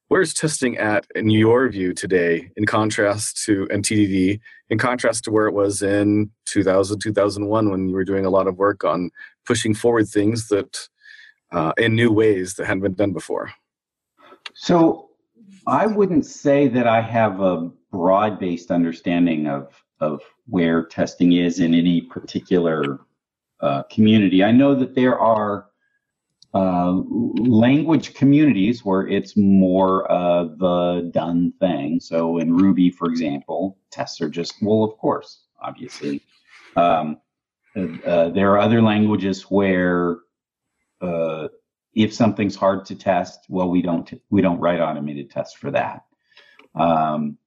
where's 0.08 0.34
testing 0.34 0.78
at 0.78 1.08
in 1.16 1.30
your 1.30 1.70
view 1.70 1.93
today 1.93 2.51
in 2.56 2.66
contrast 2.66 3.43
to 3.45 3.68
and 3.72 3.84
TDD 3.84 4.39
in 4.70 4.78
contrast 4.78 5.24
to 5.24 5.32
where 5.32 5.47
it 5.47 5.54
was 5.54 5.82
in 5.82 6.30
2000 6.45 6.99
2001 6.99 7.70
when 7.72 7.88
you 7.88 7.95
were 7.95 8.04
doing 8.04 8.26
a 8.26 8.30
lot 8.30 8.47
of 8.47 8.58
work 8.58 8.84
on 8.84 9.10
pushing 9.45 9.74
forward 9.74 10.08
things 10.08 10.49
that 10.49 10.88
uh, 11.51 11.74
in 11.78 11.95
new 11.95 12.12
ways 12.12 12.56
that 12.56 12.68
hadn't 12.68 12.84
been 12.84 12.93
done 12.93 13.14
before 13.14 13.51
So 14.54 15.10
I 15.68 15.88
wouldn't 15.88 16.26
say 16.26 16.68
that 16.68 16.88
I 16.88 17.02
have 17.02 17.39
a 17.39 17.72
broad 17.91 18.39
based 18.39 18.72
understanding 18.72 19.48
of, 19.48 19.84
of 20.00 20.22
where 20.48 20.84
testing 20.84 21.34
is 21.34 21.60
in 21.60 21.74
any 21.74 22.02
particular 22.02 23.00
uh, 23.62 23.84
community. 23.84 24.44
I 24.44 24.52
know 24.52 24.76
that 24.76 24.96
there 24.96 25.18
are 25.18 25.68
uh, 26.54 26.91
language 27.38 28.14
communities 28.14 28.86
where 28.86 29.08
it's 29.08 29.36
more 29.36 30.06
of 30.12 30.60
the 30.60 31.10
done 31.14 31.54
thing. 31.60 32.00
So 32.00 32.38
in 32.38 32.54
Ruby, 32.54 32.91
for 32.91 33.08
example, 33.08 33.78
tests 33.89 34.22
are 34.22 34.30
just, 34.30 34.56
well, 34.62 34.84
of 34.84 34.98
course, 34.98 35.46
obviously. 35.62 36.22
Um, 36.76 37.18
uh, 37.76 38.30
there 38.30 38.52
are 38.52 38.60
other 38.60 38.82
languages 38.82 39.44
where 39.44 40.18
uh, 41.02 41.48
if 41.96 42.14
something's 42.14 42.56
hard 42.56 42.86
to 42.86 42.96
test, 42.96 43.46
well, 43.50 43.70
we 43.70 43.82
don't 43.82 44.22
we 44.30 44.41
don't 44.41 44.60
write 44.60 44.80
automated 44.80 45.30
tests 45.30 45.56
for 45.56 45.72
that. 45.72 46.06
Um, 46.76 47.38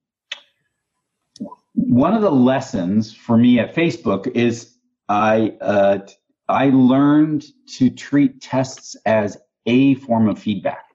one 1.73 2.13
of 2.13 2.21
the 2.21 2.31
lessons 2.31 3.13
for 3.13 3.37
me 3.37 3.59
at 3.59 3.75
Facebook 3.75 4.27
is 4.35 4.75
I 5.09 5.57
uh, 5.61 5.99
I 6.47 6.69
learned 6.69 7.45
to 7.75 7.89
treat 7.89 8.41
tests 8.41 8.95
as 9.05 9.37
a 9.65 9.95
form 9.95 10.29
of 10.29 10.39
feedback, 10.39 10.85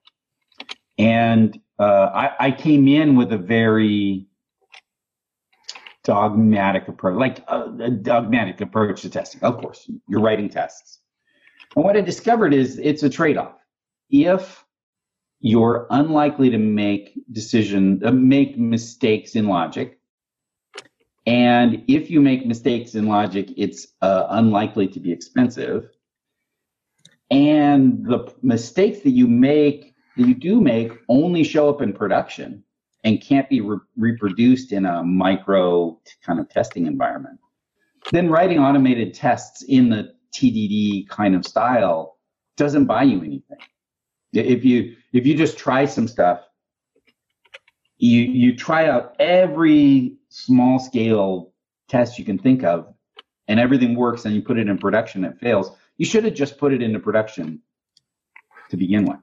and 0.99 1.59
uh, 1.79 2.11
I, 2.15 2.47
I 2.47 2.51
came 2.53 2.89
in 2.89 3.17
with 3.17 3.33
a 3.33 3.39
very 3.39 4.27
dogmatic 6.05 6.89
approach, 6.89 7.19
like 7.19 7.45
a, 7.49 7.65
a 7.81 7.91
dogmatic 7.91 8.61
approach 8.61 9.03
to 9.03 9.11
testing. 9.11 9.43
Of 9.43 9.59
course, 9.59 9.91
you're 10.09 10.21
writing 10.21 10.49
tests. 10.49 11.02
And 11.75 11.85
what 11.85 11.97
I 11.97 12.01
discovered 12.03 12.53
is 12.55 12.79
it's 12.79 13.03
a 13.03 13.11
trade-off. 13.11 13.57
If 14.11 14.65
you're 15.41 15.87
unlikely 15.91 16.51
to 16.51 16.59
make 16.59 17.21
decision, 17.33 18.01
uh, 18.05 18.13
make 18.13 18.59
mistakes 18.59 19.35
in 19.35 19.49
logic, 19.49 19.99
And 21.27 21.85
if 21.87 22.11
you 22.11 22.21
make 22.21 22.47
mistakes 22.47 22.95
in 22.95 23.07
logic, 23.07 23.51
it's 23.57 23.87
uh, 24.01 24.27
unlikely 24.31 24.89
to 24.89 25.01
be 25.01 25.13
expensive. 25.13 25.91
And 27.31 28.05
the 28.05 28.33
mistakes 28.43 29.01
that 29.01 29.11
you 29.11 29.27
make, 29.27 29.95
that 30.17 30.27
you 30.27 30.35
do 30.35 30.61
make, 30.61 30.93
only 31.09 31.45
show 31.45 31.69
up 31.69 31.81
in 31.81 31.93
production 31.93 32.65
and 33.05 33.21
can't 33.21 33.49
be 33.49 33.61
re- 33.61 33.79
reproduced 33.97 34.73
in 34.73 34.85
a 34.85 35.03
micro 35.03 35.99
kind 36.25 36.41
of 36.41 36.49
testing 36.49 36.87
environment. 36.87 37.39
Then 38.11 38.29
writing 38.29 38.59
automated 38.59 39.15
tests 39.15 39.63
in 39.63 39.89
the 39.91 40.13
TDD 40.35 41.09
kind 41.09 41.35
of 41.35 41.47
style 41.47 42.19
doesn't 42.57 42.87
buy 42.87 43.03
you 43.03 43.19
anything. 43.19 43.59
If 44.33 44.65
you 44.65 44.97
if 45.13 45.27
you 45.27 45.37
just 45.37 45.59
try 45.59 45.85
some 45.85 46.09
stuff, 46.09 46.41
you 47.99 48.21
you 48.21 48.57
try 48.57 48.89
out 48.89 49.15
every 49.19 50.17
small 50.29 50.79
scale 50.79 51.53
test 51.89 52.19
you 52.19 52.25
can 52.25 52.39
think 52.39 52.65
of, 52.65 52.93
and 53.49 53.61
everything 53.61 53.95
works, 53.95 54.25
and 54.25 54.35
you 54.35 54.43
put 54.43 54.59
it 54.59 54.69
in 54.69 54.79
production, 54.79 55.25
it 55.25 55.39
fails. 55.39 55.71
You 55.99 56.07
should 56.07 56.25
have 56.25 56.35
just 56.35 56.59
put 56.59 56.73
it 56.73 56.83
into 56.83 56.99
production 56.99 57.61
to 58.71 58.77
begin 58.77 59.05
with. 59.05 59.19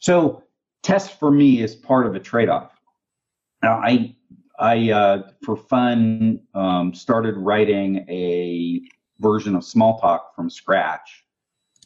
So 0.00 0.42
test 0.82 1.18
for 1.18 1.30
me 1.30 1.60
is 1.62 1.74
part 1.74 2.06
of 2.06 2.14
a 2.14 2.20
trade-off. 2.20 2.72
Now 3.62 3.74
I 3.78 4.16
I 4.58 4.90
uh, 4.90 5.22
for 5.42 5.56
fun 5.56 6.40
um, 6.54 6.94
started 6.94 7.36
writing 7.36 8.06
a 8.08 8.80
version 9.24 9.56
of 9.56 9.62
Smalltalk 9.62 10.20
from 10.36 10.50
scratch. 10.50 11.24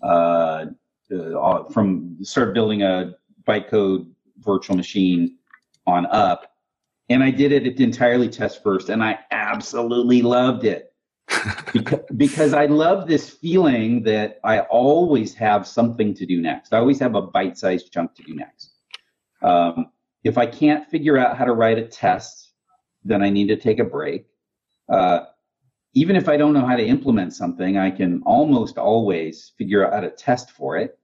Uh, 0.03 0.67
uh, 1.11 1.65
from 1.71 2.19
start 2.23 2.53
building 2.53 2.83
a 2.83 3.15
bytecode 3.47 4.07
virtual 4.41 4.77
machine 4.77 5.39
on 5.87 6.05
up, 6.07 6.53
and 7.09 7.23
I 7.23 7.31
did 7.31 7.53
it 7.53 7.81
entirely 7.81 8.29
test 8.29 8.63
first, 8.63 8.91
and 8.91 9.03
I 9.03 9.19
absolutely 9.31 10.21
loved 10.21 10.65
it 10.65 10.93
because, 11.73 12.01
because 12.15 12.53
I 12.53 12.67
love 12.67 13.09
this 13.09 13.31
feeling 13.31 14.03
that 14.03 14.39
I 14.45 14.61
always 14.61 15.33
have 15.35 15.67
something 15.67 16.13
to 16.15 16.27
do 16.27 16.43
next. 16.43 16.75
I 16.75 16.79
always 16.79 16.99
have 17.01 17.15
a 17.15 17.23
bite-sized 17.23 17.91
chunk 17.91 18.15
to 18.17 18.23
do 18.23 18.35
next. 18.35 18.73
Um, 19.41 19.87
if 20.25 20.37
I 20.37 20.47
can't 20.47 20.87
figure 20.91 21.17
out 21.17 21.39
how 21.39 21.47
to 21.47 21.55
write 21.55 21.79
a 21.79 21.87
test, 21.87 22.53
then 23.05 23.23
I 23.23 23.31
need 23.31 23.49
to 23.49 23.57
take 23.57 23.79
a 23.79 23.85
break. 23.85 24.27
Uh, 24.89 25.21
even 25.99 26.15
if 26.15 26.29
I 26.29 26.37
don't 26.37 26.53
know 26.53 26.65
how 26.65 26.77
to 26.77 26.87
implement 26.87 27.35
something, 27.35 27.77
I 27.77 27.91
can 27.91 28.23
almost 28.25 28.79
always 28.79 29.53
figure 29.59 29.85
out 29.85 29.93
how 29.93 30.01
to 30.01 30.11
test 30.11 30.53
for 30.53 30.77
it. 30.77 30.97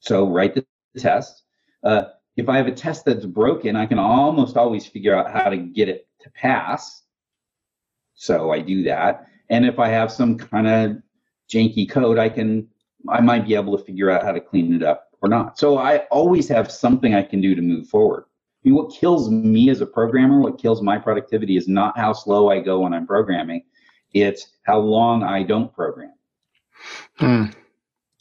So 0.00 0.26
write 0.26 0.54
the 0.54 0.64
test. 0.98 1.42
Uh, 1.84 2.04
if 2.34 2.48
I 2.48 2.56
have 2.56 2.66
a 2.66 2.72
test 2.72 3.04
that's 3.04 3.26
broken, 3.26 3.76
I 3.76 3.84
can 3.84 3.98
almost 3.98 4.56
always 4.56 4.86
figure 4.86 5.14
out 5.14 5.30
how 5.30 5.50
to 5.50 5.58
get 5.58 5.90
it 5.90 6.08
to 6.20 6.30
pass. 6.30 7.02
So 8.14 8.52
I 8.52 8.60
do 8.60 8.84
that. 8.84 9.26
And 9.50 9.66
if 9.66 9.78
I 9.78 9.88
have 9.88 10.10
some 10.10 10.38
kind 10.38 10.66
of 10.66 10.96
janky 11.52 11.88
code, 11.88 12.18
I 12.18 12.30
can 12.30 12.68
I 13.10 13.20
might 13.20 13.46
be 13.46 13.54
able 13.54 13.76
to 13.76 13.84
figure 13.84 14.10
out 14.10 14.24
how 14.24 14.32
to 14.32 14.40
clean 14.40 14.74
it 14.74 14.82
up 14.82 15.10
or 15.20 15.28
not. 15.28 15.58
So 15.58 15.76
I 15.76 15.98
always 16.10 16.48
have 16.48 16.72
something 16.72 17.14
I 17.14 17.22
can 17.22 17.42
do 17.42 17.54
to 17.54 17.60
move 17.60 17.86
forward. 17.86 18.24
I 18.64 18.68
mean, 18.68 18.76
what 18.76 18.94
kills 18.94 19.30
me 19.30 19.68
as 19.68 19.82
a 19.82 19.86
programmer, 19.86 20.40
what 20.40 20.58
kills 20.58 20.80
my 20.80 20.96
productivity 20.96 21.58
is 21.58 21.68
not 21.68 21.98
how 21.98 22.14
slow 22.14 22.50
I 22.50 22.60
go 22.60 22.80
when 22.80 22.94
I'm 22.94 23.06
programming. 23.06 23.62
It's 24.12 24.48
how 24.62 24.78
long 24.78 25.22
I 25.22 25.42
don't 25.42 25.72
program. 25.72 26.12
Hmm. 27.16 27.44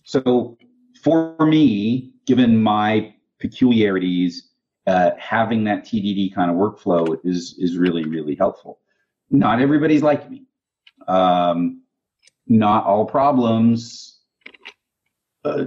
So 0.04 0.58
for 1.02 1.36
me, 1.46 2.14
given 2.26 2.62
my 2.62 3.14
peculiarities, 3.40 4.50
uh, 4.88 5.12
having 5.18 5.64
that 5.66 5.86
TDD 5.86 6.34
kind 6.34 6.52
of 6.52 6.58
workflow 6.58 7.18
is 7.24 7.56
is 7.58 7.78
really 7.78 8.06
really 8.06 8.36
helpful. 8.36 8.80
Not 9.32 9.62
everybody's 9.62 10.04
like 10.04 10.30
me. 10.30 10.46
Um, 11.08 11.82
not 12.48 12.86
all 12.86 13.06
problems 13.06 14.16
uh, 15.46 15.66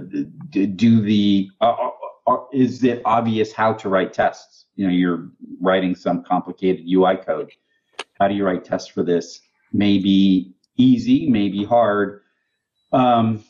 do 0.49 1.01
the 1.01 1.49
uh, 1.61 1.65
uh, 1.65 1.89
uh, 2.27 2.37
is 2.51 2.83
it 2.83 3.01
obvious 3.05 3.53
how 3.53 3.73
to 3.73 3.89
write 3.89 4.13
tests? 4.13 4.65
You 4.75 4.85
know, 4.85 4.93
you're 4.93 5.29
writing 5.61 5.95
some 5.95 6.23
complicated 6.23 6.85
UI 6.87 7.15
code. 7.17 7.51
How 8.19 8.27
do 8.27 8.35
you 8.35 8.45
write 8.45 8.65
tests 8.65 8.89
for 8.89 9.03
this? 9.03 9.41
Maybe 9.71 10.53
easy, 10.77 11.29
maybe 11.29 11.63
hard. 11.63 12.21
Um, 12.91 13.43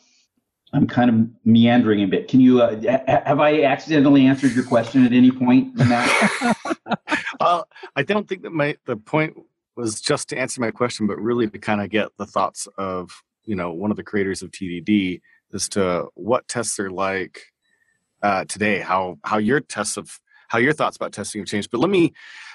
I'm 0.71 0.87
kind 0.87 1.09
of 1.09 1.29
meandering 1.45 2.03
a 2.03 2.07
bit. 2.07 2.27
Can 2.27 2.39
you 2.41 2.61
uh, 2.61 2.79
have 3.07 3.39
I 3.39 3.63
accidentally 3.63 4.25
answered 4.25 4.51
your 4.51 4.65
question 4.65 5.05
at 5.05 5.13
any 5.13 5.31
point? 5.31 5.75
well, 7.39 7.67
I 7.95 8.03
don't 8.03 8.27
think 8.27 8.43
that 8.43 8.51
my 8.51 8.77
the 8.85 8.95
point 8.95 9.35
was 9.75 9.99
just 9.99 10.29
to 10.29 10.37
answer 10.37 10.61
my 10.61 10.71
question, 10.71 11.07
but 11.07 11.17
really 11.17 11.49
to 11.49 11.57
kind 11.57 11.81
of 11.81 11.89
get 11.89 12.09
the 12.17 12.25
thoughts 12.25 12.67
of 12.77 13.23
you 13.45 13.55
know 13.55 13.71
one 13.71 13.89
of 13.89 13.97
the 13.97 14.03
creators 14.03 14.43
of 14.43 14.51
TDD 14.51 15.21
as 15.53 15.67
to 15.69 16.07
what 16.13 16.47
tests 16.47 16.79
are 16.79 16.91
like 16.91 17.41
uh, 18.21 18.45
today, 18.45 18.79
how 18.79 19.17
how 19.23 19.39
your 19.39 19.59
tests 19.61 19.97
of 19.97 20.19
how 20.49 20.59
your 20.59 20.73
thoughts 20.73 20.97
about 20.97 21.13
testing 21.13 21.41
have 21.41 21.47
changed. 21.47 21.71
But 21.71 21.79
let 21.79 21.89
me 21.89 22.13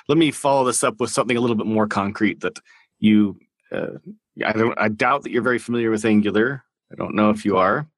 let 0.09 0.19
me 0.19 0.31
follow 0.31 0.65
this 0.65 0.85
up 0.85 1.01
with 1.01 1.11
something 1.11 1.37
a 1.37 1.41
little 1.41 1.57
bit 1.57 1.67
more 1.67 1.89
concrete 1.89 2.41
that 2.41 2.59
you. 3.01 3.41
Uh, 3.75 3.99
I 4.45 4.53
don't. 4.53 4.79
I 4.79 4.89
doubt 4.89 5.23
that 5.23 5.31
you're 5.33 5.43
very 5.43 5.59
familiar 5.59 5.91
with 5.91 6.05
Angular. 6.05 6.65
I 6.93 6.95
don't 6.97 7.15
know 7.15 7.31
if 7.31 7.45
you 7.45 7.57
are. 7.57 7.89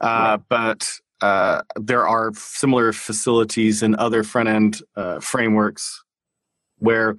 Uh, 0.00 0.38
but 0.48 0.90
uh, 1.20 1.62
there 1.76 2.06
are 2.06 2.32
similar 2.34 2.92
facilities 2.92 3.82
in 3.82 3.94
other 3.96 4.22
front 4.22 4.48
end 4.48 4.82
uh, 4.96 5.20
frameworks 5.20 6.02
where 6.78 7.16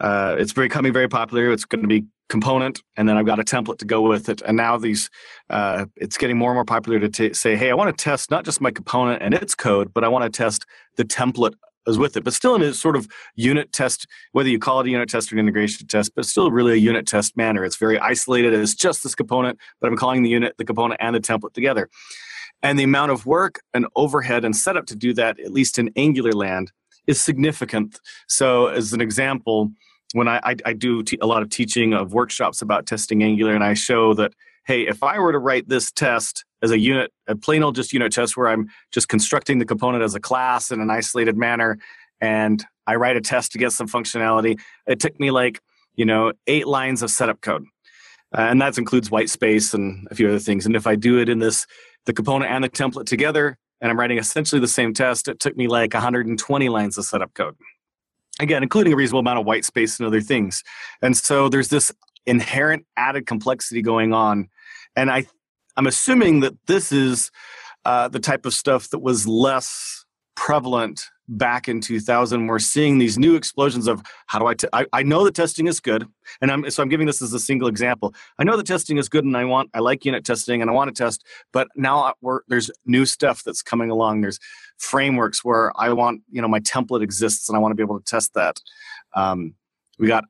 uh, 0.00 0.36
it's 0.38 0.52
becoming 0.52 0.92
very 0.92 1.08
popular. 1.08 1.50
It's 1.50 1.64
going 1.64 1.82
to 1.82 1.88
be 1.88 2.06
component, 2.28 2.82
and 2.96 3.08
then 3.08 3.16
I've 3.16 3.26
got 3.26 3.38
a 3.38 3.44
template 3.44 3.78
to 3.78 3.84
go 3.84 4.00
with 4.02 4.28
it. 4.28 4.40
And 4.42 4.56
now 4.56 4.78
these, 4.78 5.10
uh, 5.50 5.86
it's 5.96 6.16
getting 6.16 6.38
more 6.38 6.50
and 6.50 6.56
more 6.56 6.64
popular 6.64 6.98
to 7.00 7.08
t- 7.08 7.34
say, 7.34 7.56
hey, 7.56 7.70
I 7.70 7.74
want 7.74 7.96
to 7.96 8.02
test 8.02 8.30
not 8.30 8.44
just 8.44 8.60
my 8.60 8.70
component 8.70 9.22
and 9.22 9.34
its 9.34 9.54
code, 9.54 9.92
but 9.92 10.04
I 10.04 10.08
want 10.08 10.24
to 10.24 10.30
test 10.30 10.64
the 10.96 11.04
template 11.04 11.54
as 11.86 11.98
with 11.98 12.16
it, 12.16 12.24
but 12.24 12.32
still 12.32 12.54
in 12.54 12.62
a 12.62 12.72
sort 12.72 12.96
of 12.96 13.08
unit 13.34 13.72
test, 13.72 14.06
whether 14.32 14.48
you 14.48 14.58
call 14.58 14.80
it 14.80 14.86
a 14.86 14.90
unit 14.90 15.08
test 15.08 15.32
or 15.32 15.36
an 15.36 15.40
integration 15.40 15.86
test, 15.86 16.12
but 16.14 16.24
still 16.24 16.50
really 16.50 16.72
a 16.72 16.76
unit 16.76 17.06
test 17.06 17.36
manner. 17.36 17.64
It's 17.64 17.76
very 17.76 17.98
isolated. 17.98 18.54
It's 18.54 18.74
just 18.74 19.02
this 19.02 19.14
component, 19.14 19.58
but 19.80 19.88
I'm 19.88 19.96
calling 19.96 20.22
the 20.22 20.30
unit, 20.30 20.54
the 20.58 20.64
component, 20.64 21.00
and 21.00 21.14
the 21.14 21.20
template 21.20 21.52
together. 21.52 21.88
And 22.62 22.78
the 22.78 22.84
amount 22.84 23.12
of 23.12 23.26
work 23.26 23.60
and 23.74 23.86
overhead 23.94 24.44
and 24.44 24.56
setup 24.56 24.86
to 24.86 24.96
do 24.96 25.12
that, 25.14 25.38
at 25.40 25.52
least 25.52 25.78
in 25.78 25.90
Angular 25.96 26.32
land, 26.32 26.72
is 27.06 27.20
significant. 27.20 28.00
So, 28.28 28.68
as 28.68 28.92
an 28.92 29.02
example, 29.02 29.70
when 30.14 30.28
I, 30.28 30.40
I, 30.42 30.56
I 30.64 30.72
do 30.72 31.02
t- 31.02 31.18
a 31.20 31.26
lot 31.26 31.42
of 31.42 31.50
teaching 31.50 31.92
of 31.92 32.14
workshops 32.14 32.62
about 32.62 32.86
testing 32.86 33.22
Angular, 33.22 33.54
and 33.54 33.64
I 33.64 33.74
show 33.74 34.14
that 34.14 34.32
hey, 34.66 34.86
if 34.86 35.02
I 35.02 35.18
were 35.18 35.32
to 35.32 35.38
write 35.38 35.68
this 35.68 35.92
test 35.92 36.44
as 36.64 36.70
a 36.70 36.78
unit, 36.78 37.12
a 37.28 37.36
plain 37.36 37.62
old 37.62 37.76
just 37.76 37.92
unit 37.92 38.10
test 38.10 38.36
where 38.36 38.48
I'm 38.48 38.68
just 38.90 39.08
constructing 39.08 39.58
the 39.58 39.66
component 39.66 40.02
as 40.02 40.14
a 40.14 40.20
class 40.20 40.70
in 40.70 40.80
an 40.80 40.90
isolated 40.90 41.36
manner, 41.36 41.78
and 42.20 42.64
I 42.86 42.96
write 42.96 43.16
a 43.16 43.20
test 43.20 43.52
to 43.52 43.58
get 43.58 43.72
some 43.72 43.86
functionality, 43.86 44.58
it 44.86 44.98
took 44.98 45.18
me 45.20 45.30
like, 45.30 45.60
you 45.94 46.04
know, 46.04 46.32
eight 46.46 46.66
lines 46.66 47.02
of 47.02 47.10
setup 47.10 47.40
code. 47.42 47.66
Uh, 48.36 48.40
and 48.40 48.60
that 48.60 48.76
includes 48.78 49.10
white 49.10 49.30
space 49.30 49.74
and 49.74 50.08
a 50.10 50.14
few 50.14 50.28
other 50.28 50.38
things. 50.38 50.66
And 50.66 50.74
if 50.74 50.86
I 50.86 50.96
do 50.96 51.18
it 51.18 51.28
in 51.28 51.38
this, 51.38 51.66
the 52.06 52.12
component 52.12 52.50
and 52.50 52.64
the 52.64 52.68
template 52.68 53.06
together, 53.06 53.58
and 53.80 53.90
I'm 53.90 54.00
writing 54.00 54.18
essentially 54.18 54.60
the 54.60 54.66
same 54.66 54.94
test, 54.94 55.28
it 55.28 55.38
took 55.38 55.56
me 55.56 55.68
like 55.68 55.92
120 55.92 56.68
lines 56.70 56.98
of 56.98 57.04
setup 57.04 57.34
code. 57.34 57.56
Again, 58.40 58.62
including 58.62 58.92
a 58.92 58.96
reasonable 58.96 59.20
amount 59.20 59.38
of 59.38 59.46
white 59.46 59.64
space 59.64 60.00
and 60.00 60.06
other 60.06 60.20
things. 60.20 60.64
And 61.02 61.16
so 61.16 61.48
there's 61.48 61.68
this 61.68 61.92
inherent 62.26 62.86
added 62.96 63.26
complexity 63.26 63.82
going 63.82 64.12
on 64.12 64.48
and 64.96 65.10
I 65.10 65.26
I'm 65.76 65.86
assuming 65.86 66.40
that 66.40 66.54
this 66.66 66.92
is 66.92 67.30
uh, 67.84 68.08
the 68.08 68.20
type 68.20 68.46
of 68.46 68.54
stuff 68.54 68.90
that 68.90 69.00
was 69.00 69.26
less 69.26 70.04
prevalent 70.36 71.06
back 71.28 71.68
in 71.68 71.80
2000 71.80 72.46
we're 72.46 72.58
seeing 72.58 72.98
these 72.98 73.16
new 73.16 73.34
explosions 73.34 73.86
of 73.86 74.02
how 74.26 74.38
do 74.38 74.46
I, 74.46 74.54
t- 74.54 74.68
I, 74.74 74.84
I 74.92 75.02
know 75.02 75.24
that 75.24 75.34
testing 75.34 75.66
is 75.66 75.80
good 75.80 76.06
and 76.42 76.50
I'm, 76.50 76.68
so 76.70 76.82
i'm 76.82 76.90
giving 76.90 77.06
this 77.06 77.22
as 77.22 77.32
a 77.32 77.38
single 77.38 77.66
example. 77.66 78.14
I 78.38 78.44
know 78.44 78.56
that 78.56 78.66
testing 78.66 78.98
is 78.98 79.08
good 79.08 79.24
and 79.24 79.36
i 79.36 79.44
want 79.44 79.70
i 79.72 79.78
like 79.78 80.04
unit 80.04 80.24
testing 80.24 80.60
and 80.60 80.70
i 80.70 80.74
want 80.74 80.94
to 80.94 81.02
test 81.02 81.24
but 81.52 81.68
now 81.76 82.12
there's 82.48 82.70
new 82.84 83.06
stuff 83.06 83.42
that's 83.42 83.62
coming 83.62 83.90
along. 83.90 84.20
There's 84.20 84.38
frameworks 84.76 85.44
where 85.44 85.72
i 85.80 85.90
want 85.92 86.20
you 86.30 86.42
know 86.42 86.48
my 86.48 86.60
template 86.60 87.02
exists 87.02 87.48
and 87.48 87.56
i 87.56 87.58
want 87.58 87.70
to 87.70 87.76
be 87.76 87.82
able 87.82 87.98
to 87.98 88.04
test 88.04 88.34
that. 88.34 88.60
Um, 89.14 89.54
we 89.98 90.08
got 90.08 90.24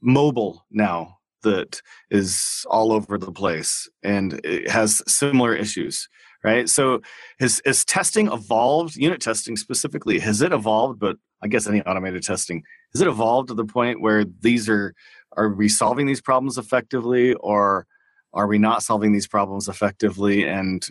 mobile 0.00 0.64
now 0.70 1.15
that 1.46 1.80
is 2.10 2.64
all 2.68 2.92
over 2.92 3.18
the 3.18 3.32
place 3.32 3.88
and 4.02 4.40
it 4.44 4.70
has 4.70 5.02
similar 5.06 5.54
issues 5.54 6.08
right? 6.44 6.68
So 6.68 7.00
has, 7.40 7.60
has 7.64 7.84
testing 7.84 8.28
evolved 8.30 8.94
unit 8.94 9.20
testing 9.20 9.56
specifically 9.56 10.20
has 10.20 10.42
it 10.42 10.52
evolved? 10.52 11.00
But 11.00 11.16
i 11.42 11.48
guess 11.48 11.66
any 11.66 11.82
automated 11.82 12.22
testing 12.22 12.62
has 12.92 13.00
it 13.02 13.08
evolved 13.08 13.48
to 13.48 13.54
the 13.54 13.64
point 13.64 14.00
where 14.00 14.24
these 14.24 14.68
are 14.68 14.94
are 15.36 15.48
we 15.52 15.68
solving 15.68 16.06
these 16.06 16.20
problems 16.20 16.56
effectively 16.56 17.34
or 17.34 17.86
are 18.32 18.46
we 18.46 18.58
not 18.58 18.82
solving 18.82 19.12
these 19.12 19.26
problems 19.26 19.66
effectively? 19.68 20.46
And 20.46 20.86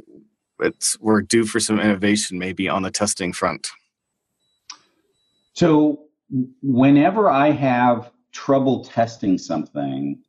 it's 0.60 0.99
we're 0.99 1.22
due 1.22 1.45
for 1.45 1.60
some 1.60 1.80
innovation 1.80 2.39
maybe 2.39 2.68
on 2.68 2.82
the 2.82 2.91
testing 2.91 3.34
front. 3.34 3.70
So 5.53 6.01
whenever 6.62 7.30
i 7.30 7.51
have 7.51 8.12
trouble 8.32 8.84
testing 8.84 9.38
something, 9.38 10.20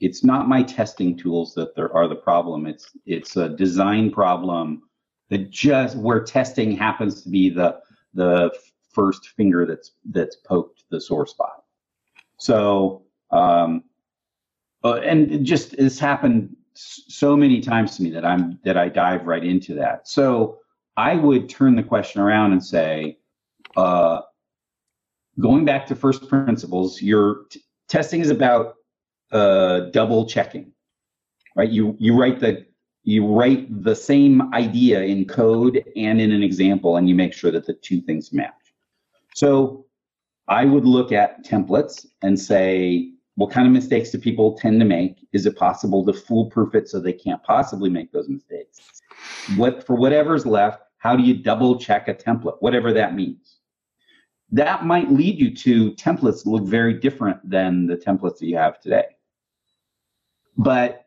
it's 0.00 0.22
not 0.22 0.48
my 0.48 0.62
testing 0.62 1.16
tools 1.16 1.54
that 1.54 1.74
there 1.74 1.92
are 1.92 2.08
the 2.08 2.16
problem. 2.16 2.66
It's 2.66 2.90
it's 3.06 3.36
a 3.36 3.48
design 3.48 4.10
problem 4.10 4.82
that 5.30 5.50
just 5.50 5.96
where 5.96 6.22
testing 6.22 6.76
happens 6.76 7.22
to 7.22 7.28
be 7.28 7.50
the 7.50 7.80
the 8.14 8.50
first 8.92 9.28
finger 9.30 9.66
that's 9.66 9.92
that's 10.10 10.36
poked 10.36 10.84
the 10.90 11.00
sore 11.00 11.26
spot. 11.26 11.64
So 12.38 13.02
um, 13.30 13.84
uh, 14.84 14.94
and 14.96 15.32
it 15.32 15.42
just 15.42 15.74
it's 15.74 15.98
happened 15.98 16.54
so 16.74 17.36
many 17.36 17.60
times 17.60 17.96
to 17.96 18.02
me 18.02 18.10
that 18.10 18.24
I'm 18.24 18.58
that 18.64 18.76
I 18.76 18.88
dive 18.88 19.26
right 19.26 19.44
into 19.44 19.74
that. 19.74 20.06
So 20.06 20.60
I 20.96 21.16
would 21.16 21.48
turn 21.48 21.74
the 21.74 21.82
question 21.82 22.20
around 22.20 22.52
and 22.52 22.64
say, 22.64 23.18
uh, 23.76 24.20
going 25.40 25.64
back 25.64 25.86
to 25.86 25.94
first 25.94 26.28
principles, 26.28 27.02
your 27.02 27.44
t- 27.50 27.62
testing 27.88 28.20
is 28.20 28.30
about 28.30 28.74
uh, 29.32 29.80
double 29.92 30.26
checking, 30.26 30.72
right? 31.54 31.70
You 31.70 31.96
you 31.98 32.18
write 32.18 32.40
the 32.40 32.66
you 33.02 33.26
write 33.26 33.66
the 33.84 33.94
same 33.94 34.52
idea 34.52 35.02
in 35.02 35.26
code 35.26 35.84
and 35.96 36.20
in 36.20 36.32
an 36.32 36.42
example, 36.42 36.96
and 36.96 37.08
you 37.08 37.14
make 37.14 37.32
sure 37.32 37.52
that 37.52 37.66
the 37.66 37.74
two 37.74 38.00
things 38.00 38.32
match. 38.32 38.52
So 39.34 39.86
I 40.48 40.64
would 40.64 40.84
look 40.84 41.12
at 41.12 41.44
templates 41.44 42.06
and 42.22 42.38
say, 42.38 43.12
what 43.36 43.50
kind 43.50 43.66
of 43.66 43.72
mistakes 43.72 44.10
do 44.10 44.18
people 44.18 44.56
tend 44.56 44.80
to 44.80 44.86
make? 44.86 45.26
Is 45.32 45.46
it 45.46 45.56
possible 45.56 46.04
to 46.06 46.12
foolproof 46.12 46.74
it 46.74 46.88
so 46.88 46.98
they 46.98 47.12
can't 47.12 47.42
possibly 47.42 47.90
make 47.90 48.10
those 48.12 48.28
mistakes? 48.28 49.02
What 49.56 49.86
for 49.86 49.94
whatever's 49.94 50.46
left, 50.46 50.82
how 50.98 51.16
do 51.16 51.22
you 51.22 51.34
double 51.34 51.78
check 51.78 52.08
a 52.08 52.14
template, 52.14 52.56
whatever 52.60 52.92
that 52.92 53.14
means? 53.14 53.58
That 54.50 54.84
might 54.84 55.10
lead 55.10 55.38
you 55.38 55.54
to 55.56 55.92
templates 55.92 56.46
look 56.46 56.64
very 56.64 56.94
different 56.94 57.48
than 57.48 57.86
the 57.86 57.96
templates 57.96 58.38
that 58.38 58.46
you 58.46 58.56
have 58.56 58.80
today. 58.80 59.15
But 60.56 61.06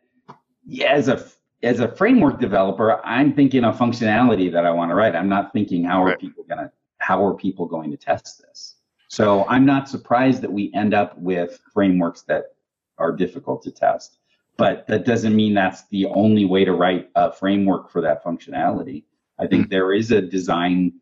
as 0.86 1.08
a 1.08 1.24
as 1.62 1.80
a 1.80 1.94
framework 1.94 2.40
developer, 2.40 3.04
I'm 3.04 3.34
thinking 3.34 3.64
of 3.64 3.76
functionality 3.76 4.50
that 4.52 4.64
I 4.64 4.70
want 4.70 4.90
to 4.90 4.94
write. 4.94 5.14
I'm 5.14 5.28
not 5.28 5.52
thinking 5.52 5.84
how 5.84 6.04
are 6.04 6.16
people 6.16 6.44
gonna 6.48 6.72
how 6.98 7.24
are 7.24 7.34
people 7.34 7.66
going 7.66 7.90
to 7.90 7.96
test 7.96 8.42
this? 8.42 8.76
So 9.08 9.44
I'm 9.48 9.66
not 9.66 9.88
surprised 9.88 10.42
that 10.42 10.52
we 10.52 10.72
end 10.74 10.94
up 10.94 11.18
with 11.18 11.58
frameworks 11.72 12.22
that 12.22 12.54
are 12.98 13.10
difficult 13.10 13.62
to 13.62 13.72
test. 13.72 14.18
But 14.56 14.86
that 14.88 15.06
doesn't 15.06 15.34
mean 15.34 15.54
that's 15.54 15.88
the 15.88 16.06
only 16.06 16.44
way 16.44 16.64
to 16.64 16.72
write 16.72 17.08
a 17.14 17.32
framework 17.32 17.90
for 17.90 18.02
that 18.02 18.22
functionality. 18.22 19.04
I 19.38 19.46
think 19.46 19.64
hmm. 19.64 19.70
there 19.70 19.92
is 19.92 20.12
a 20.12 20.20
design 20.20 20.92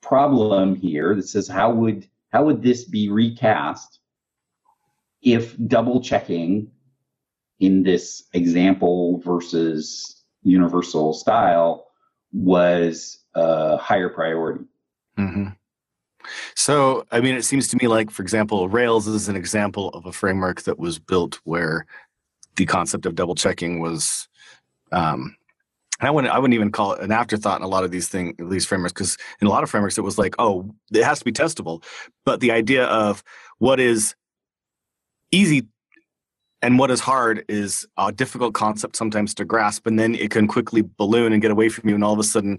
problem 0.00 0.74
here 0.74 1.14
that 1.14 1.28
says 1.28 1.46
how 1.46 1.72
would 1.72 2.08
how 2.32 2.44
would 2.44 2.62
this 2.62 2.84
be 2.84 3.08
recast 3.08 4.00
if 5.22 5.56
double 5.66 6.00
checking 6.00 6.70
in 7.60 7.82
this 7.82 8.24
example 8.32 9.18
versus 9.24 10.22
universal 10.42 11.12
style 11.12 11.86
was 12.32 13.18
a 13.34 13.76
higher 13.76 14.08
priority. 14.08 14.64
Mm-hmm. 15.18 15.48
So, 16.54 17.06
I 17.12 17.20
mean, 17.20 17.34
it 17.34 17.44
seems 17.44 17.68
to 17.68 17.76
me 17.76 17.88
like, 17.88 18.10
for 18.10 18.22
example, 18.22 18.68
Rails 18.68 19.06
is 19.06 19.28
an 19.28 19.36
example 19.36 19.90
of 19.90 20.06
a 20.06 20.12
framework 20.12 20.62
that 20.62 20.78
was 20.78 20.98
built 20.98 21.40
where 21.44 21.86
the 22.56 22.66
concept 22.66 23.06
of 23.06 23.14
double 23.14 23.34
checking 23.34 23.80
was. 23.80 24.28
Um, 24.92 25.36
I 26.00 26.10
wouldn't. 26.10 26.32
I 26.32 26.38
wouldn't 26.38 26.54
even 26.54 26.72
call 26.72 26.92
it 26.92 27.00
an 27.00 27.10
afterthought 27.10 27.58
in 27.58 27.64
a 27.64 27.68
lot 27.68 27.84
of 27.84 27.90
these 27.90 28.08
things, 28.08 28.34
these 28.50 28.66
frameworks, 28.66 28.92
because 28.92 29.16
in 29.40 29.46
a 29.46 29.50
lot 29.50 29.62
of 29.62 29.70
frameworks 29.70 29.96
it 29.96 30.02
was 30.02 30.18
like, 30.18 30.34
oh, 30.38 30.74
it 30.92 31.02
has 31.04 31.20
to 31.20 31.24
be 31.24 31.32
testable. 31.32 31.82
But 32.26 32.40
the 32.40 32.50
idea 32.50 32.84
of 32.84 33.24
what 33.58 33.80
is 33.80 34.14
easy 35.30 35.68
and 36.66 36.80
what 36.80 36.90
is 36.90 36.98
hard 36.98 37.44
is 37.48 37.86
a 37.96 38.10
difficult 38.10 38.52
concept 38.52 38.96
sometimes 38.96 39.34
to 39.34 39.44
grasp, 39.44 39.86
and 39.86 40.00
then 40.00 40.16
it 40.16 40.32
can 40.32 40.48
quickly 40.48 40.82
balloon 40.82 41.32
and 41.32 41.40
get 41.40 41.52
away 41.52 41.68
from 41.68 41.88
you, 41.88 41.94
and 41.94 42.02
all 42.02 42.12
of 42.12 42.18
a 42.18 42.24
sudden 42.24 42.58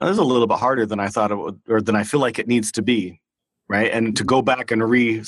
this 0.00 0.10
is 0.12 0.18
a 0.18 0.24
little 0.24 0.46
bit 0.46 0.56
harder 0.56 0.86
than 0.86 0.98
I 0.98 1.08
thought 1.08 1.30
it 1.30 1.36
would, 1.36 1.60
or 1.68 1.82
than 1.82 1.94
I 1.94 2.04
feel 2.04 2.20
like 2.20 2.38
it 2.38 2.48
needs 2.48 2.72
to 2.72 2.80
be, 2.82 3.20
right? 3.68 3.90
And 3.90 4.16
to 4.16 4.24
go 4.24 4.40
back 4.40 4.70
and 4.70 4.82
re 4.82 5.22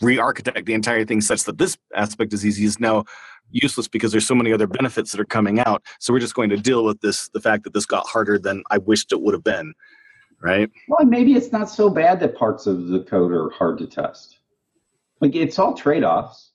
re-architect 0.00 0.64
the 0.64 0.74
entire 0.74 1.04
thing 1.04 1.20
such 1.20 1.42
that 1.44 1.58
this 1.58 1.76
aspect 1.94 2.32
is 2.32 2.46
easy 2.46 2.64
is 2.64 2.78
now 2.78 3.04
useless 3.50 3.88
because 3.88 4.12
there's 4.12 4.26
so 4.26 4.34
many 4.36 4.52
other 4.52 4.68
benefits 4.68 5.10
that 5.10 5.20
are 5.20 5.26
coming 5.26 5.58
out. 5.58 5.82
So 5.98 6.12
we're 6.12 6.20
just 6.20 6.34
going 6.34 6.50
to 6.50 6.56
deal 6.56 6.84
with 6.84 7.00
this, 7.00 7.28
the 7.34 7.40
fact 7.40 7.64
that 7.64 7.74
this 7.74 7.84
got 7.84 8.06
harder 8.06 8.38
than 8.38 8.62
I 8.70 8.78
wished 8.78 9.10
it 9.12 9.20
would 9.20 9.34
have 9.34 9.44
been, 9.44 9.74
right? 10.40 10.70
Well, 10.88 11.04
maybe 11.04 11.34
it's 11.34 11.50
not 11.50 11.68
so 11.68 11.90
bad 11.90 12.20
that 12.20 12.36
parts 12.36 12.66
of 12.66 12.86
the 12.88 13.00
code 13.00 13.32
are 13.32 13.50
hard 13.50 13.78
to 13.78 13.86
test. 13.86 14.38
Like 15.20 15.34
it's 15.34 15.58
all 15.58 15.74
trade-offs. 15.74 16.49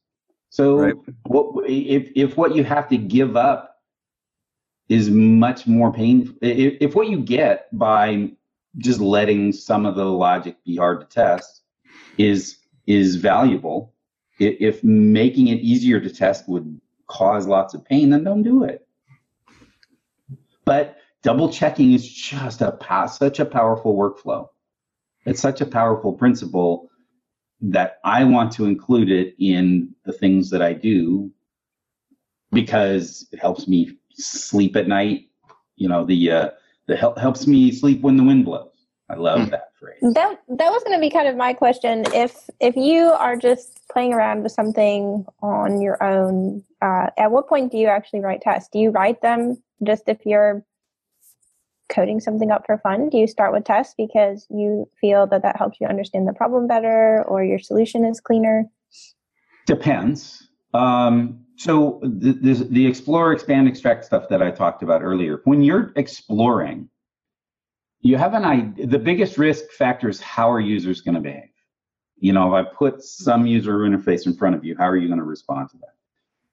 So 0.55 0.77
right. 0.77 0.95
what, 1.23 1.69
if 1.69 2.13
if 2.15 2.37
what 2.37 2.55
you 2.55 2.63
have 2.63 2.87
to 2.87 2.97
give 2.97 3.35
up 3.35 3.75
is 4.87 5.09
much 5.09 5.67
more 5.67 5.91
painful. 5.91 6.33
If, 6.41 6.77
if 6.79 6.95
what 6.95 7.09
you 7.09 7.19
get 7.19 7.67
by 7.77 8.31
just 8.77 9.01
letting 9.01 9.51
some 9.51 9.85
of 9.85 9.95
the 9.95 10.05
logic 10.05 10.55
be 10.63 10.77
hard 10.77 11.01
to 11.01 11.07
test 11.07 11.63
is 12.17 12.59
is 12.87 13.17
valuable, 13.17 13.93
if 14.39 14.81
making 14.81 15.49
it 15.49 15.59
easier 15.59 15.99
to 15.99 16.09
test 16.09 16.47
would 16.47 16.79
cause 17.07 17.47
lots 17.47 17.73
of 17.73 17.83
pain, 17.83 18.11
then 18.11 18.23
don't 18.23 18.43
do 18.43 18.63
it. 18.63 18.87
But 20.63 20.95
double 21.21 21.51
checking 21.51 21.91
is 21.91 22.07
just 22.07 22.61
a 22.61 22.77
such 23.09 23.41
a 23.41 23.45
powerful 23.45 23.93
workflow. 23.93 24.47
It's 25.25 25.41
such 25.41 25.59
a 25.59 25.65
powerful 25.65 26.13
principle 26.13 26.89
that 27.71 27.99
I 28.03 28.23
want 28.23 28.51
to 28.53 28.65
include 28.65 29.11
it 29.11 29.35
in 29.39 29.93
the 30.05 30.13
things 30.13 30.49
that 30.51 30.61
I 30.61 30.73
do 30.73 31.31
because 32.51 33.27
it 33.31 33.39
helps 33.39 33.67
me 33.67 33.97
sleep 34.13 34.75
at 34.75 34.87
night. 34.87 35.27
You 35.75 35.89
know, 35.89 36.05
the 36.05 36.31
uh, 36.31 36.49
the 36.87 36.95
help 36.95 37.17
helps 37.17 37.47
me 37.47 37.71
sleep 37.71 38.01
when 38.01 38.17
the 38.17 38.23
wind 38.23 38.45
blows. 38.45 38.69
I 39.09 39.15
love 39.15 39.39
mm. 39.39 39.51
that 39.51 39.71
phrase. 39.79 40.13
That 40.13 40.41
that 40.47 40.71
was 40.71 40.83
going 40.83 40.97
to 40.97 41.01
be 41.01 41.09
kind 41.09 41.27
of 41.27 41.35
my 41.35 41.53
question. 41.53 42.05
If 42.13 42.49
if 42.59 42.75
you 42.75 43.11
are 43.11 43.35
just 43.35 43.87
playing 43.91 44.13
around 44.13 44.43
with 44.43 44.51
something 44.51 45.25
on 45.41 45.81
your 45.81 46.01
own, 46.03 46.63
uh, 46.81 47.07
at 47.17 47.31
what 47.31 47.47
point 47.47 47.71
do 47.71 47.77
you 47.77 47.87
actually 47.87 48.21
write 48.21 48.41
tests? 48.41 48.69
Do 48.71 48.79
you 48.79 48.91
write 48.91 49.21
them 49.21 49.61
just 49.83 50.03
if 50.07 50.25
you're 50.25 50.63
coding 51.89 52.19
something 52.19 52.51
up 52.51 52.65
for 52.65 52.77
fun? 52.77 53.09
Do 53.09 53.17
you 53.17 53.27
start 53.27 53.53
with 53.53 53.63
tests 53.63 53.93
because 53.97 54.47
you 54.49 54.89
feel 54.99 55.27
that 55.27 55.41
that 55.43 55.57
helps 55.57 55.79
you 55.79 55.87
understand 55.87 56.27
the 56.27 56.33
problem 56.33 56.67
better, 56.67 57.23
or 57.27 57.43
your 57.43 57.59
solution 57.59 58.05
is 58.05 58.19
cleaner? 58.19 58.65
Depends. 59.65 60.49
Um, 60.73 61.45
so 61.57 61.99
the, 62.03 62.33
the, 62.33 62.53
the 62.69 62.85
explore, 62.85 63.31
expand, 63.31 63.67
extract 63.67 64.05
stuff 64.05 64.27
that 64.29 64.41
I 64.41 64.51
talked 64.51 64.83
about 64.83 65.01
earlier. 65.01 65.41
When 65.45 65.61
you're 65.61 65.93
exploring, 65.95 66.89
you 68.01 68.17
have 68.17 68.33
an 68.33 68.45
idea. 68.45 68.87
The 68.87 68.99
biggest 68.99 69.37
risk 69.37 69.65
factor 69.71 70.09
is 70.09 70.19
how 70.19 70.51
are 70.51 70.59
users 70.59 71.01
going 71.01 71.15
to 71.15 71.21
behave. 71.21 71.49
You 72.17 72.33
know, 72.33 72.53
if 72.53 72.65
I 72.65 72.69
put 72.69 73.03
some 73.03 73.45
user 73.45 73.79
interface 73.79 74.25
in 74.25 74.35
front 74.35 74.55
of 74.55 74.63
you, 74.63 74.75
how 74.77 74.87
are 74.87 74.97
you 74.97 75.07
going 75.07 75.19
to 75.19 75.25
respond 75.25 75.69
to 75.71 75.77
that? 75.77 75.95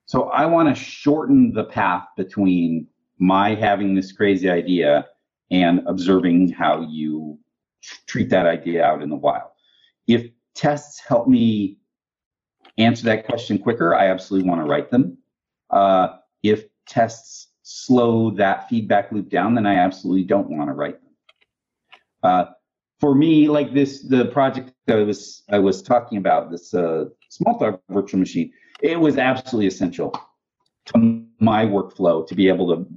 So 0.05 0.29
I 0.29 0.45
want 0.45 0.69
to 0.69 0.75
shorten 0.75 1.53
the 1.53 1.63
path 1.63 2.05
between 2.17 2.87
my 3.19 3.55
having 3.55 3.95
this 3.95 4.11
crazy 4.11 4.49
idea 4.49 5.05
and 5.53 5.83
observing 5.85 6.49
how 6.49 6.81
you 6.81 7.37
treat 8.07 8.29
that 8.31 8.47
idea 8.47 8.83
out 8.83 9.03
in 9.03 9.09
the 9.09 9.15
wild. 9.15 9.51
If 10.07 10.31
tests 10.55 10.99
help 11.07 11.27
me 11.27 11.77
answer 12.79 13.05
that 13.05 13.27
question 13.27 13.59
quicker, 13.59 13.93
I 13.93 14.07
absolutely 14.07 14.49
want 14.49 14.61
to 14.61 14.65
write 14.65 14.89
them. 14.89 15.17
Uh, 15.69 16.07
if 16.41 16.65
tests 16.87 17.49
slow 17.61 18.31
that 18.31 18.67
feedback 18.67 19.11
loop 19.11 19.29
down, 19.29 19.53
then 19.53 19.67
I 19.67 19.75
absolutely 19.75 20.23
don't 20.23 20.49
want 20.49 20.69
to 20.69 20.73
write 20.73 20.99
them. 21.01 21.13
Uh, 22.23 22.45
for 22.99 23.13
me, 23.13 23.47
like 23.47 23.73
this, 23.73 24.01
the 24.01 24.25
project 24.25 24.71
I 24.87 24.95
was 24.95 25.43
I 25.49 25.59
was 25.59 25.83
talking 25.83 26.17
about, 26.17 26.49
this 26.49 26.73
uh, 26.73 27.05
Smalltalk 27.29 27.79
virtual 27.89 28.19
machine, 28.19 28.51
it 28.81 28.99
was 28.99 29.17
absolutely 29.17 29.67
essential 29.67 30.17
to 30.85 31.25
my 31.39 31.65
workflow 31.65 32.25
to 32.25 32.33
be 32.33 32.47
able 32.47 32.75
to 32.75 32.87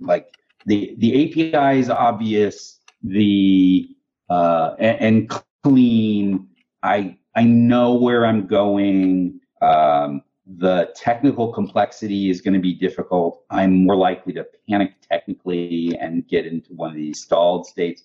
like 0.00 0.28
the 0.68 0.94
the 0.98 1.10
API 1.24 1.80
is 1.80 1.90
obvious, 1.90 2.80
the 3.02 3.88
uh, 4.28 4.74
and, 4.78 5.00
and 5.00 5.42
clean. 5.64 6.46
I 6.82 7.16
I 7.34 7.44
know 7.44 7.94
where 7.94 8.26
I'm 8.26 8.46
going. 8.46 9.40
Um, 9.62 10.22
the 10.46 10.90
technical 10.94 11.52
complexity 11.52 12.30
is 12.30 12.40
going 12.40 12.54
to 12.54 12.60
be 12.60 12.74
difficult. 12.74 13.44
I'm 13.50 13.84
more 13.84 13.96
likely 13.96 14.32
to 14.34 14.46
panic 14.68 14.94
technically 15.00 15.96
and 16.00 16.26
get 16.26 16.46
into 16.46 16.72
one 16.74 16.90
of 16.90 16.96
these 16.96 17.20
stalled 17.20 17.66
states. 17.66 18.04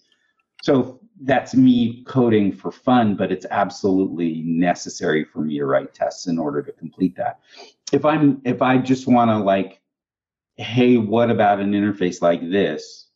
So 0.61 0.99
that's 1.21 1.55
me 1.55 2.03
coding 2.05 2.51
for 2.51 2.71
fun, 2.71 3.15
but 3.15 3.31
it's 3.31 3.45
absolutely 3.51 4.41
necessary 4.45 5.25
for 5.25 5.39
me 5.39 5.57
to 5.57 5.65
write 5.65 5.93
tests 5.93 6.27
in 6.27 6.39
order 6.39 6.61
to 6.61 6.71
complete 6.71 7.15
that. 7.17 7.39
If 7.91 8.05
I'm 8.05 8.41
if 8.45 8.61
I 8.61 8.77
just 8.77 9.07
want 9.07 9.29
to 9.29 9.37
like, 9.37 9.81
hey, 10.57 10.97
what 10.97 11.29
about 11.29 11.59
an 11.59 11.71
interface 11.73 12.21
like 12.21 12.41
this? 12.49 13.09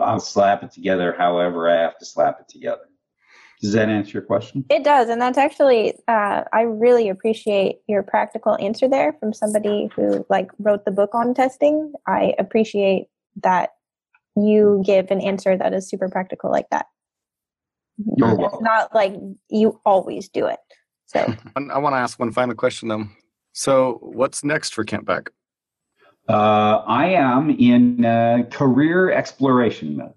I'll 0.00 0.20
slap 0.20 0.62
it 0.62 0.72
together 0.72 1.14
however 1.18 1.68
I 1.68 1.80
have 1.82 1.98
to 1.98 2.06
slap 2.06 2.38
it 2.40 2.48
together. 2.48 2.82
Does 3.60 3.72
that 3.72 3.88
answer 3.88 4.12
your 4.12 4.22
question? 4.22 4.64
It 4.68 4.84
does, 4.84 5.08
and 5.08 5.20
that's 5.20 5.38
actually 5.38 5.94
uh, 6.08 6.44
I 6.52 6.62
really 6.62 7.08
appreciate 7.08 7.76
your 7.88 8.02
practical 8.02 8.56
answer 8.60 8.88
there 8.88 9.14
from 9.18 9.32
somebody 9.32 9.88
who 9.96 10.26
like 10.28 10.50
wrote 10.58 10.84
the 10.84 10.90
book 10.90 11.10
on 11.14 11.32
testing. 11.34 11.92
I 12.06 12.34
appreciate 12.38 13.08
that 13.42 13.70
you 14.36 14.82
give 14.84 15.10
an 15.10 15.22
answer 15.22 15.56
that 15.56 15.72
is 15.72 15.88
super 15.88 16.08
practical 16.08 16.50
like 16.50 16.68
that. 16.70 16.86
You're 18.16 18.28
It's 18.28 18.38
welcome. 18.38 18.64
not 18.64 18.94
like 18.94 19.14
you 19.48 19.80
always 19.86 20.28
do 20.28 20.46
it. 20.46 20.58
So 21.06 21.34
I 21.56 21.78
want 21.78 21.94
to 21.94 21.98
ask 21.98 22.18
one 22.18 22.32
final 22.32 22.54
question 22.54 22.88
though. 22.88 23.04
So, 23.52 24.00
what's 24.02 24.44
next 24.44 24.74
for 24.74 24.84
Kent 24.84 25.06
Beck? 25.06 25.30
Uh, 26.28 26.82
I 26.86 27.08
am 27.08 27.50
in 27.50 28.04
uh, 28.04 28.44
career 28.50 29.12
exploration 29.12 29.96
mode. 29.96 30.12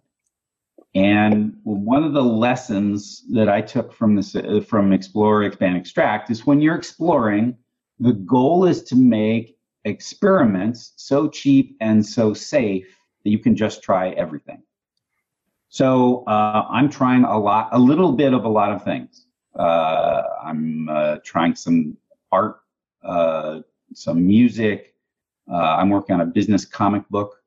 And 0.95 1.55
one 1.63 2.03
of 2.03 2.13
the 2.13 2.23
lessons 2.23 3.23
that 3.31 3.47
I 3.47 3.61
took 3.61 3.93
from 3.93 4.15
this 4.15 4.35
uh, 4.35 4.61
from 4.67 4.91
Explore, 4.91 5.43
Expand, 5.43 5.77
Extract 5.77 6.31
is 6.31 6.47
when 6.47 6.61
you're 6.61 6.75
exploring, 6.75 7.55
the 7.99 8.13
goal 8.13 8.65
is 8.65 8.81
to 8.85 8.95
make 8.95 9.55
experiments 9.85 10.93
so 10.95 11.29
cheap 11.29 11.77
and 11.79 12.03
so 12.03 12.33
safe 12.33 12.87
that 13.23 13.29
you 13.29 13.37
can 13.37 13.55
just 13.55 13.83
try 13.83 14.09
everything. 14.11 14.63
So 15.69 16.23
uh, 16.25 16.65
I'm 16.69 16.89
trying 16.89 17.23
a 17.23 17.37
lot, 17.37 17.69
a 17.71 17.77
little 17.77 18.13
bit 18.13 18.33
of 18.33 18.45
a 18.45 18.49
lot 18.49 18.71
of 18.71 18.83
things. 18.83 19.27
Uh, 19.55 20.23
I'm 20.43 20.89
uh, 20.89 21.17
trying 21.23 21.53
some 21.55 21.97
art, 22.31 22.61
uh, 23.03 23.59
some 23.93 24.25
music. 24.25 24.95
Uh, 25.51 25.55
I'm 25.55 25.89
working 25.89 26.13
on 26.13 26.21
a 26.21 26.25
business 26.25 26.65
comic 26.65 27.07
book. 27.09 27.41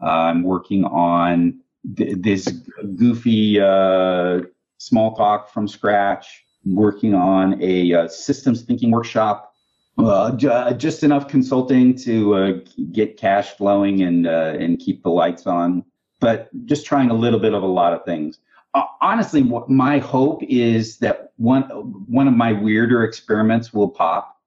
Uh, 0.00 0.06
I'm 0.06 0.42
working 0.42 0.84
on 0.84 1.60
th- 1.96 2.16
this 2.18 2.48
goofy 2.96 3.60
uh, 3.60 4.40
Smalltalk 4.80 5.48
from 5.48 5.68
scratch. 5.68 6.44
Working 6.64 7.14
on 7.14 7.60
a 7.62 8.08
systems 8.08 8.62
thinking 8.62 8.90
workshop. 8.92 9.52
Uh, 9.98 10.32
ju- 10.32 10.74
just 10.76 11.02
enough 11.02 11.28
consulting 11.28 11.94
to 11.94 12.34
uh, 12.34 12.52
get 12.92 13.16
cash 13.16 13.50
flowing 13.50 14.02
and 14.02 14.26
uh, 14.26 14.54
and 14.58 14.78
keep 14.78 15.02
the 15.02 15.10
lights 15.10 15.46
on. 15.46 15.84
But 16.20 16.48
just 16.66 16.86
trying 16.86 17.10
a 17.10 17.14
little 17.14 17.40
bit 17.40 17.52
of 17.52 17.62
a 17.62 17.66
lot 17.66 17.92
of 17.92 18.04
things. 18.04 18.38
Honestly, 19.00 19.42
what 19.42 19.68
my 19.68 19.98
hope 19.98 20.42
is 20.44 20.98
that 20.98 21.32
one 21.36 21.62
one 22.06 22.26
of 22.26 22.34
my 22.34 22.52
weirder 22.52 23.04
experiments 23.04 23.74
will 23.74 23.88
pop, 23.88 24.40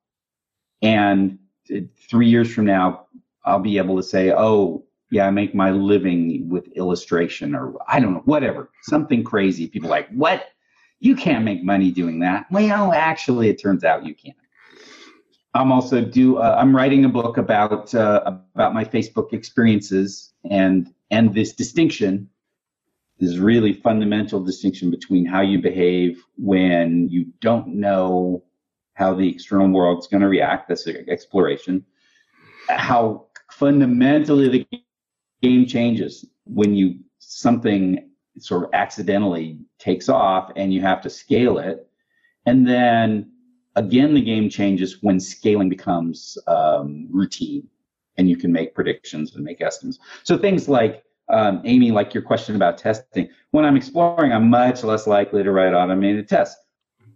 and 0.82 1.38
three 2.09 2.28
years 2.28 2.53
from 2.53 2.66
now, 2.66 3.07
I'll 3.43 3.59
be 3.59 3.78
able 3.78 3.97
to 3.97 4.03
say, 4.03 4.32
oh, 4.32 4.84
yeah, 5.11 5.28
I 5.28 5.32
make 5.32 5.53
my 5.53 5.72
living 5.72 6.49
with 6.49 6.68
illustration 6.70 7.55
or 7.55 7.76
I 7.88 7.99
don't 7.99 8.13
know, 8.13 8.24
whatever, 8.26 8.70
something 8.84 9.24
crazy. 9.24 9.68
People 9.68 9.89
like, 9.89 10.09
what? 10.09 10.47
You 10.99 11.16
can't 11.16 11.45
make 11.45 11.63
money 11.63 11.91
doing 11.91 12.20
that. 12.20 12.47
Well, 12.49 12.91
actually, 12.91 13.49
it 13.49 13.61
turns 13.61 13.84
out 13.84 14.05
you 14.05 14.16
can. 14.16 14.34
I'm 15.53 15.72
also 15.72 16.01
do. 16.01 16.38
Uh, 16.38 16.55
I'm 16.59 16.76
writing 16.76 17.05
a 17.05 17.09
book 17.09 17.38
about 17.38 17.95
uh, 17.95 18.39
about 18.55 18.74
my 18.74 18.84
Facebook 18.84 19.32
experiences 19.32 20.34
and 20.49 20.93
and 21.11 21.34
this 21.34 21.53
distinction, 21.53 22.30
this 23.20 23.38
really 23.38 23.72
fundamental 23.72 24.43
distinction 24.43 24.91
between 24.91 25.26
how 25.26 25.41
you 25.41 25.61
behave 25.61 26.24
when 26.38 27.07
you 27.09 27.28
don't 27.39 27.68
know 27.68 28.43
how 28.96 29.14
the 29.14 29.30
external 29.30 29.70
world's 29.70 30.08
going 30.08 30.22
to 30.22 30.28
react. 30.28 30.68
That's 30.68 30.88
exploration. 30.88 31.86
How 32.68 33.28
fundamentally 33.52 34.50
the 34.50 34.68
game 35.43 35.66
changes 35.68 36.26
when 36.46 36.74
you 36.74 37.00
something 37.20 38.10
sort 38.39 38.64
of 38.64 38.70
accidentally 38.74 39.60
takes 39.80 40.10
off 40.10 40.52
and 40.56 40.74
you 40.74 40.82
have 40.82 41.02
to 41.02 41.10
scale 41.10 41.58
it, 41.60 41.88
and 42.46 42.68
then 42.68 43.32
again 43.76 44.14
the 44.14 44.22
game 44.22 44.50
changes 44.50 45.04
when 45.04 45.20
scaling 45.20 45.70
becomes 45.70 46.38
um, 46.48 47.08
routine 47.12 47.68
and 48.18 48.30
you 48.30 48.38
can 48.38 48.52
make 48.52 48.74
predictions 48.74 49.36
and 49.36 49.43
make 49.43 49.62
estimates. 49.62 50.00
So 50.24 50.38
things 50.38 50.70
like 50.70 51.04
um, 51.30 51.62
Aimee, 51.66 51.91
like 51.91 52.14
your 52.14 52.24
question 52.24 52.56
about 52.56 52.78
testing, 52.78 53.28
when 53.52 53.66
I'm 53.66 53.76
exploring, 53.76 54.32
I'm 54.32 54.50
much 54.50 54.84
less 54.84 55.06
likely 55.06 55.43
to 55.43 55.52
write 55.52 55.74
automated 55.74 56.30
tests 56.30 56.64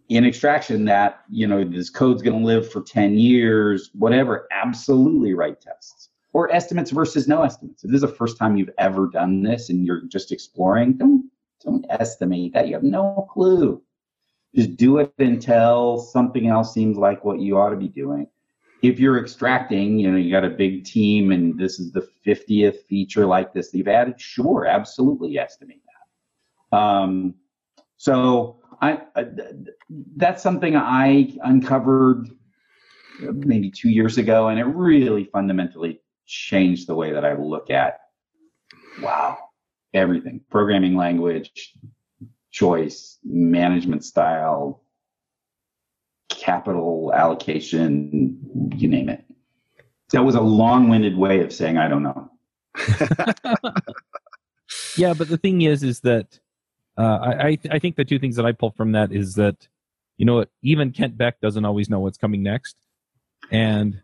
in 0.09 0.25
extraction 0.25 0.85
that 0.85 1.21
you 1.29 1.47
know 1.47 1.63
this 1.63 1.89
code's 1.89 2.21
going 2.21 2.39
to 2.39 2.45
live 2.45 2.69
for 2.69 2.81
10 2.81 3.17
years 3.17 3.91
whatever 3.93 4.47
absolutely 4.51 5.33
write 5.33 5.61
tests. 5.61 6.09
Or 6.31 6.51
estimates 6.51 6.91
versus 6.91 7.27
no 7.27 7.41
estimates. 7.41 7.83
If 7.83 7.89
this 7.89 8.03
is 8.03 8.09
the 8.09 8.15
first 8.15 8.37
time 8.37 8.55
you've 8.55 8.69
ever 8.77 9.07
done 9.07 9.41
this 9.41 9.69
and 9.69 9.85
you're 9.85 10.01
just 10.01 10.31
exploring 10.31 10.93
don't 10.93 11.29
don't 11.63 11.85
estimate 11.89 12.53
that. 12.53 12.67
You 12.67 12.75
have 12.75 12.83
no 12.83 13.27
clue. 13.31 13.81
Just 14.55 14.77
do 14.77 14.97
it 14.97 15.13
until 15.19 15.99
something 15.99 16.47
else 16.47 16.73
seems 16.73 16.97
like 16.97 17.23
what 17.25 17.39
you 17.39 17.57
ought 17.57 17.71
to 17.71 17.75
be 17.75 17.87
doing. 17.87 18.27
If 18.81 18.99
you're 18.99 19.19
extracting 19.19 19.99
you 19.99 20.09
know 20.11 20.17
you 20.17 20.31
got 20.31 20.45
a 20.45 20.49
big 20.49 20.85
team 20.85 21.31
and 21.31 21.57
this 21.59 21.79
is 21.79 21.91
the 21.91 22.07
50th 22.25 22.83
feature 22.87 23.25
like 23.25 23.53
this 23.53 23.71
that 23.71 23.77
you've 23.77 23.87
added 23.87 24.19
sure 24.19 24.65
absolutely 24.65 25.37
estimate 25.37 25.81
that. 26.71 26.77
Um, 26.77 27.35
so 27.97 28.58
I, 28.81 29.01
I 29.15 29.25
that's 30.15 30.41
something 30.41 30.75
I 30.75 31.33
uncovered 31.43 32.29
maybe 33.19 33.71
two 33.71 33.89
years 33.89 34.17
ago, 34.17 34.47
and 34.47 34.59
it 34.59 34.65
really 34.65 35.25
fundamentally 35.25 36.01
changed 36.25 36.87
the 36.87 36.95
way 36.95 37.11
that 37.11 37.25
I 37.25 37.33
look 37.33 37.69
at 37.69 37.99
wow 39.01 39.37
everything 39.93 40.41
programming 40.49 40.95
language, 40.95 41.73
choice, 42.51 43.17
management 43.23 44.03
style, 44.03 44.83
capital 46.29 47.11
allocation, 47.13 48.71
you 48.75 48.87
name 48.87 49.09
it. 49.09 49.23
That 50.11 50.23
was 50.23 50.35
a 50.35 50.41
long-winded 50.41 51.17
way 51.17 51.41
of 51.41 51.53
saying 51.53 51.77
I 51.77 51.87
don't 51.87 52.03
know. 52.03 52.31
yeah, 54.97 55.13
but 55.13 55.27
the 55.29 55.37
thing 55.37 55.61
is, 55.61 55.83
is 55.83 55.99
that 56.01 56.39
uh, 56.99 57.19
I 57.21 57.47
I, 57.47 57.57
I 57.71 57.79
think 57.79 57.95
the 57.95 58.05
two 58.05 58.19
things 58.19 58.35
that 58.35 58.45
I 58.45 58.51
pull 58.51 58.71
from 58.71 58.91
that 58.91 59.11
is 59.11 59.35
that 59.35 59.67
you 60.17 60.25
know 60.25 60.45
even 60.61 60.91
Kent 60.91 61.17
Beck 61.17 61.39
doesn't 61.39 61.65
always 61.65 61.89
know 61.89 61.99
what's 61.99 62.17
coming 62.17 62.43
next, 62.43 62.75
and 63.51 64.01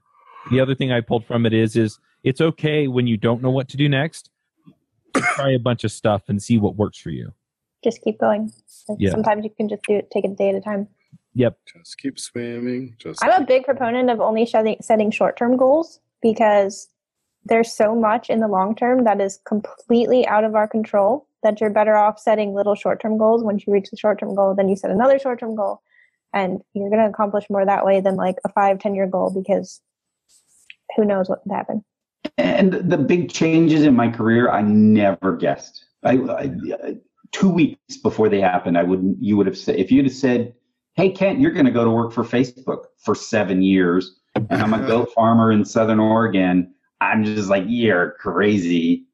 the 0.49 0.59
other 0.59 0.75
thing 0.75 0.91
I 0.91 1.01
pulled 1.01 1.25
from 1.25 1.45
it 1.45 1.53
is 1.53 1.75
is 1.75 1.99
it's 2.23 2.41
okay 2.41 2.87
when 2.87 3.05
you 3.05 3.17
don't 3.17 3.41
know 3.41 3.51
what 3.51 3.67
to 3.69 3.77
do 3.77 3.89
next. 3.89 4.29
Try 5.15 5.51
a 5.51 5.59
bunch 5.59 5.83
of 5.83 5.91
stuff 5.91 6.23
and 6.27 6.41
see 6.41 6.57
what 6.57 6.75
works 6.75 6.97
for 6.97 7.09
you. 7.09 7.33
just 7.83 8.01
keep 8.01 8.19
going. 8.19 8.51
Like, 8.87 8.97
Yeah. 8.99 9.11
Sometimes 9.11 9.43
you 9.43 9.51
can 9.51 9.69
just 9.69 9.83
do 9.83 9.95
it, 9.95 10.09
take 10.11 10.25
it 10.25 10.31
a 10.31 10.35
day 10.35 10.49
at 10.49 10.55
a 10.55 10.61
time. 10.61 10.87
Yep. 11.35 11.57
Just 11.65 11.97
keep 11.97 12.17
swimming. 12.17 12.95
Just 12.97 13.23
I'm 13.23 13.43
a 13.43 13.45
big 13.45 13.65
proponent 13.65 14.09
of 14.09 14.21
only 14.21 14.45
setting, 14.45 14.77
setting 14.81 15.11
short 15.11 15.37
term 15.37 15.57
goals 15.57 15.99
because 16.21 16.87
there's 17.43 17.71
so 17.71 17.93
much 17.93 18.29
in 18.29 18.39
the 18.39 18.47
long 18.47 18.75
term 18.75 19.03
that 19.03 19.21
is 19.21 19.39
completely 19.45 20.25
out 20.27 20.43
of 20.43 20.55
our 20.55 20.67
control 20.67 21.27
that 21.45 21.61
you're 21.61 21.69
better 21.69 21.95
off 21.95 22.19
setting 22.19 22.53
little 22.53 22.75
short 22.75 22.99
term 22.99 23.17
goals. 23.17 23.43
Once 23.43 23.65
you 23.65 23.71
reach 23.71 23.89
the 23.91 23.97
short 23.97 24.19
term 24.19 24.35
goal, 24.35 24.55
then 24.55 24.67
you 24.67 24.75
set 24.75 24.91
another 24.91 25.19
short 25.19 25.39
term 25.39 25.55
goal. 25.55 25.81
And 26.33 26.59
you're 26.73 26.89
going 26.89 27.01
to 27.01 27.07
accomplish 27.07 27.45
more 27.49 27.65
that 27.65 27.85
way 27.85 28.01
than 28.01 28.15
like 28.15 28.35
a 28.43 28.49
five, 28.49 28.79
10 28.79 28.95
year 28.95 29.07
goal 29.07 29.31
because 29.31 29.79
who 30.97 31.05
knows 31.05 31.29
what 31.29 31.43
could 31.43 31.53
happen. 31.53 31.85
And 32.37 32.73
the 32.73 32.97
big 32.97 33.31
changes 33.31 33.83
in 33.83 33.95
my 33.95 34.09
career, 34.09 34.49
I 34.49 34.61
never 34.63 35.37
guessed. 35.37 35.85
I, 36.03 36.13
I 36.13 36.95
two 37.31 37.49
weeks 37.49 37.97
before 38.01 38.27
they 38.27 38.41
happened, 38.41 38.77
I 38.77 38.83
would 38.83 39.15
you 39.19 39.37
would 39.37 39.47
have 39.47 39.57
said 39.57 39.75
if 39.75 39.91
you'd 39.91 40.05
have 40.05 40.13
said, 40.13 40.53
"Hey 40.95 41.09
Kent, 41.11 41.39
you're 41.39 41.51
going 41.51 41.65
to 41.65 41.71
go 41.71 41.85
to 41.85 41.91
work 41.91 42.11
for 42.11 42.23
Facebook 42.23 42.85
for 42.97 43.15
seven 43.15 43.61
years, 43.61 44.19
and 44.35 44.51
I'm 44.51 44.73
a 44.73 44.85
goat 44.87 45.11
farmer 45.13 45.51
in 45.51 45.63
Southern 45.63 45.99
Oregon," 45.99 46.73
I'm 47.01 47.23
just 47.23 47.49
like, 47.49 47.63
"You're 47.67 48.15
crazy." 48.19 49.04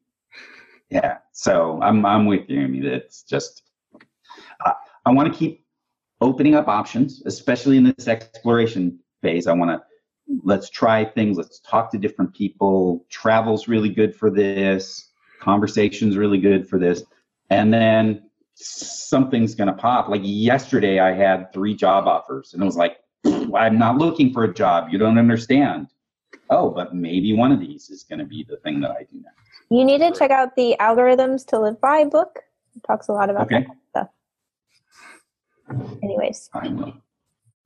Yeah, 0.92 1.18
so 1.32 1.80
I'm 1.80 2.04
I'm 2.04 2.26
with 2.26 2.50
you. 2.50 2.60
I 2.60 2.66
mean, 2.66 2.84
it's 2.84 3.22
just 3.22 3.62
I, 4.60 4.74
I 5.06 5.10
want 5.10 5.32
to 5.32 5.38
keep 5.38 5.64
opening 6.20 6.54
up 6.54 6.68
options, 6.68 7.22
especially 7.24 7.78
in 7.78 7.84
this 7.84 8.08
exploration 8.08 8.98
phase. 9.22 9.46
I 9.46 9.54
want 9.54 9.70
to 9.70 9.82
let's 10.44 10.68
try 10.68 11.06
things. 11.06 11.38
Let's 11.38 11.60
talk 11.60 11.90
to 11.92 11.98
different 11.98 12.34
people. 12.34 13.06
Travel's 13.08 13.68
really 13.68 13.88
good 13.88 14.14
for 14.14 14.30
this. 14.30 15.10
Conversation's 15.40 16.18
really 16.18 16.38
good 16.38 16.68
for 16.68 16.78
this. 16.78 17.04
And 17.48 17.72
then 17.72 18.28
something's 18.54 19.54
going 19.54 19.68
to 19.68 19.74
pop. 19.74 20.10
Like 20.10 20.20
yesterday 20.24 21.00
i 21.00 21.12
had 21.14 21.50
three 21.54 21.74
job 21.74 22.06
offers 22.06 22.52
and 22.52 22.62
it 22.62 22.66
was 22.66 22.76
like 22.76 22.98
i'm 23.54 23.78
not 23.78 23.96
looking 23.96 24.30
for 24.30 24.44
a 24.44 24.52
job. 24.52 24.88
You 24.90 24.98
don't 24.98 25.16
understand. 25.16 25.88
Oh 26.50 26.68
but 26.68 26.94
maybe 26.94 27.32
one 27.32 27.50
of 27.50 27.60
these 27.60 27.88
is 27.88 28.02
going 28.02 28.18
to 28.18 28.26
be 28.26 28.44
the 28.46 28.58
thing 28.58 28.78
that 28.82 28.90
i 28.90 29.04
do 29.10 29.22
next 29.22 29.51
You 29.72 29.84
need 29.86 29.98
to 30.00 30.12
check 30.12 30.30
out 30.30 30.54
the 30.56 30.76
Algorithms 30.80 31.46
to 31.48 31.58
Live 31.58 31.80
By 31.80 32.04
book. 32.04 32.40
It 32.76 32.82
talks 32.86 33.08
a 33.08 33.12
lot 33.12 33.30
about 33.30 33.44
Okay. 33.44 33.66
that 33.66 33.76
stuff. 33.90 34.08
Anyways, 36.02 36.50
i 36.54 36.68
will 36.68 36.94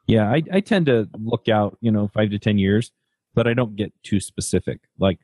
Yeah, 0.07 0.31
I, 0.31 0.43
I 0.53 0.61
tend 0.61 0.87
to 0.87 1.09
look 1.19 1.49
out, 1.49 1.79
you 1.81 1.91
know, 1.91 2.09
five 2.09 2.31
to 2.31 2.39
ten 2.39 2.59
years, 2.59 2.93
but 3.35 3.49
I 3.49 3.55
don't 3.55 3.77
get 3.77 3.93
too 4.05 4.21
specific. 4.21 4.81
Like, 5.01 5.19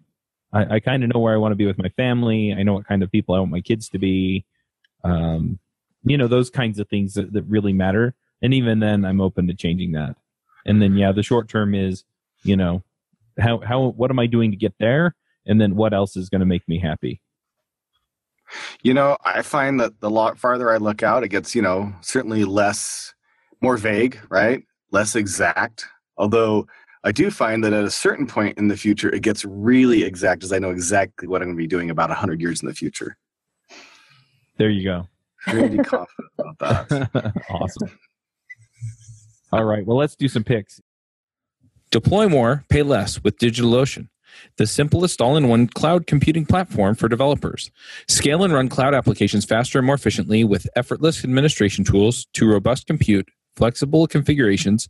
I, 0.52 0.76
I 0.76 0.80
kind 0.80 1.04
of 1.04 1.14
know 1.14 1.20
where 1.20 1.34
I 1.34 1.38
want 1.38 1.52
to 1.52 1.56
be 1.56 1.66
with 1.66 1.78
my 1.78 1.90
family. 1.90 2.52
I 2.52 2.64
know 2.64 2.74
what 2.74 2.86
kind 2.88 3.02
of 3.04 3.12
people 3.12 3.34
I 3.34 3.38
want 3.38 3.52
my 3.52 3.60
kids 3.60 3.88
to 3.90 3.98
be. 3.98 4.44
Um, 5.04 5.60
you 6.04 6.16
know 6.18 6.28
those 6.28 6.50
kinds 6.50 6.78
of 6.78 6.88
things 6.88 7.14
that, 7.14 7.32
that 7.32 7.42
really 7.44 7.72
matter 7.72 8.14
and 8.42 8.54
even 8.54 8.80
then 8.80 9.04
i'm 9.04 9.20
open 9.20 9.46
to 9.46 9.54
changing 9.54 9.92
that 9.92 10.16
and 10.66 10.82
then 10.82 10.96
yeah 10.96 11.12
the 11.12 11.22
short 11.22 11.48
term 11.48 11.74
is 11.74 12.04
you 12.42 12.56
know 12.56 12.82
how 13.38 13.58
how 13.60 13.88
what 13.88 14.10
am 14.10 14.18
i 14.18 14.26
doing 14.26 14.50
to 14.50 14.56
get 14.56 14.74
there 14.78 15.14
and 15.46 15.60
then 15.60 15.76
what 15.76 15.92
else 15.92 16.16
is 16.16 16.28
going 16.28 16.40
to 16.40 16.46
make 16.46 16.66
me 16.68 16.78
happy 16.78 17.20
You 18.82 18.94
know, 18.94 19.16
I 19.24 19.42
find 19.42 19.80
that 19.80 20.00
the 20.00 20.10
lot 20.10 20.38
farther 20.38 20.70
I 20.70 20.76
look 20.76 21.02
out, 21.02 21.24
it 21.24 21.28
gets, 21.28 21.54
you 21.54 21.62
know, 21.62 21.92
certainly 22.00 22.44
less, 22.44 23.14
more 23.60 23.76
vague, 23.76 24.18
right? 24.28 24.62
Less 24.90 25.16
exact. 25.16 25.86
Although 26.16 26.66
I 27.04 27.12
do 27.12 27.30
find 27.30 27.64
that 27.64 27.72
at 27.72 27.84
a 27.84 27.90
certain 27.90 28.26
point 28.26 28.58
in 28.58 28.68
the 28.68 28.76
future, 28.76 29.10
it 29.12 29.22
gets 29.22 29.44
really 29.44 30.02
exact 30.04 30.44
as 30.44 30.52
I 30.52 30.58
know 30.58 30.70
exactly 30.70 31.26
what 31.28 31.40
I'm 31.42 31.48
going 31.48 31.56
to 31.56 31.62
be 31.62 31.66
doing 31.66 31.90
about 31.90 32.10
100 32.10 32.40
years 32.40 32.62
in 32.62 32.68
the 32.68 32.74
future. 32.74 33.16
there 34.58 34.70
you 34.70 34.84
go 34.84 35.08
Pretty 35.46 35.78
confident 35.82 36.32
about 36.38 36.58
that. 36.88 37.32
awesome 37.50 37.98
all 39.50 39.64
right 39.64 39.84
well 39.84 39.96
let's 39.96 40.14
do 40.14 40.28
some 40.28 40.44
picks 40.44 40.80
Deploy 41.92 42.26
more, 42.26 42.64
pay 42.70 42.82
less 42.82 43.22
with 43.22 43.36
DigitalOcean, 43.38 44.08
the 44.56 44.66
simplest 44.66 45.20
all 45.20 45.36
in 45.36 45.48
one 45.48 45.66
cloud 45.66 46.06
computing 46.06 46.46
platform 46.46 46.94
for 46.94 47.08
developers. 47.08 47.70
Scale 48.08 48.44
and 48.44 48.52
run 48.52 48.68
cloud 48.68 48.94
applications 48.94 49.44
faster 49.44 49.78
and 49.78 49.86
more 49.86 49.94
efficiently 49.94 50.44
with 50.44 50.68
effortless 50.76 51.24
administration 51.24 51.84
tools 51.84 52.26
to 52.34 52.48
robust 52.48 52.86
compute, 52.86 53.28
flexible 53.56 54.06
configurations, 54.06 54.88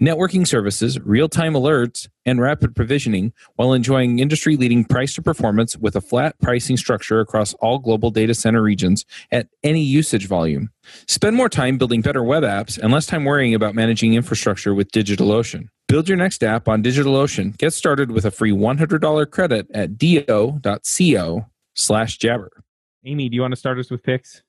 networking 0.00 0.46
services, 0.46 0.98
real 1.00 1.28
time 1.28 1.54
alerts, 1.54 2.08
and 2.24 2.40
rapid 2.40 2.74
provisioning 2.74 3.32
while 3.56 3.72
enjoying 3.72 4.18
industry 4.18 4.56
leading 4.56 4.84
price 4.84 5.14
to 5.14 5.22
performance 5.22 5.76
with 5.76 5.96
a 5.96 6.00
flat 6.00 6.38
pricing 6.40 6.76
structure 6.76 7.20
across 7.20 7.54
all 7.54 7.78
global 7.78 8.10
data 8.10 8.34
center 8.34 8.62
regions 8.62 9.04
at 9.30 9.48
any 9.62 9.82
usage 9.82 10.26
volume. 10.26 10.70
Spend 11.08 11.36
more 11.36 11.48
time 11.48 11.78
building 11.78 12.00
better 12.00 12.22
web 12.22 12.42
apps 12.42 12.78
and 12.78 12.92
less 12.92 13.06
time 13.06 13.24
worrying 13.24 13.54
about 13.54 13.74
managing 13.74 14.14
infrastructure 14.14 14.74
with 14.74 14.90
DigitalOcean. 14.92 15.68
Build 15.88 16.08
your 16.08 16.16
next 16.16 16.42
app 16.42 16.68
on 16.68 16.82
DigitalOcean. 16.82 17.56
Get 17.58 17.72
started 17.72 18.10
with 18.10 18.24
a 18.24 18.30
free 18.30 18.50
$100 18.50 19.30
credit 19.30 19.68
at 19.72 19.96
do.co 19.96 21.46
slash 21.74 22.18
jabber. 22.18 22.50
Aimee 23.04 23.28
do 23.28 23.36
you 23.36 23.42
want 23.42 23.52
to 23.52 23.56
start 23.56 23.78
us 23.78 23.90
with 23.90 24.02
picks 24.02 24.42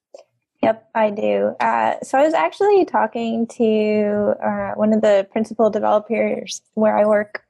Yep, 0.63 0.89
I 0.95 1.11
do. 1.11 1.55
Uh, 1.59 1.95
so 2.01 2.17
I 2.17 2.23
was 2.23 2.33
actually 2.33 2.83
talking 2.85 3.45
to 3.47 4.33
uh, 4.43 4.71
one 4.73 4.91
of 4.91 5.01
the 5.01 5.27
principal 5.31 5.69
developers 5.69 6.61
where 6.73 6.97
I 6.97 7.05
work 7.05 7.43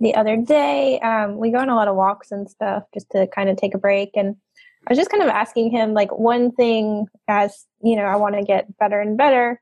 the 0.00 0.14
other 0.14 0.36
day. 0.36 0.98
Um, 1.00 1.36
we 1.36 1.50
go 1.50 1.58
on 1.58 1.68
a 1.68 1.74
lot 1.74 1.88
of 1.88 1.96
walks 1.96 2.32
and 2.32 2.48
stuff 2.48 2.84
just 2.94 3.10
to 3.10 3.26
kind 3.26 3.50
of 3.50 3.58
take 3.58 3.74
a 3.74 3.78
break. 3.78 4.12
And 4.14 4.36
I 4.86 4.92
was 4.92 4.98
just 4.98 5.10
kind 5.10 5.22
of 5.22 5.28
asking 5.28 5.70
him, 5.70 5.92
like, 5.92 6.16
one 6.16 6.50
thing 6.52 7.06
as, 7.26 7.66
you 7.82 7.96
know, 7.96 8.04
I 8.04 8.16
want 8.16 8.34
to 8.36 8.42
get 8.42 8.78
better 8.78 9.00
and 9.00 9.18
better 9.18 9.60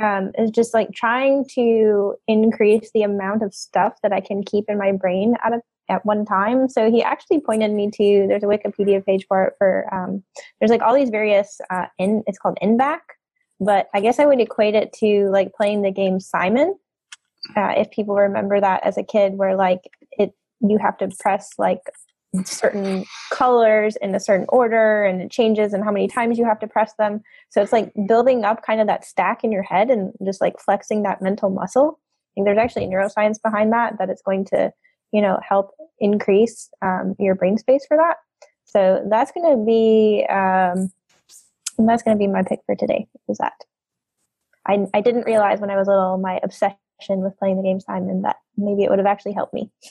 um, 0.00 0.32
is 0.38 0.50
just 0.50 0.74
like 0.74 0.92
trying 0.92 1.44
to 1.54 2.14
increase 2.26 2.90
the 2.92 3.02
amount 3.02 3.42
of 3.42 3.54
stuff 3.54 3.94
that 4.02 4.12
I 4.12 4.20
can 4.20 4.42
keep 4.42 4.66
in 4.68 4.78
my 4.78 4.92
brain 4.92 5.36
at 5.44 5.52
a 5.52 5.60
at 5.88 6.04
one 6.04 6.24
time. 6.24 6.68
So 6.68 6.90
he 6.90 7.02
actually 7.02 7.40
pointed 7.40 7.72
me 7.72 7.90
to 7.92 8.26
there's 8.28 8.42
a 8.42 8.46
Wikipedia 8.46 9.04
page 9.04 9.26
for 9.26 9.44
it 9.44 9.54
for 9.58 9.92
um, 9.92 10.22
there's 10.60 10.70
like 10.70 10.82
all 10.82 10.94
these 10.94 11.10
various 11.10 11.60
uh, 11.70 11.86
in 11.98 12.22
it's 12.26 12.38
called 12.38 12.58
n-back, 12.60 13.02
but 13.60 13.88
I 13.94 14.00
guess 14.00 14.18
I 14.18 14.26
would 14.26 14.40
equate 14.40 14.74
it 14.74 14.92
to 14.94 15.28
like 15.30 15.54
playing 15.54 15.82
the 15.82 15.90
game 15.90 16.20
Simon. 16.20 16.76
Uh, 17.56 17.72
if 17.76 17.90
people 17.90 18.16
remember 18.16 18.60
that 18.60 18.84
as 18.84 18.98
a 18.98 19.02
kid, 19.02 19.34
where 19.38 19.56
like 19.56 19.80
it 20.12 20.32
you 20.60 20.78
have 20.78 20.98
to 20.98 21.08
press 21.18 21.52
like 21.58 21.80
certain 22.44 23.04
colors 23.32 23.96
in 23.96 24.14
a 24.14 24.20
certain 24.20 24.46
order 24.50 25.04
and 25.04 25.22
it 25.22 25.30
changes 25.30 25.72
and 25.72 25.82
how 25.82 25.90
many 25.90 26.08
times 26.08 26.38
you 26.38 26.44
have 26.44 26.58
to 26.60 26.66
press 26.66 26.92
them. 26.98 27.22
So 27.50 27.62
it's 27.62 27.72
like 27.72 27.92
building 28.06 28.44
up 28.44 28.62
kind 28.62 28.80
of 28.80 28.86
that 28.86 29.04
stack 29.04 29.44
in 29.44 29.52
your 29.52 29.62
head 29.62 29.90
and 29.90 30.12
just 30.24 30.40
like 30.40 30.60
flexing 30.60 31.02
that 31.04 31.22
mental 31.22 31.50
muscle. 31.50 31.98
I 31.98 32.30
think 32.34 32.46
there's 32.46 32.58
actually 32.58 32.86
neuroscience 32.86 33.40
behind 33.42 33.72
that 33.72 33.98
that 33.98 34.10
it's 34.10 34.22
going 34.22 34.44
to 34.46 34.72
you 35.12 35.22
know 35.22 35.38
help 35.46 35.72
increase 35.98 36.70
um, 36.82 37.14
your 37.18 37.34
brain 37.34 37.58
space 37.58 37.84
for 37.86 37.96
that 37.96 38.16
so 38.64 39.04
that's 39.08 39.32
going 39.32 39.50
to 39.50 39.64
be 39.64 40.26
um, 40.28 40.92
that's 41.86 42.02
going 42.02 42.16
to 42.16 42.18
be 42.18 42.26
my 42.26 42.42
pick 42.42 42.60
for 42.66 42.74
today 42.74 43.06
is 43.28 43.38
that 43.38 43.54
I, 44.66 44.86
I 44.94 45.00
didn't 45.00 45.24
realize 45.24 45.60
when 45.60 45.70
i 45.70 45.76
was 45.76 45.88
little 45.88 46.18
my 46.18 46.40
obsession 46.42 46.76
with 47.00 47.38
playing 47.38 47.56
the 47.56 47.62
game 47.62 47.80
simon 47.80 48.22
that 48.22 48.36
maybe 48.56 48.84
it 48.84 48.90
would 48.90 48.98
have 48.98 49.06
actually 49.06 49.32
helped 49.32 49.54
me 49.54 49.70